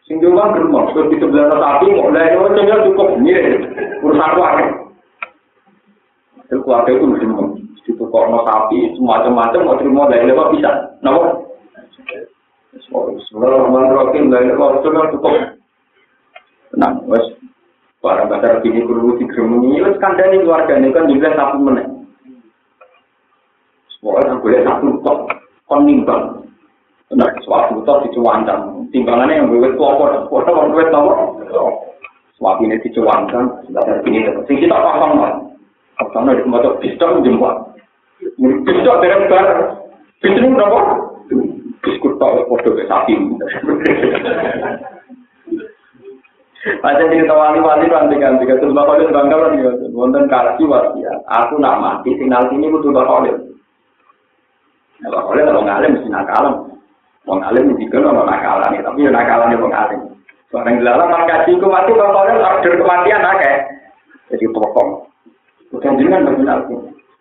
sing 0.06 0.22
cuma 0.22 0.54
gemuk 0.54 0.94
terus 0.94 1.10
di 1.10 1.18
sebelah 1.18 1.50
tetapi 1.50 1.86
kok 1.98 2.10
lah 2.14 2.24
enggak 2.26 2.46
ucapnya 2.46 2.86
cukup 2.92 3.08
nih 3.22 3.38
urusan 4.06 4.32
keluarga 4.38 4.66
keluarga 6.46 6.90
itu 6.94 7.06
mesti 7.10 7.26
mau 7.26 7.46
di 7.58 7.92
tukar 7.98 8.26
mau 8.30 8.42
tapi 8.46 8.78
semacam 8.98 9.32
macam 9.34 9.62
mau 9.66 9.78
terima 9.82 10.04
lah 10.10 10.18
enggak 10.22 10.38
mau 10.38 10.54
bisa 10.54 10.72
nopo 11.02 11.22
sebenarnya 13.30 13.58
orang 13.66 13.94
rokin 13.94 14.30
lah 14.30 14.40
enggak 14.46 14.60
mau 14.62 15.10
cukup 15.10 15.34
tenang 16.70 16.96
wes 17.10 17.26
para 18.04 18.30
pacar 18.30 18.62
kini 18.62 18.86
perlu 18.86 19.18
di 19.18 19.26
kerumunan 19.26 19.74
ini 19.74 19.98
kan 19.98 20.14
dari 20.14 20.38
keluarga 20.38 20.78
ini 20.78 20.94
kan 20.94 21.10
juga 21.10 21.34
satu 21.34 21.58
menit 21.58 21.96
Pokoknya 24.06 24.38
boleh 24.38 24.62
satu 24.62 24.88
tok, 25.02 25.20
kon 25.66 25.82
nimbang, 25.90 26.35
Nah, 27.16 27.32
suatu 27.48 27.80
utuh 27.80 28.04
dicuantan. 28.04 28.92
Timbangannya 28.92 29.40
yang 29.40 29.48
gue 29.48 29.72
kelompok, 29.80 30.28
kota 30.28 30.52
orang 30.52 30.76
berwet 30.76 30.92
nama. 30.92 31.16
Suatu 32.36 32.62
ini 32.68 32.76
dicuantan, 32.84 33.64
dan 33.72 34.04
ini 34.04 34.28
dapat. 34.28 34.44
Ini 34.52 34.68
kita 34.68 34.76
paham, 34.76 35.24
kan? 35.24 35.34
Apakah 35.96 36.28
ini 36.28 36.44
semacam 36.44 36.76
bisdom 36.84 37.24
jemwa? 37.24 37.52
Ini 38.20 38.54
bisdom 38.68 39.00
dari 39.00 39.32
bar. 39.32 39.48
Bisdom 40.20 40.60
berapa? 40.60 40.80
Biskut 41.88 42.20
tau, 42.20 42.44
kota 42.52 42.76
ke 42.76 42.84
sapi. 42.84 43.16
Macam 46.84 47.08
ini 47.16 47.30
wali-wali, 47.32 47.88
rantik-rantik. 47.88 48.52
Terus 48.60 48.76
bapak 48.76 49.00
itu 49.00 49.16
bangga, 49.16 49.40
kan? 49.40 49.56
Wonton 49.96 50.28
kasi 50.28 50.68
wasia. 50.68 51.16
Aku 51.32 51.64
nak 51.64 51.80
mati, 51.80 52.12
sinal 52.20 52.52
ini 52.52 52.68
butuh 52.68 52.92
bapak 52.92 53.24
oleh. 53.24 53.36
Bapak 55.08 55.32
oleh 55.32 55.44
kalau 55.48 55.64
ngalim, 55.64 55.96
sinal 56.04 56.28
kalem. 56.28 56.65
Wong 57.26 57.42
alim 57.42 57.74
juga 57.74 58.06
ono 58.06 58.22
nakalan 58.22 58.78
tapi 58.86 59.06
yo 59.06 59.10
nakalan 59.10 59.58
wong 59.58 59.74
alim. 59.74 60.02
Barang 60.54 60.78
dilalah 60.78 61.10
pas 61.10 61.26
kaji 61.26 61.58
ku 61.58 61.68
mati 61.68 61.92
pokoknya 61.92 62.38
order 62.38 62.74
kematian 62.78 63.26
akeh. 63.26 63.56
Jadi 64.30 64.46
pokok. 64.54 65.10
Bukan 65.74 65.98
jenengan 65.98 66.30
benar. 66.30 66.64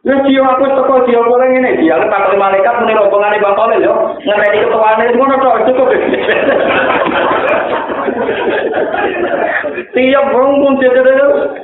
Ya 0.05 0.21
dia 0.21 0.45
aku 0.45 0.69
teko 0.69 1.09
dia 1.09 1.17
boleh 1.25 1.49
ngene 1.49 1.81
dia 1.81 1.97
letak 1.97 2.29
kali 2.29 2.37
malaikat 2.37 2.77
muni 2.77 2.93
rombongane 2.93 3.41
Bang 3.41 3.57
Kolil 3.57 3.81
yo. 3.81 3.95
Ngerti 4.21 4.61
ketuane 4.69 5.05
ngono 5.17 5.35
tok 5.41 5.65
cukup. 5.73 5.89
Tiap 9.97 10.27
wong 10.37 10.61
pun 10.61 10.75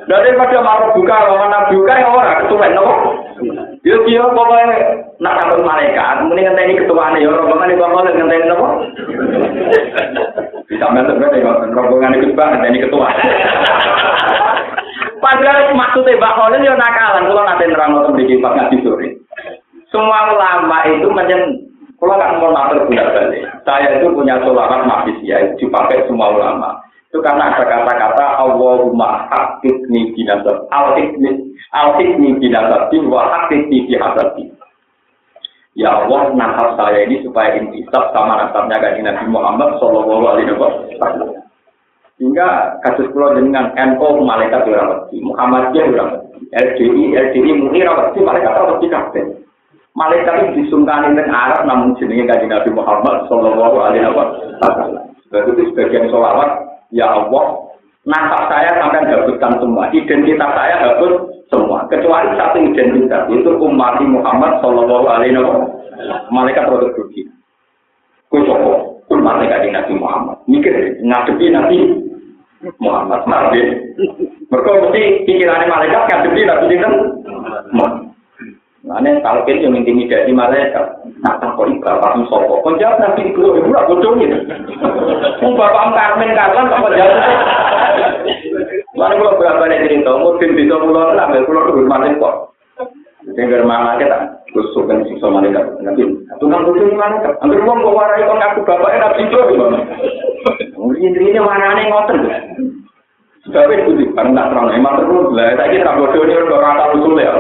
daripada 0.09 0.59
marah 0.65 0.91
buka, 0.97 1.17
mana 1.37 1.69
buka 1.69 1.95
ya 2.01 2.09
orang 2.09 2.39
ketulen 2.47 2.73
nopo. 2.73 2.97
Yo 3.81 3.97
dia 4.05 4.21
pokoknya 4.21 4.77
nak 5.25 5.41
takut 5.41 5.65
malaikat, 5.65 6.29
mending 6.29 6.53
ngenteni 6.53 6.85
ketuaan 6.85 7.17
ya 7.17 7.33
rombongan 7.33 7.73
itu 7.73 7.81
apa 7.81 8.13
ngenteni 8.13 8.45
nopo. 8.45 8.67
Bisa 10.69 10.87
mentok 10.93 11.17
kan 11.17 11.73
rombongan 11.73 12.21
itu 12.21 12.37
bang 12.37 12.61
ngenteni 12.61 12.85
ketua. 12.85 13.09
Padahal 15.21 15.77
maksudnya 15.77 16.17
Mbak 16.17 16.33
Khalil 16.33 16.65
ya 16.65 16.75
nakalan, 16.77 17.29
kalau 17.29 17.45
nanti 17.45 17.65
nerang 17.69 17.93
nonton 17.93 18.17
di 18.17 18.41
Pak 18.41 18.53
Ngaji 18.57 18.77
sore. 18.81 19.09
Semua 19.93 20.33
ulama 20.33 20.81
itu 20.89 21.09
menyen 21.13 21.69
kalau 22.01 22.17
kan 22.17 22.41
mau 22.41 22.49
matur 22.49 22.89
bulat 22.89 23.13
balik, 23.13 23.45
saya 23.69 24.01
itu 24.01 24.09
punya 24.17 24.41
sholawat 24.41 24.89
ya, 25.21 25.53
dipakai 25.61 26.09
semua 26.09 26.33
ulama. 26.33 26.81
Itu 27.11 27.19
karena 27.27 27.51
ada 27.51 27.67
kata-kata 27.67 28.39
Allahumma 28.39 29.27
hakikni 29.27 30.15
binasab, 30.15 30.71
al-hikni, 30.71 31.59
al-hikni 31.75 32.39
binasabin, 32.39 33.11
wa 33.11 33.27
hakikni 33.27 33.91
bihasabin. 33.91 34.55
Ya 35.75 35.91
Allah, 35.91 36.31
nasab 36.39 36.79
saya 36.79 37.03
ini 37.11 37.19
supaya 37.27 37.59
intisab 37.59 38.15
sama 38.15 38.39
nasabnya 38.39 38.79
kan 38.79 39.03
Nabi 39.03 39.27
Muhammad 39.27 39.75
Sallallahu 39.83 40.23
Alaihi. 40.23 40.55
Sehingga 42.15 42.79
kasus 42.87 43.11
pulau 43.11 43.35
dengan 43.35 43.75
NO 43.75 44.23
malaikat 44.23 44.71
dirawati, 44.71 45.19
Muhammadiyah 45.19 45.87
dirawati, 45.91 46.47
LDI, 46.55 47.05
LDI 47.17 47.51
muni 47.59 47.83
rawati, 47.83 48.23
malaikat 48.23 48.55
rawati 48.55 48.87
kabeh. 48.87 49.25
Malaikat 49.99 50.47
itu 50.47 50.63
disungkani 50.63 51.11
dengan 51.19 51.35
Arab 51.35 51.67
namun 51.67 51.99
jenenge 51.99 52.31
kaji 52.31 52.47
Nabi 52.47 52.71
Muhammad 52.71 53.27
Sallallahu 53.27 53.77
Alaihi. 53.83 54.07
Sebab 55.27 55.43
itu 55.59 55.75
sebagian 55.75 56.07
sholawat, 56.07 56.70
ya 56.95 57.07
Allah, 57.11 57.71
nasab 58.07 58.43
saya 58.51 58.71
sampai 58.79 59.07
hapuskan 59.07 59.53
semua, 59.59 59.91
identitas 59.91 60.51
saya 60.55 60.75
hapus 60.79 61.13
semua, 61.51 61.85
kecuali 61.91 62.31
satu 62.39 62.59
identitas 62.63 63.27
itu 63.31 63.51
umat 63.67 63.99
Muhammad 64.03 64.63
Sallallahu 64.63 65.07
Alaihi 65.11 65.35
Wasallam. 65.35 66.21
Malaikat 66.33 66.65
produk 66.65 66.97
rugi. 66.97 67.29
Kue 68.31 68.41
sopo, 68.47 69.03
kue 69.11 69.19
malaikat 69.19 69.69
Nabi 69.69 69.93
Muhammad. 69.99 70.39
Mikir 70.47 70.97
ngadepi 71.03 71.47
Nabi 71.51 71.79
Muhammad 72.81 73.21
Nabi. 73.27 73.61
Mereka 74.49 74.71
mesti 74.87 75.03
pikirannya 75.29 75.67
malaikat 75.69 76.03
ngadepi 76.09 76.41
Nabi 76.47 76.75
Muhammad. 77.75 78.10
Mana 78.81 79.21
kalau 79.21 79.45
kita 79.45 79.69
yang 79.69 79.77
intimidasi 79.77 80.33
malaikat, 80.33 81.05
nak 81.21 81.37
takut 81.37 81.69
bapak 81.85 82.17
sopo. 82.33 82.65
Kau 82.65 82.81
jawab 82.81 82.97
nanti 82.97 83.29
ibu 83.29 83.53
aku 83.77 84.01
dong 84.01 84.25
ini. 84.25 84.41
Mau 85.45 85.53
bapak 85.53 85.93
Carmen 85.93 86.33
Carlan 86.33 86.73
apa 86.73 86.89
jawab? 86.97 87.21
Mana 88.97 89.21
kalau 89.21 89.37
berapa 89.37 89.65
nih 89.69 89.85
cerita, 89.85 90.13
mungkin 90.17 90.57
bisa 90.57 90.81
pulau 90.81 91.13
lah, 91.13 91.29
pulau 91.29 91.61
itu 91.69 91.73
bermati 91.77 92.17
kok. 92.17 92.35
Dengar 93.37 93.69
mana 93.69 94.01
kita, 94.01 94.19
kusuk 94.57 94.89
kan 94.89 95.05
siksa 95.05 95.29
malaikat. 95.29 95.65
Nanti, 95.85 96.03
tukang 96.41 96.65
kudu 96.65 96.89
di 96.89 96.97
mana 96.97 97.21
kan? 97.21 97.37
Ambil 97.45 97.61
uang 97.61 97.85
kau 97.85 97.93
warai 97.93 98.25
kau 98.25 98.33
ngaku 98.41 98.61
bapaknya 98.65 99.13
nabi 99.13 99.29
itu. 99.29 99.39
Mungkin 100.81 101.05
intinya 101.05 101.45
mana 101.45 101.77
nih 101.77 101.85
ngoten. 101.93 102.19
Tapi 103.51 103.77
itu 103.77 103.91
sih, 104.01 104.09
karena 104.17 104.37
tak 104.37 104.49
terang, 104.53 104.73
emang 104.73 104.95
terus 105.05 105.29
lah. 105.37 105.53
Saya 105.59 105.69
kira 105.69 105.93
bodoh 105.97 106.23
ini 106.23 106.35
orang 106.49 106.77
tahu 106.81 106.93
usul 106.97 107.21
ya. 107.21 107.33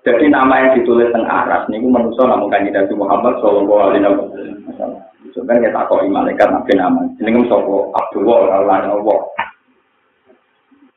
Jadi 0.00 0.32
nama 0.32 0.54
yang 0.64 0.80
ditulis 0.80 1.12
teng 1.12 1.28
aras 1.28 1.68
niku 1.68 1.92
manusia 1.92 2.24
namun 2.24 2.48
kanjeng 2.48 2.72
Nabi 2.72 2.94
Muhammad 2.96 3.36
sallallahu 3.44 3.82
alaihi 3.84 4.04
wasallam. 4.08 5.00
Sebenarnya 5.36 5.70
kita 5.70 5.86
kok 5.86 6.02
malaikat 6.08 6.48
nabi 6.48 6.72
nama. 6.74 7.00
Jenenge 7.20 7.46
sapa? 7.46 7.76
Abdullah 7.94 8.64
lan 8.64 8.88
Allah. 8.88 9.20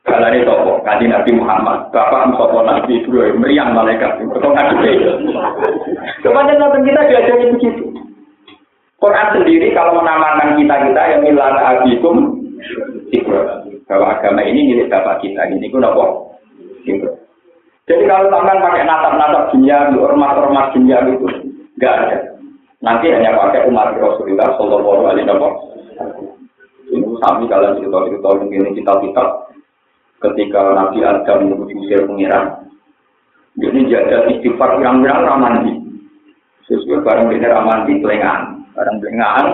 Ini 0.04 0.44
sopo, 0.44 0.84
kaji 0.84 1.08
Nabi 1.08 1.32
Muhammad, 1.32 1.88
Bapak 1.88 2.36
sopo 2.36 2.60
Nabi 2.60 3.00
Ibrahim, 3.00 3.40
meriang 3.40 3.72
malaikat, 3.72 4.20
itu 4.20 4.36
ngadepi. 4.36 4.92
Kemudian 6.20 6.60
Nabi 6.60 6.78
kita 6.84 7.08
diajari 7.08 7.52
begitu. 7.56 7.84
Quran 9.00 9.28
sendiri 9.32 9.72
kalau 9.72 10.00
menamakan 10.00 10.60
kita-kita 10.60 11.02
yang 11.08 11.20
milah 11.24 11.56
abikum. 11.76 12.40
Bahwa 13.84 14.16
agama 14.16 14.40
ini 14.44 14.72
milik 14.72 14.92
Bapak 14.92 15.24
kita, 15.24 15.48
ini 15.48 15.72
pun 15.72 15.84
apa? 15.84 16.04
Ibrahim. 16.84 17.23
Jadi 17.84 18.08
kalau 18.08 18.32
sampai 18.32 18.64
pakai 18.64 18.88
natap-natap 18.88 19.52
dunia, 19.52 19.92
ormas-ormas 19.92 20.72
dunia 20.72 21.04
itu, 21.04 21.28
nggak 21.76 21.92
ada. 21.92 22.18
Nanti 22.80 23.12
hanya 23.12 23.36
pakai 23.36 23.68
umat 23.68 23.92
Rasulullah 24.00 24.56
Shallallahu 24.56 25.04
Alaihi 25.04 25.28
Wasallam. 25.28 25.54
Ini 26.88 27.04
sami 27.20 27.44
kalian 27.48 27.76
cerita-cerita 27.80 28.28
mungkin 28.40 28.76
kita 28.76 28.92
kitab 29.04 29.28
ketika 30.20 30.62
Nabi 30.72 30.98
Adam 31.04 31.64
diusir 31.68 32.08
pengiran. 32.08 32.64
Ini 33.60 33.88
jaga 33.92 34.32
istighfar 34.32 34.80
yang 34.80 35.04
bilang 35.04 35.24
ramandi. 35.24 35.72
Sesuai 36.64 37.04
barang 37.04 37.28
ini 37.36 37.44
ramandi 37.44 38.00
telengan, 38.00 38.64
barang 38.72 38.96
telengan. 39.04 39.46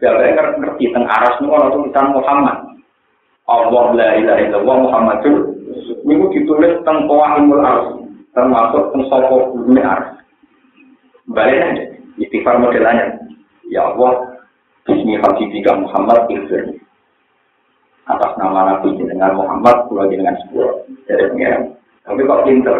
Biar 0.00 0.14
ngerti 0.56 0.88
tentang 0.88 1.10
aras 1.10 1.36
ini 1.42 1.52
orang 1.52 1.72
tulisan 1.74 2.06
Muhammad. 2.16 2.56
Allah 3.48 3.84
la 3.92 4.08
ilaha 4.16 4.40
illallah 4.44 4.76
Muhammadur 4.88 5.57
Ini 6.08 6.24
ditulis 6.32 6.80
tentang 6.80 7.04
Qawaimul 7.04 7.60
Ars, 7.60 8.00
termasuk 8.32 8.92
tentang 8.92 9.04
Sopo 9.12 9.36
Bumi 9.52 9.82
Ars. 9.84 10.16
Baliknya, 11.28 11.92
istighfar 12.16 12.56
modelannya. 12.56 13.20
Ya 13.68 13.84
Allah, 13.84 14.40
Bismi 14.88 15.20
Habibika 15.20 15.76
Muhammad 15.76 16.24
Ilfir. 16.32 16.80
Atas 18.08 18.32
nama 18.40 18.72
Nabi 18.72 18.96
dengan 18.96 19.36
Muhammad, 19.36 19.84
pulau 19.92 20.08
dengan 20.08 20.32
sepuluh. 20.40 20.88
Dari 21.04 21.28
pengiran. 21.28 21.76
Tapi 22.08 22.24
kok 22.24 22.44
pinter, 22.48 22.76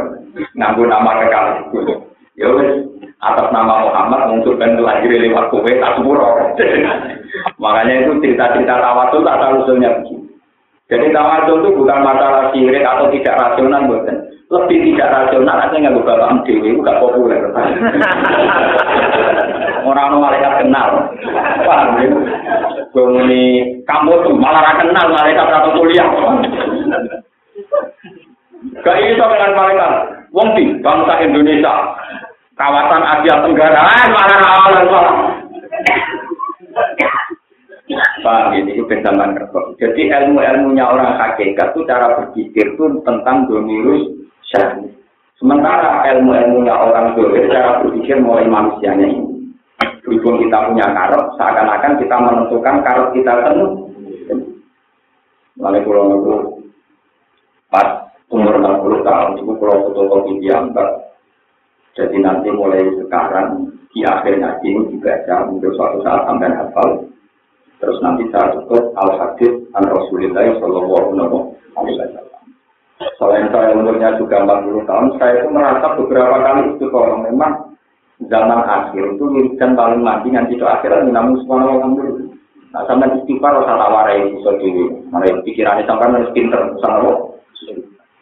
nganggu 0.57 0.89
nama 0.89 1.21
rekal. 1.21 1.69
Ya 2.41 2.49
wes, 2.49 2.89
atas 3.21 3.53
nama 3.53 3.85
Muhammad 3.85 4.21
mengusulkan 4.33 4.81
lahir 4.81 5.13
lewat 5.13 5.53
kue 5.53 5.77
tak. 5.77 6.01
Makanya 7.63 8.09
itu 8.09 8.13
cerita-cerita 8.25 8.81
tawatul 8.81 9.27
tak 9.27 9.39
tahu 9.43 9.55
usulnya 9.67 9.91
begini. 10.01 10.28
Jadi 10.89 11.13
tawadhu 11.13 11.61
itu 11.61 11.69
bukan 11.77 12.01
masalah 12.01 12.49
sirik 12.49 12.81
atau 12.81 13.13
tidak 13.13 13.37
rasional, 13.37 13.85
bukan. 13.85 14.17
Lebih 14.49 14.79
tidak 14.89 15.13
rasional 15.13 15.61
aja 15.61 15.77
nggak 15.77 16.01
bang 16.01 16.41
dewi, 16.49 16.73
itu 16.73 16.81
gak 16.81 16.97
populer. 17.05 17.37
Orang 19.89 20.17
malaikat 20.17 20.65
kenal, 20.65 21.13
paham 21.69 22.01
ya? 22.01 22.09
Ini 22.97 23.45
kamu 23.85 24.13
tuh 24.25 24.33
malah 24.41 24.81
kenal 24.81 25.13
malaikat 25.13 25.45
atau 25.53 25.77
kuliah. 25.77 26.09
Gak 28.81 28.99
iso 29.05 29.25
dengan 29.29 29.53
malaikat. 29.53 29.93
Wong 30.33 30.49
di 30.57 30.65
bangsa 30.81 31.25
Indonesia, 31.25 31.73
kawasan 32.57 33.05
Asia 33.05 33.45
Tenggara, 33.45 33.81
eh, 33.85 34.07
malah 34.13 34.39
malah 34.41 34.83
malah. 34.89 35.17
Pak, 38.29 38.61
ini 38.61 38.77
itu 38.77 38.85
pendaman 38.85 39.33
kertas. 39.41 39.73
Jadi 39.81 40.13
ilmu-ilmunya 40.13 40.85
orang 40.85 41.17
hakikat 41.17 41.73
itu 41.73 41.81
cara 41.89 42.13
berpikir 42.13 42.77
itu 42.77 42.85
tentang 43.01 43.49
domirus 43.49 44.05
syahid. 44.53 44.93
Sementara 45.41 46.05
ilmu-ilmunya 46.13 46.77
orang 46.77 47.17
dolir 47.17 47.49
cara 47.49 47.81
berpikir 47.81 48.21
mulai 48.21 48.45
manusianya 48.45 49.09
ini. 49.09 49.49
Berhubung 50.05 50.45
kita 50.45 50.61
punya 50.61 50.93
karot, 50.93 51.41
seakan-akan 51.41 51.93
kita 52.05 52.17
menentukan 52.21 52.77
karot 52.85 53.09
kita 53.17 53.33
penuh. 53.33 53.73
Lalu 55.57 55.81
pulau 55.89 56.21
itu 56.21 56.35
pas 57.73 58.13
umur 58.29 58.61
60 58.61 59.09
tahun 59.09 59.41
itu 59.41 59.53
pulau 59.57 59.89
fotokopi 59.89 60.37
diambil. 60.45 61.17
Jadi 61.97 62.21
nanti 62.21 62.53
mulai 62.53 62.93
sekarang 62.93 63.73
di 63.89 64.05
akhir 64.05 64.37
ini 64.37 64.85
dibaca 64.93 65.49
untuk 65.49 65.73
suatu 65.81 66.05
saat 66.05 66.29
sampai 66.29 66.53
hafal 66.53 67.09
Terus 67.79 67.99
nanti 68.03 68.27
saya 68.35 68.59
tutup 68.59 68.91
al 68.99 69.11
hadis 69.19 69.55
an 69.79 69.87
Rasulullah 69.87 70.45
Shallallahu 70.59 71.39
Alaihi 71.79 71.99
Wasallam. 71.99 72.43
Selain 72.99 73.47
saya 73.55 73.79
umurnya 73.79 74.19
juga 74.19 74.43
40 74.43 74.83
tahun, 74.83 75.07
saya 75.23 75.33
itu 75.39 75.49
merasa 75.55 75.87
beberapa 75.95 76.37
kali 76.43 76.63
itu 76.75 76.87
kalau 76.91 77.23
memang 77.23 77.53
zaman 78.27 78.67
akhir 78.67 79.15
itu 79.15 79.25
wiridan 79.31 79.79
paling 79.79 80.03
mati 80.03 80.35
nanti 80.35 80.59
itu 80.59 80.67
akhirat 80.67 81.07
namun 81.07 81.39
wa 81.47 81.63
ta'ala. 81.63 82.27
Nah, 82.69 82.85
sampai 82.85 83.17
istighfar 83.17 83.65
rasa 83.65 83.81
tawarai 83.81 84.29
bisa 84.29 84.53
diri. 84.61 84.93
Mana 85.09 85.41
pikirannya 85.41 85.89
sampai 85.89 86.13
harus 86.13 86.35
pinter, 86.37 86.61
sama 86.85 87.01
lo. 87.01 87.41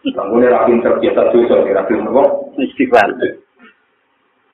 Bangunnya 0.06 0.54
rapi 0.54 0.78
pinter 0.78 1.02
biasa 1.02 1.34
dosa, 1.34 1.56
rapi 1.66 1.92
pinter 1.98 2.26
Istighfar. 2.54 3.10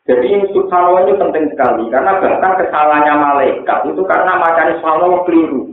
Jadi 0.03 0.51
subhanallah 0.51 1.07
itu 1.07 1.15
penting 1.15 1.45
sekali 1.55 1.87
karena 1.95 2.19
bahkan 2.19 2.59
kesalahannya 2.59 3.15
malaikat 3.23 3.79
itu 3.87 4.03
karena 4.03 4.35
macamnya 4.35 4.79
subhanallah 4.83 5.23
keliru. 5.29 5.71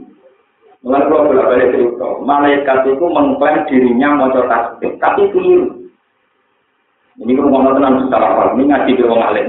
Mulai 0.80 1.04
kalau 1.12 1.28
bolak 1.28 1.48
balik 1.50 1.70
cerita, 1.76 2.08
malaikat 2.24 2.78
itu 2.88 3.04
mengklaim 3.04 3.68
dirinya 3.68 4.16
mau 4.16 4.32
tasbih, 4.32 4.96
tapi 4.96 5.28
keliru. 5.28 5.76
Ini 7.20 7.36
kalau 7.36 7.52
ngomong 7.52 7.76
tenang 7.76 7.94
secara 8.08 8.26
awal, 8.32 8.48
ini 8.56 8.64
ngaji 8.64 8.96
di 8.96 9.02
orang 9.04 9.26
alim. 9.28 9.48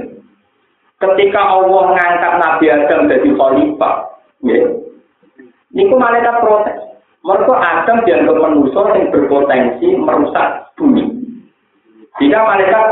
Ketika 1.00 1.40
Allah 1.40 1.82
mengangkat 1.88 2.34
Nabi 2.36 2.66
Adam 2.68 3.02
dari 3.08 3.30
khalifah, 3.32 3.96
ya, 4.44 4.60
Niku 5.72 5.96
malaikat 5.96 6.36
protes. 6.44 6.78
Mereka 7.22 7.54
Adam 7.54 7.98
dianggap 8.04 8.38
manusia 8.44 8.82
yang 8.98 9.14
berpotensi 9.14 9.88
merusak 9.94 10.74
bumi. 10.76 11.06
Jika 12.18 12.40
malaikat 12.44 12.86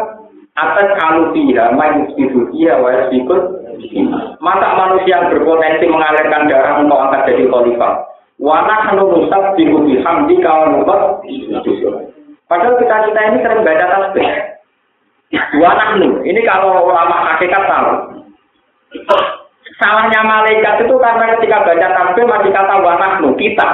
atas 0.60 0.90
alufiha, 1.00 1.72
main 1.74 2.12
dia, 2.52 2.74
wa 2.76 2.90
yasbikut, 2.92 3.42
masa 4.44 4.68
manusia 4.76 5.32
berpotensi 5.32 5.88
mengalirkan 5.88 6.52
darah 6.52 6.84
untuk 6.84 7.00
angkat 7.00 7.32
jadi 7.32 7.48
khalifah. 7.48 7.94
Wana 8.40 8.88
hanu 8.88 9.20
rusak 9.20 9.60
bihubi 9.60 10.00
hamdi 10.00 10.40
kawan 10.40 10.80
nubat. 10.80 11.20
Padahal 12.48 12.80
kita 12.80 12.96
kita 13.12 13.20
ini 13.30 13.38
sering 13.44 13.62
baca 13.68 13.86
tasbih. 13.88 14.28
Wana 15.60 16.00
ini 16.24 16.42
kalau 16.48 16.88
ulama 16.88 17.36
hakikat 17.36 17.64
tahu. 17.68 17.92
Salahnya 19.80 20.24
malaikat 20.28 20.88
itu 20.88 20.96
karena 21.00 21.36
ketika 21.36 21.68
baca 21.68 21.88
tasbih 21.92 22.26
masih 22.28 22.52
kata 22.52 22.76
wanahnu 22.80 23.36
kita. 23.36 23.70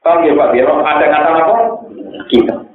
Tahu 0.00 0.24
ya 0.24 0.32
Pak 0.32 0.50
Biro? 0.56 0.80
Ada 0.80 1.06
kata 1.12 1.30
apa? 1.36 1.54
Kita. 2.32 2.69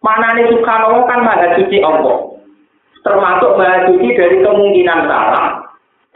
Mana 0.00 0.32
nih 0.32 0.48
Subhanallah 0.48 1.04
kan 1.04 1.20
maha 1.20 1.60
suci 1.60 1.76
Allah. 1.84 2.32
Termasuk 3.04 3.52
maha 3.60 3.84
suci 3.84 4.08
dari 4.16 4.40
kemungkinan 4.40 5.04
salah. 5.04 5.60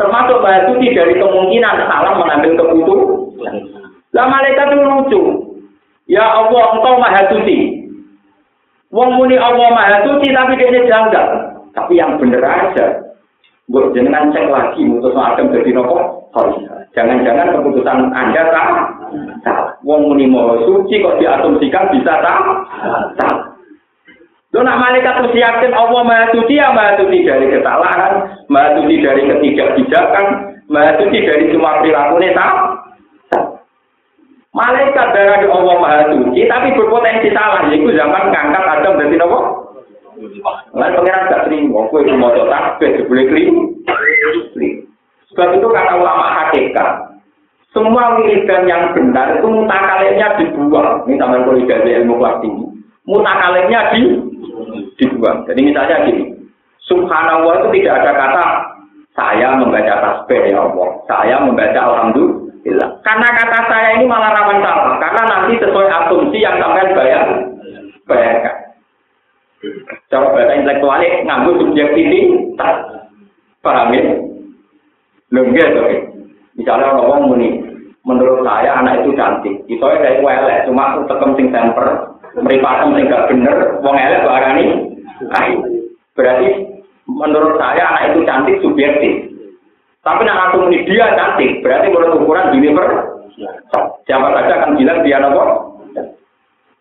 Termasuk 0.00 0.40
maha 0.40 0.72
suci 0.72 0.96
dari 0.96 1.20
kemungkinan 1.20 1.84
salah 1.84 2.12
mengambil 2.16 2.64
keputusan. 2.64 3.54
Lah 4.16 4.26
malaikat 4.32 4.72
itu 4.72 4.84
lucu. 4.88 5.22
Ya 6.08 6.24
Allah, 6.24 6.64
engkau 6.80 6.96
maha 6.96 7.28
suci. 7.28 7.84
Wong 8.88 9.20
muni 9.20 9.36
Allah 9.36 9.68
maha 9.68 9.96
suci 10.08 10.32
tapi 10.32 10.56
dia 10.56 10.80
janggal. 10.88 11.26
Tapi 11.76 11.92
yang 12.00 12.16
bener 12.16 12.40
aja. 12.40 13.04
Buat 13.68 13.96
jangan 13.96 14.28
cek 14.28 14.48
lagi 14.52 14.84
mutus 14.84 15.16
Adam 15.16 15.48
jadi 15.52 15.72
nopo. 15.72 16.28
Jangan-jangan 16.96 17.52
keputusan 17.52 18.12
Anda 18.16 18.42
salah. 18.48 18.86
Wong 19.84 20.08
muni 20.08 20.24
mau 20.24 20.56
suci 20.64 21.04
kok 21.04 21.20
diasumsikan 21.20 21.92
bisa 21.92 22.12
salah. 22.22 22.64
Salah. 23.20 23.53
Lo 24.54 24.62
nak 24.62 24.78
malaikat 24.78 25.26
itu 25.26 25.42
yakin 25.42 25.74
Allah 25.74 26.02
maha 26.06 26.30
suci 26.30 26.54
ya 26.54 26.70
maha 26.70 26.94
suci 26.94 27.26
dari 27.26 27.50
kesalahan, 27.50 28.38
maha 28.46 28.78
suci 28.78 29.02
dari 29.02 29.26
ketidakbijakan, 29.26 30.26
maha 30.70 30.94
suci 31.02 31.18
dari 31.26 31.50
semua 31.50 31.82
perilaku 31.82 32.22
salah. 32.38 32.70
Malaikat 34.54 35.06
darah 35.10 35.42
di 35.42 35.50
Allah 35.50 35.76
maha 35.82 36.02
suci 36.14 36.46
tapi 36.46 36.70
berpotensi 36.78 37.34
salah. 37.34 37.66
Yaitu 37.66 37.98
zaman 37.98 38.30
ngangkat 38.30 38.64
Adam 38.78 38.94
dari 39.02 39.18
nopo. 39.18 39.38
Lan 40.78 40.94
pengiran 40.94 41.26
gak 41.26 41.50
terima, 41.50 41.90
kue 41.90 42.06
itu 42.06 42.14
mau 42.14 42.30
tasbih, 42.30 43.02
boleh 43.10 43.26
keliru. 43.26 43.74
Sebab 45.34 45.58
itu 45.58 45.66
kata 45.66 45.98
ulama 45.98 46.30
hakikat, 46.30 47.18
semua 47.74 48.14
wiridan 48.14 48.70
yang 48.70 48.94
benar 48.94 49.34
itu 49.34 49.50
mutakalimnya 49.50 50.38
dibuang. 50.38 51.02
Ini 51.10 51.18
kalau 51.18 51.58
dari 51.66 51.90
ilmu 51.98 52.22
kelas 52.22 52.38
tinggi. 52.38 52.73
Mutakalimnya 53.04 53.92
di 53.92 54.02
dibuang. 54.96 55.44
Jadi 55.44 55.60
misalnya 55.60 56.08
gini, 56.08 56.34
Subhanallah 56.84 57.64
itu 57.64 57.80
tidak 57.80 58.04
ada 58.04 58.12
kata 58.16 58.44
saya 59.14 59.48
membaca 59.56 59.94
tasbih 60.04 60.52
ya 60.52 60.58
Allah, 60.60 60.88
saya 61.08 61.36
membaca 61.40 61.80
alhamdulillah. 61.80 62.88
Karena 63.06 63.28
kata 63.30 63.58
saya 63.70 63.88
ini 63.96 64.04
malah 64.04 64.34
rawan 64.34 64.58
salah, 64.60 64.96
karena 65.00 65.22
nanti 65.24 65.52
sesuai 65.62 65.88
asumsi 65.88 66.38
yang 66.42 66.56
sampai 66.60 66.92
bayar 66.92 67.24
bayarkan. 68.04 68.56
Cara 70.12 70.28
bahasa 70.28 70.52
intelektualnya 70.60 71.24
nganggu 71.24 71.50
subjektivitas. 71.56 72.76
Paham 73.64 73.96
ya? 73.96 74.02
Lengge 75.32 75.64
tuh. 75.72 75.88
Misalnya 76.60 77.00
orang 77.00 77.32
muni, 77.32 77.64
menurut 78.04 78.44
saya 78.44 78.76
anak 78.76 79.02
itu 79.02 79.16
cantik. 79.16 79.56
Itu 79.64 79.80
ya 79.80 79.96
kayak 80.04 80.20
elek, 80.20 80.68
cuma 80.68 81.00
tekem 81.08 81.32
sing 81.34 81.48
temper, 81.48 82.13
meripatem 82.38 82.94
sing 82.98 83.06
gak 83.06 83.26
bener, 83.30 83.56
wong 83.84 83.94
elek 83.94 84.24
barani. 84.26 84.66
Berarti 86.14 86.48
menurut 87.06 87.54
saya 87.58 87.82
anak 87.94 88.02
itu 88.14 88.20
cantik 88.26 88.58
subjektif. 88.62 89.14
Tapi 90.04 90.20
nak 90.26 90.52
aku 90.52 90.68
muni 90.68 90.84
dia 90.84 91.16
cantik, 91.16 91.64
berarti 91.64 91.88
menurut 91.88 92.20
ukuran 92.20 92.52
univer. 92.52 92.88
Siapa 94.04 94.26
saja 94.30 94.52
akan 94.62 94.76
bilang 94.76 95.00
dia 95.00 95.18
apa? 95.18 95.44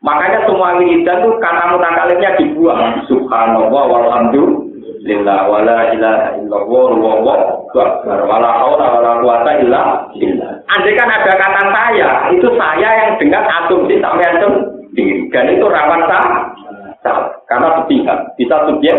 Makanya 0.03 0.43
semua 0.43 0.75
wiridan 0.75 1.23
itu 1.23 1.29
kata 1.39 1.71
mutakalimnya 1.71 2.35
dibuang. 2.35 3.07
Subhanallah 3.07 3.83
walhamdulillah 3.87 5.39
wala 5.47 5.79
ilaha 5.95 6.35
illallah 6.43 6.87
wallahu 6.99 7.47
akbar 7.71 8.19
wala 8.27 8.49
haula 8.59 8.87
wala 8.99 9.11
quwata 9.23 9.51
illa 9.63 9.81
billah. 10.11 10.51
Andai 10.75 10.99
kan 10.99 11.07
ada 11.07 11.31
kata 11.39 11.61
saya, 11.71 12.09
itu 12.35 12.47
saya 12.59 12.89
yang 12.99 13.11
dengan 13.15 13.47
asumsi 13.63 14.03
sampai 14.03 14.35
sendiri. 14.43 14.82
Dan 14.93 15.45
itu 15.49 15.65
rawan 15.65 16.05
sah, 16.05 17.33
karena 17.49 17.81
sepihak, 17.81 18.19
bisa 18.37 18.55
subjek. 18.69 18.97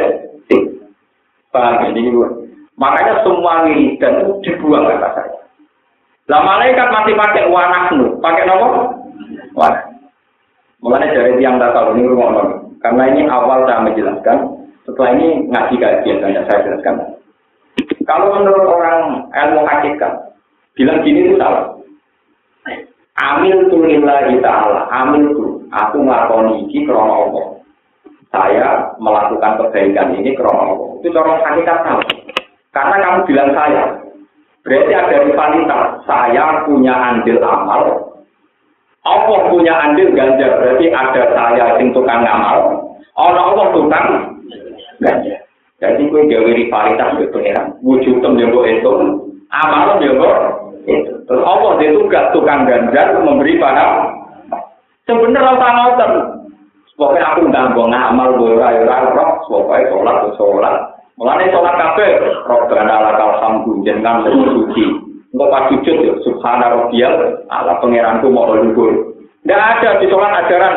Paham 1.54 1.86
ini 1.94 2.10
Makanya 2.74 3.22
semua 3.22 3.62
wiridan 3.62 4.26
itu 4.26 4.32
dibuang 4.42 4.90
kata 4.90 5.08
saya. 5.14 5.38
Lah 6.26 6.40
malaikat 6.42 6.88
masih 6.90 7.14
pakai 7.14 7.46
wanahnu, 7.46 8.18
pakai 8.18 8.42
nomor 8.50 8.90
wanah. 9.54 9.84
Mulanya 10.82 11.14
dari 11.14 11.38
tiang 11.38 11.56
tahu 11.56 11.96
ini 11.96 12.10
rumah 12.10 12.60
Karena 12.82 13.08
ini 13.08 13.24
awal 13.30 13.64
saya 13.64 13.86
menjelaskan, 13.86 14.68
setelah 14.84 15.16
ini 15.16 15.48
ngaji 15.48 15.74
kajian 15.80 16.20
banyak 16.20 16.44
saya 16.44 16.64
jelaskan. 16.66 16.94
Kalau 18.04 18.36
menurut 18.36 18.68
orang 18.68 19.24
ilmu 19.32 19.64
hakikat, 19.64 20.12
bilang 20.76 21.00
gini 21.00 21.32
itu 21.32 21.40
salah. 21.40 21.72
Amil 23.14 23.70
tu 23.72 23.80
lillahi 23.80 24.36
ta'ala, 24.42 24.90
amil 24.92 25.32
aku 25.74 26.06
ngelakoni 26.06 26.70
ini 26.70 26.86
krono 26.86 27.14
Allah. 27.26 27.46
Saya 28.30 28.68
melakukan 29.02 29.58
kebaikan 29.58 30.14
ini 30.14 30.38
krono 30.38 30.62
Allah. 30.62 30.88
Itu 31.02 31.18
orang 31.18 31.42
hakikat 31.42 31.78
salah. 31.82 32.08
Karena 32.74 32.96
kamu 33.02 33.18
bilang 33.30 33.50
saya, 33.54 33.84
berarti 34.66 34.92
ada 34.94 35.16
rivalitas. 35.26 35.86
Saya 36.06 36.44
punya 36.66 36.94
andil 36.94 37.38
amal, 37.38 37.82
Allah 39.04 39.40
punya 39.52 39.74
andil 39.84 40.10
ganjar, 40.16 40.58
berarti 40.58 40.88
ada 40.90 41.22
saya 41.36 41.76
sing 41.78 41.92
tukang 41.92 42.24
ngamal. 42.24 42.88
Allah 43.14 43.42
Allah 43.52 43.66
tukang 43.76 44.06
ganjar. 44.98 45.38
Jadi 45.82 46.08
gue 46.08 46.22
gawe 46.24 46.50
rivalitas 46.50 47.10
ke 47.20 47.28
pangeran. 47.34 47.76
Wujud 47.84 48.24
tem 48.24 48.32
jogo 48.40 48.60
itu, 48.64 48.92
amal 49.52 50.00
jogo 50.00 50.30
itu. 50.88 51.12
Terus 51.28 51.44
Allah 51.44 51.72
dia 51.76 51.92
tugas 51.92 52.26
tukang 52.32 52.64
ganjar 52.64 53.12
memberi 53.20 53.60
pada 53.60 54.13
sebenarnya 55.08 55.48
rasa 55.54 55.68
ngoten. 55.72 56.12
Pokoknya 56.94 57.26
aku 57.34 57.40
nggak 57.50 57.74
mau 57.74 57.90
ngamal 57.90 58.28
rai 58.54 58.78
rai 58.86 59.06
roh, 59.10 59.42
pokoknya 59.50 59.90
sholat 59.90 60.16
tuh 60.22 60.32
sholat. 60.38 60.76
Kafe, 61.14 62.08
roh 62.46 62.60
gana 62.70 63.02
lakal 63.02 63.34
hamdu 63.42 63.82
jenengan 63.82 64.22
suci. 64.26 64.84
Engkau 65.34 65.50
pas 65.50 65.66
sujud 65.66 65.96
ya, 65.98 66.14
subhana 66.22 66.70
rabbiyal 66.70 67.42
ala 67.50 67.82
pangeranku 67.82 68.30
mau 68.30 68.54
luhur. 68.54 69.18
Tidak 69.42 69.58
ada 69.58 69.98
di 69.98 70.06
sholat 70.06 70.46
ajaran. 70.46 70.76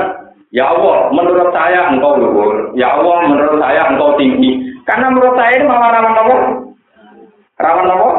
Ya 0.49 0.65
Allah, 0.73 1.13
menurut 1.13 1.53
saya 1.53 1.93
engkau 1.93 2.17
luhur. 2.17 2.73
Ya 2.73 2.97
Allah, 2.97 3.29
menurut 3.29 3.61
saya 3.61 3.85
engkau 3.93 4.17
tinggi. 4.17 4.57
Karena 4.89 5.13
menurut 5.13 5.37
saya 5.37 5.53
ini 5.53 5.65
malah 5.69 5.89
rawan 5.93 6.17
apa? 6.17 6.35
Rawan 7.61 7.93
apa? 7.93 8.09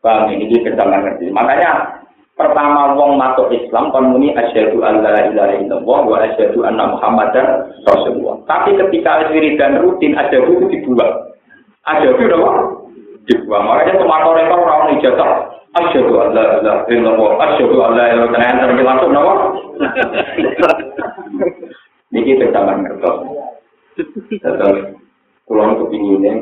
Bang, 0.00 0.30
ini 0.30 0.46
kita 0.62 0.78
ngerti. 0.78 1.34
Makanya 1.34 1.99
pertama 2.40 2.96
wong 2.96 3.20
masuk 3.20 3.52
Islam 3.52 3.92
kon 3.92 4.16
muni 4.16 4.32
asyhadu 4.32 4.80
an 4.80 5.04
la 5.04 5.28
ilaha 5.28 5.54
illallah 5.60 6.00
wa 6.08 6.16
asyhadu 6.24 6.64
anna 6.64 6.96
muhammadar 6.96 7.68
rasulullah. 7.84 8.40
Tapi 8.48 8.80
ketika 8.80 9.28
wiridan 9.28 9.84
rutin 9.84 10.16
ada 10.16 10.40
itu 10.40 10.64
dibuang. 10.72 11.12
Itu 11.84 12.24
apa? 12.40 12.50
dibuang. 13.28 13.64
Makanya 13.68 14.00
tomato 14.00 14.32
rekor 14.32 14.58
orang 14.64 14.96
ijazah. 14.96 15.30
Asyhadu 15.76 16.12
an 16.16 16.28
la 16.32 16.44
ilaha 16.58 16.80
illallah. 16.88 17.30
Asyhadu 17.44 17.76
an 17.84 17.92
la 17.94 18.04
ilaha 18.08 18.26
illallah. 18.32 18.66
Terus 18.72 18.88
langsung 18.88 19.10
napa? 19.12 19.34
Niki 22.10 22.40
kepinginnya 25.84 26.32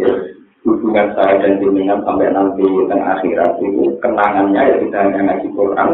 hubungan 0.69 1.17
saya 1.17 1.41
dan 1.41 1.57
jenengan 1.57 2.05
sampai 2.05 2.29
nanti 2.29 2.65
tengah 2.65 3.09
akhirat 3.17 3.51
itu 3.65 3.97
kenangannya 4.05 4.61
ya 4.61 4.77
tidak 4.85 5.01
hanya 5.09 5.21
ngaji 5.25 5.49
Quran 5.57 5.91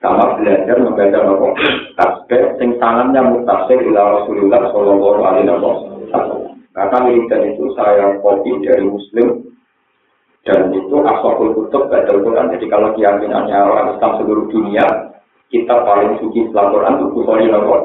sama 0.00 0.40
belajar 0.40 0.76
membaca 0.80 1.18
nopo 1.22 1.46
tasbih 1.94 2.56
sing 2.56 2.80
tangannya 2.80 3.20
mutafsir 3.20 3.78
ila 3.84 4.20
Rasulullah 4.20 4.72
sallallahu 4.72 5.20
alaihi 5.22 5.48
wasallam. 5.52 6.56
Karena 6.70 6.98
wiridan 7.04 7.42
itu 7.52 7.64
saya 7.76 8.16
kopi 8.24 8.50
dari 8.64 8.84
Muslim 8.88 9.52
dan 10.48 10.72
itu 10.72 10.96
asokul 11.04 11.52
kutub 11.52 11.92
badal 11.92 12.24
Quran. 12.24 12.48
Jadi 12.56 12.66
kalau 12.72 12.96
keyakinannya 12.96 13.58
orang 13.60 13.88
Islam 13.98 14.12
seluruh 14.22 14.46
dunia, 14.48 14.86
kita 15.52 15.74
paling 15.84 16.16
suci 16.24 16.48
setelah 16.48 16.72
Quran 16.72 16.94
itu 16.96 17.06
Bukhari 17.12 17.46
nopo. 17.52 17.76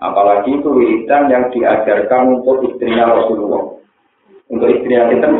Apalagi 0.00 0.50
itu 0.58 0.68
wiridan 0.72 1.28
yang 1.30 1.44
diajarkan 1.54 2.40
untuk 2.40 2.66
istrinya 2.66 3.14
Rasulullah. 3.14 3.79
Untuk 4.50 4.66
istri 4.66 4.98
itu, 4.98 5.30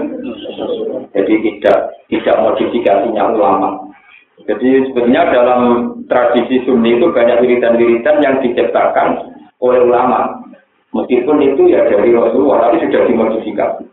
jadi 1.10 1.34
tidak 1.42 1.78
tidak 2.06 2.36
modifikasinya 2.46 3.34
ulama. 3.34 3.90
Jadi 4.46 4.86
sebenarnya 4.88 5.34
dalam 5.34 5.60
tradisi 6.06 6.62
Sunni 6.64 6.96
itu 6.96 7.10
banyak 7.10 7.42
wiridan-wiridan 7.42 8.22
yang 8.22 8.38
diciptakan 8.40 9.34
oleh 9.60 9.80
ulama. 9.82 10.40
Meskipun 10.90 11.38
itu 11.42 11.70
ya 11.70 11.86
dari 11.86 12.10
Rasulullah, 12.10 12.70
tapi 12.70 12.82
sudah 12.82 13.02
dimodifikasi. 13.06 13.84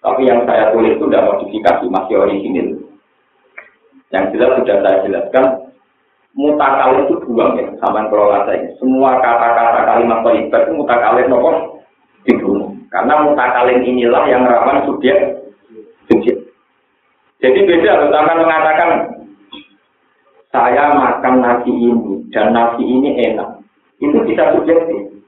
Tapi 0.00 0.20
yang 0.24 0.44
saya 0.48 0.72
tulis 0.72 0.96
itu 0.96 1.04
tidak 1.08 1.26
modifikasi, 1.32 1.84
masih 1.88 2.16
original. 2.16 2.68
Yang 4.10 4.24
jelas 4.36 4.50
sudah 4.60 4.76
saya 4.80 4.96
jelaskan, 5.04 5.44
mutakal 6.34 6.90
itu 7.04 7.14
buang 7.28 7.56
ya, 7.56 7.68
sama 7.80 8.08
kelola 8.08 8.48
saya. 8.48 8.68
Semua 8.80 9.20
kata-kata 9.20 9.80
kalimat 9.86 10.18
terlibat 10.24 10.60
itu 10.66 10.72
mutakalin 10.76 11.26
nopo 11.28 11.50
dibunuh. 12.26 12.69
Karena 12.90 13.22
mutakalin 13.22 13.86
inilah 13.86 14.26
yang 14.26 14.42
rawan 14.44 14.82
subjek 14.86 15.14
subjek. 16.10 16.36
Jadi 17.40 17.58
beda 17.64 18.04
kalau 18.04 18.18
akan 18.18 18.38
mengatakan 18.42 18.90
saya 20.50 20.84
makan 20.98 21.34
nasi 21.38 21.70
ini 21.70 22.26
dan 22.34 22.50
nasi 22.50 22.82
ini 22.82 23.30
enak. 23.30 23.62
Itu 24.02 24.18
bisa 24.26 24.52
subjektif. 24.58 25.22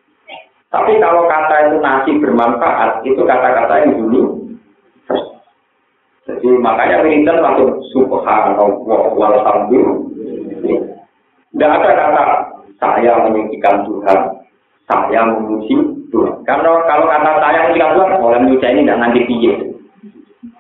Tapi 0.75 0.99
kalau 0.99 1.31
kata 1.31 1.71
itu 1.71 1.77
nasi 1.79 2.11
bermanfaat, 2.19 3.05
itu 3.07 3.21
kata-kata 3.23 3.87
yang 3.87 3.93
dulu 4.01 4.43
jadi 6.23 6.49
makanya 6.59 7.03
wiridan 7.03 7.43
langsung 7.43 7.83
subhanallah 7.91 8.71
walhamdulillah. 9.19 9.99
Tidak 11.53 11.71
ada 11.71 11.91
kata 11.99 12.25
saya 12.79 13.27
meninggikan 13.27 13.83
Tuhan, 13.87 14.19
saya 14.87 15.21
memuji 15.35 16.02
Karena 16.45 16.71
kalau 16.85 17.09
kata 17.09 17.31
saya 17.41 17.61
meninggikan 17.73 17.97
Tuhan, 17.97 18.21
mulai 18.21 18.41
menyuci 18.45 18.67
ini 18.69 18.81
tidak 18.85 19.01
nanti 19.01 19.21
piye. 19.25 19.55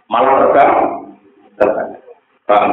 Malah 0.08 0.34
terbang, 0.40 0.72
terbang. 1.60 1.88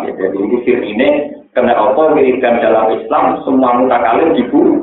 Ya? 0.08 0.12
Jadi 0.16 0.38
ini 0.40 0.58
sir 0.64 0.80
ini 0.80 1.08
kena 1.52 1.76
apa 1.76 2.16
wiridan 2.16 2.64
dalam 2.64 2.96
Islam 2.96 3.44
semua 3.44 3.76
mutakalim 3.84 4.32
dibunuh. 4.32 4.80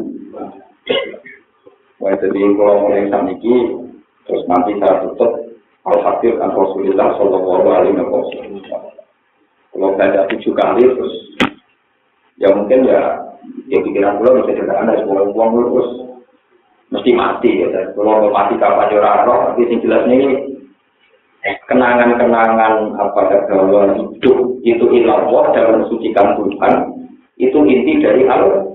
Wah, 1.97 2.12
jadi 2.20 2.40
kalau 2.61 2.84
mulai 2.84 3.09
ini, 3.09 3.57
terus 4.28 4.44
nanti 4.44 4.76
saya 4.76 5.01
tutup 5.09 5.32
Al-Fakir 5.88 6.36
kan 6.36 6.53
Rasulullah 6.53 7.16
Sallallahu 7.16 7.68
Alaihi 7.72 7.97
Wasallam. 7.97 8.61
Kalau 9.72 9.92
baca 9.97 10.20
tujuh 10.28 10.53
kali 10.53 10.84
terus 10.84 11.16
ya 12.36 12.53
mungkin 12.53 12.84
ya 12.84 13.01
ya 13.68 13.78
pikiran 13.80 14.20
gue 14.20 14.30
bisa 14.44 14.53
juga 14.61 14.74
anda 14.82 15.01
semua 15.01 15.24
uang 15.32 15.51
terus 15.72 15.90
mesti 16.91 17.11
mati 17.14 17.51
ya. 17.62 17.91
Kalau 17.95 18.22
mau 18.22 18.30
mati 18.30 18.55
kapan 18.59 18.91
jurah 18.91 19.26
roh, 19.26 19.39
tapi 19.53 19.66
yang 19.66 19.82
jelas 19.82 20.03
ini 20.07 20.28
kenangan-kenangan 21.70 22.99
apa 22.99 23.20
ya 23.30 23.39
bahwa 23.47 23.95
hidup 23.95 24.39
itu 24.66 24.84
ilah 24.99 25.30
dan 25.55 25.78
mensucikan 25.78 26.34
Tuhan 26.34 26.72
itu 27.39 27.59
inti 27.62 28.03
dari 28.03 28.26
al 28.26 28.74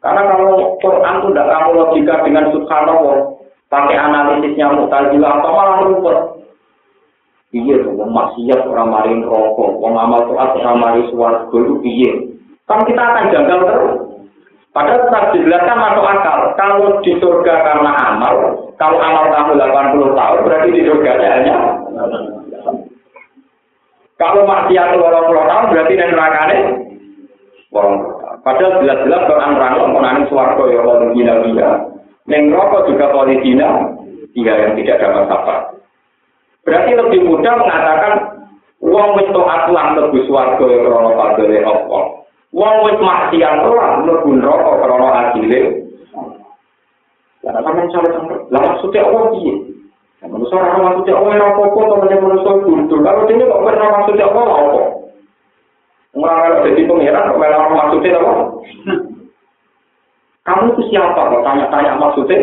Karena 0.00 0.32
kalau 0.32 0.80
Quran 0.80 1.14
itu 1.20 1.28
tidak 1.28 1.48
kamu 1.52 1.70
logika 1.76 2.14
dengan 2.24 2.48
subhanallah, 2.56 3.36
pakai 3.68 4.00
analisisnya 4.00 4.72
mutazilah 4.72 5.44
atau 5.44 5.52
malah 5.52 5.76
rumput. 5.84 6.18
Iya 7.52 7.84
tuh, 7.84 8.08
maksiat 8.08 8.64
orang 8.64 8.88
marin 8.94 9.20
rokok, 9.26 9.76
wong 9.76 9.98
amal 10.00 10.24
tuat 10.30 10.56
orang 10.56 10.80
marin 10.80 11.04
suara 11.12 11.44
itu 11.52 11.74
iya. 11.84 12.12
Kan 12.64 12.86
kita 12.88 13.02
akan 13.02 13.28
janggal 13.28 13.60
terus. 13.66 14.09
Padahal 14.70 15.02
tetap 15.02 15.24
dijelaskan 15.34 15.78
masuk 15.82 16.06
akal. 16.06 16.38
Kalau 16.54 17.02
di 17.02 17.12
surga 17.18 17.54
karena 17.66 17.90
amal, 18.06 18.34
kalau 18.78 19.02
amal 19.02 19.26
kamu 19.34 19.58
80 19.58 20.14
tahun, 20.14 20.38
berarti 20.46 20.68
di 20.70 20.82
surga 20.86 21.10
hanya 21.18 21.56
kalau 24.20 24.44
maksiat 24.44 25.00
20 25.00 25.00
tahun, 25.48 25.64
berarti 25.72 25.92
di 25.96 26.04
neraka 26.04 26.42
ini 26.52 26.58
Padahal 28.40 28.80
jelas-jelas 28.80 29.22
Quran 29.28 29.52
rangkong 29.56 29.92
menangis 29.96 30.28
suarga 30.32 30.64
ya 30.68 30.80
Allah 30.80 31.12
gila-gila. 31.12 31.70
Neng 32.24 32.42
rokok 32.52 32.88
juga 32.88 33.12
politina, 33.12 33.68
dia 34.32 34.54
yang 34.54 34.72
tidak 34.80 34.96
dapat 35.02 35.28
apa. 35.28 35.54
Berarti 36.64 36.90
lebih 36.96 37.20
mudah 37.28 37.54
mengatakan 37.60 38.12
uang 38.80 39.10
wis 39.20 39.28
taat 39.32 39.62
lan 39.72 39.86
mlebu 39.96 40.18
swarga 40.24 40.64
ya 40.68 40.78
krana 40.84 41.10
padane 41.16 41.58
apa. 41.64 42.00
Wong 42.50 42.76
wis 42.82 42.98
maksiat 42.98 43.62
ora 43.62 44.02
mlebu 44.02 44.30
neraka 44.42 44.72
krana 44.82 45.08
adile. 45.30 45.86
Lah 47.46 47.62
sampeyan 47.62 47.88
sampe 47.94 48.34
lah 48.50 48.60
maksudnya 48.60 49.06
apa 49.06 49.18
piye? 49.38 49.54
Manusia 50.20 50.60
orang 50.60 50.84
maksudnya 50.84 51.16
Allah 51.16 51.32
yang 51.32 51.48
apa-apa, 51.56 51.80
temannya 51.80 52.16
manusia 52.20 52.52
gundul. 52.60 52.98
Kalau 53.00 53.24
ini 53.24 53.48
kok 53.48 53.64
pernah 53.64 53.88
maksudnya 53.88 54.24
Allah, 54.28 54.46
apa? 54.52 54.80
Orang 56.12 56.60
jadi 56.68 56.82
pengiran, 56.84 57.28
kok 57.32 57.40
orang 57.40 57.72
maksudnya 57.72 58.10
apa? 58.20 58.32
Kamu 60.44 60.62
itu 60.76 60.82
siapa? 60.92 61.16
Kalau 61.16 61.40
tanya-tanya 61.40 61.92
maksudnya, 61.96 62.36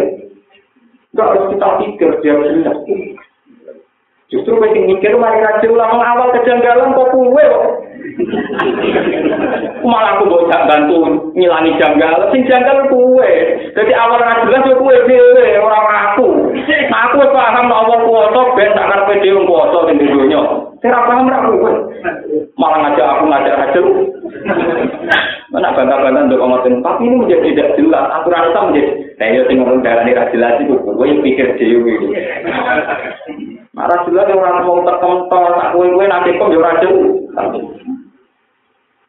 enggak 1.13 1.27
harus 1.29 1.45
kita 1.53 1.67
pikir 1.85 2.09
dia 2.25 2.33
jelas. 2.33 2.77
Justru 4.27 4.59
penting 4.59 4.91
mikir 4.91 5.13
mari 5.15 5.39
rajin 5.39 5.71
ulang 5.71 6.01
awal 6.01 6.33
kejanggalan 6.35 6.97
kok 6.97 7.09
kue 7.13 7.43
kok. 7.45 7.65
Malah 9.85 10.17
aku 10.17 10.23
mau 10.25 10.49
bantu 10.49 10.97
ngilangi 11.37 11.77
janggal, 11.77 12.33
sing 12.33 12.41
janggal 12.49 12.89
kue. 12.89 13.31
Jadi 13.77 13.93
awal 13.93 14.25
jelas 14.25 14.65
yo 14.65 14.75
kue 14.81 14.95
dhewe 15.05 15.47
ora 15.61 15.79
aku. 16.11 16.49
Aku 16.89 17.17
paham 17.29 17.69
Allah 17.69 17.97
kuwasa 18.01 18.41
ben 18.57 18.73
tak 18.73 18.89
karepe 18.89 19.21
dhewe 19.21 19.45
kuwasa 19.45 19.93
ning 19.93 20.09
dunya. 20.09 20.41
Saya 20.81 21.05
paham 21.05 21.29
ra 21.29 21.45
kue. 21.45 21.73
Malah 22.57 22.77
ngajak 22.89 23.05
aku 23.05 23.23
ngajak 23.29 23.59
hasil. 23.61 23.85
Mana 25.47 25.71
bantah-bantah 25.71 26.27
untuk 26.27 26.43
ngomongin, 26.43 26.83
tapi 26.83 27.07
ini 27.07 27.15
menjadi 27.23 27.55
tidak 27.55 27.69
jelas. 27.79 28.11
Aturan 28.19 28.51
itu 28.51 28.59
menjadi, 28.59 28.91
nah 29.15 29.27
ini 29.31 29.47
tinggal 29.47 29.79
darah 29.79 30.03
ini 30.03 30.19
jelas 30.35 30.59
itu, 30.59 30.75
gue 30.75 31.07
pikir 31.23 31.47
dewi 31.55 31.91
ini. 31.95 32.07
Marah 33.71 34.03
jelas 34.03 34.27
orang 34.27 34.67
mau 34.67 34.83
terkentor, 34.83 35.55
aku 35.55 35.87
gue 35.87 36.05
nanti 36.11 36.35
kok 36.35 36.51
jauh 36.51 37.15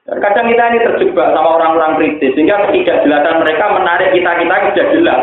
Kadang 0.09 0.49
kita 0.49 0.73
ini 0.73 0.79
terjebak 0.81 1.37
sama 1.37 1.61
orang-orang 1.61 2.01
kritis, 2.01 2.33
sehingga 2.33 2.65
ketidakjelasan 2.65 3.45
mereka 3.45 3.77
menarik 3.77 4.09
kita-kita 4.17 4.57
sudah 4.73 4.87
jelas. 4.97 5.21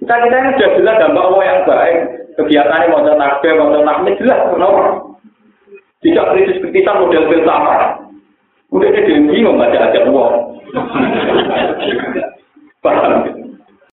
kita-kita 0.00 0.36
ini 0.40 0.50
sudah 0.56 0.70
jelas 0.80 0.96
dampak 0.96 1.24
Allah 1.28 1.44
yang 1.44 1.60
baik. 1.68 1.96
Kegiatan 2.40 2.80
ini 2.80 2.88
mau 2.88 3.04
takbir, 3.04 3.52
mau 3.60 3.68
takbir, 3.68 4.16
jelas. 4.16 4.40
Kenapa? 4.48 4.84
Tidak 6.00 6.28
kritis-kritisan 6.32 7.04
model 7.04 7.28
filsafat. 7.28 7.80
Udah 8.72 8.88
dia 8.96 9.04
bingung 9.04 9.60
aja 9.60 10.00
uang. 10.08 10.34
Paham? 12.80 13.45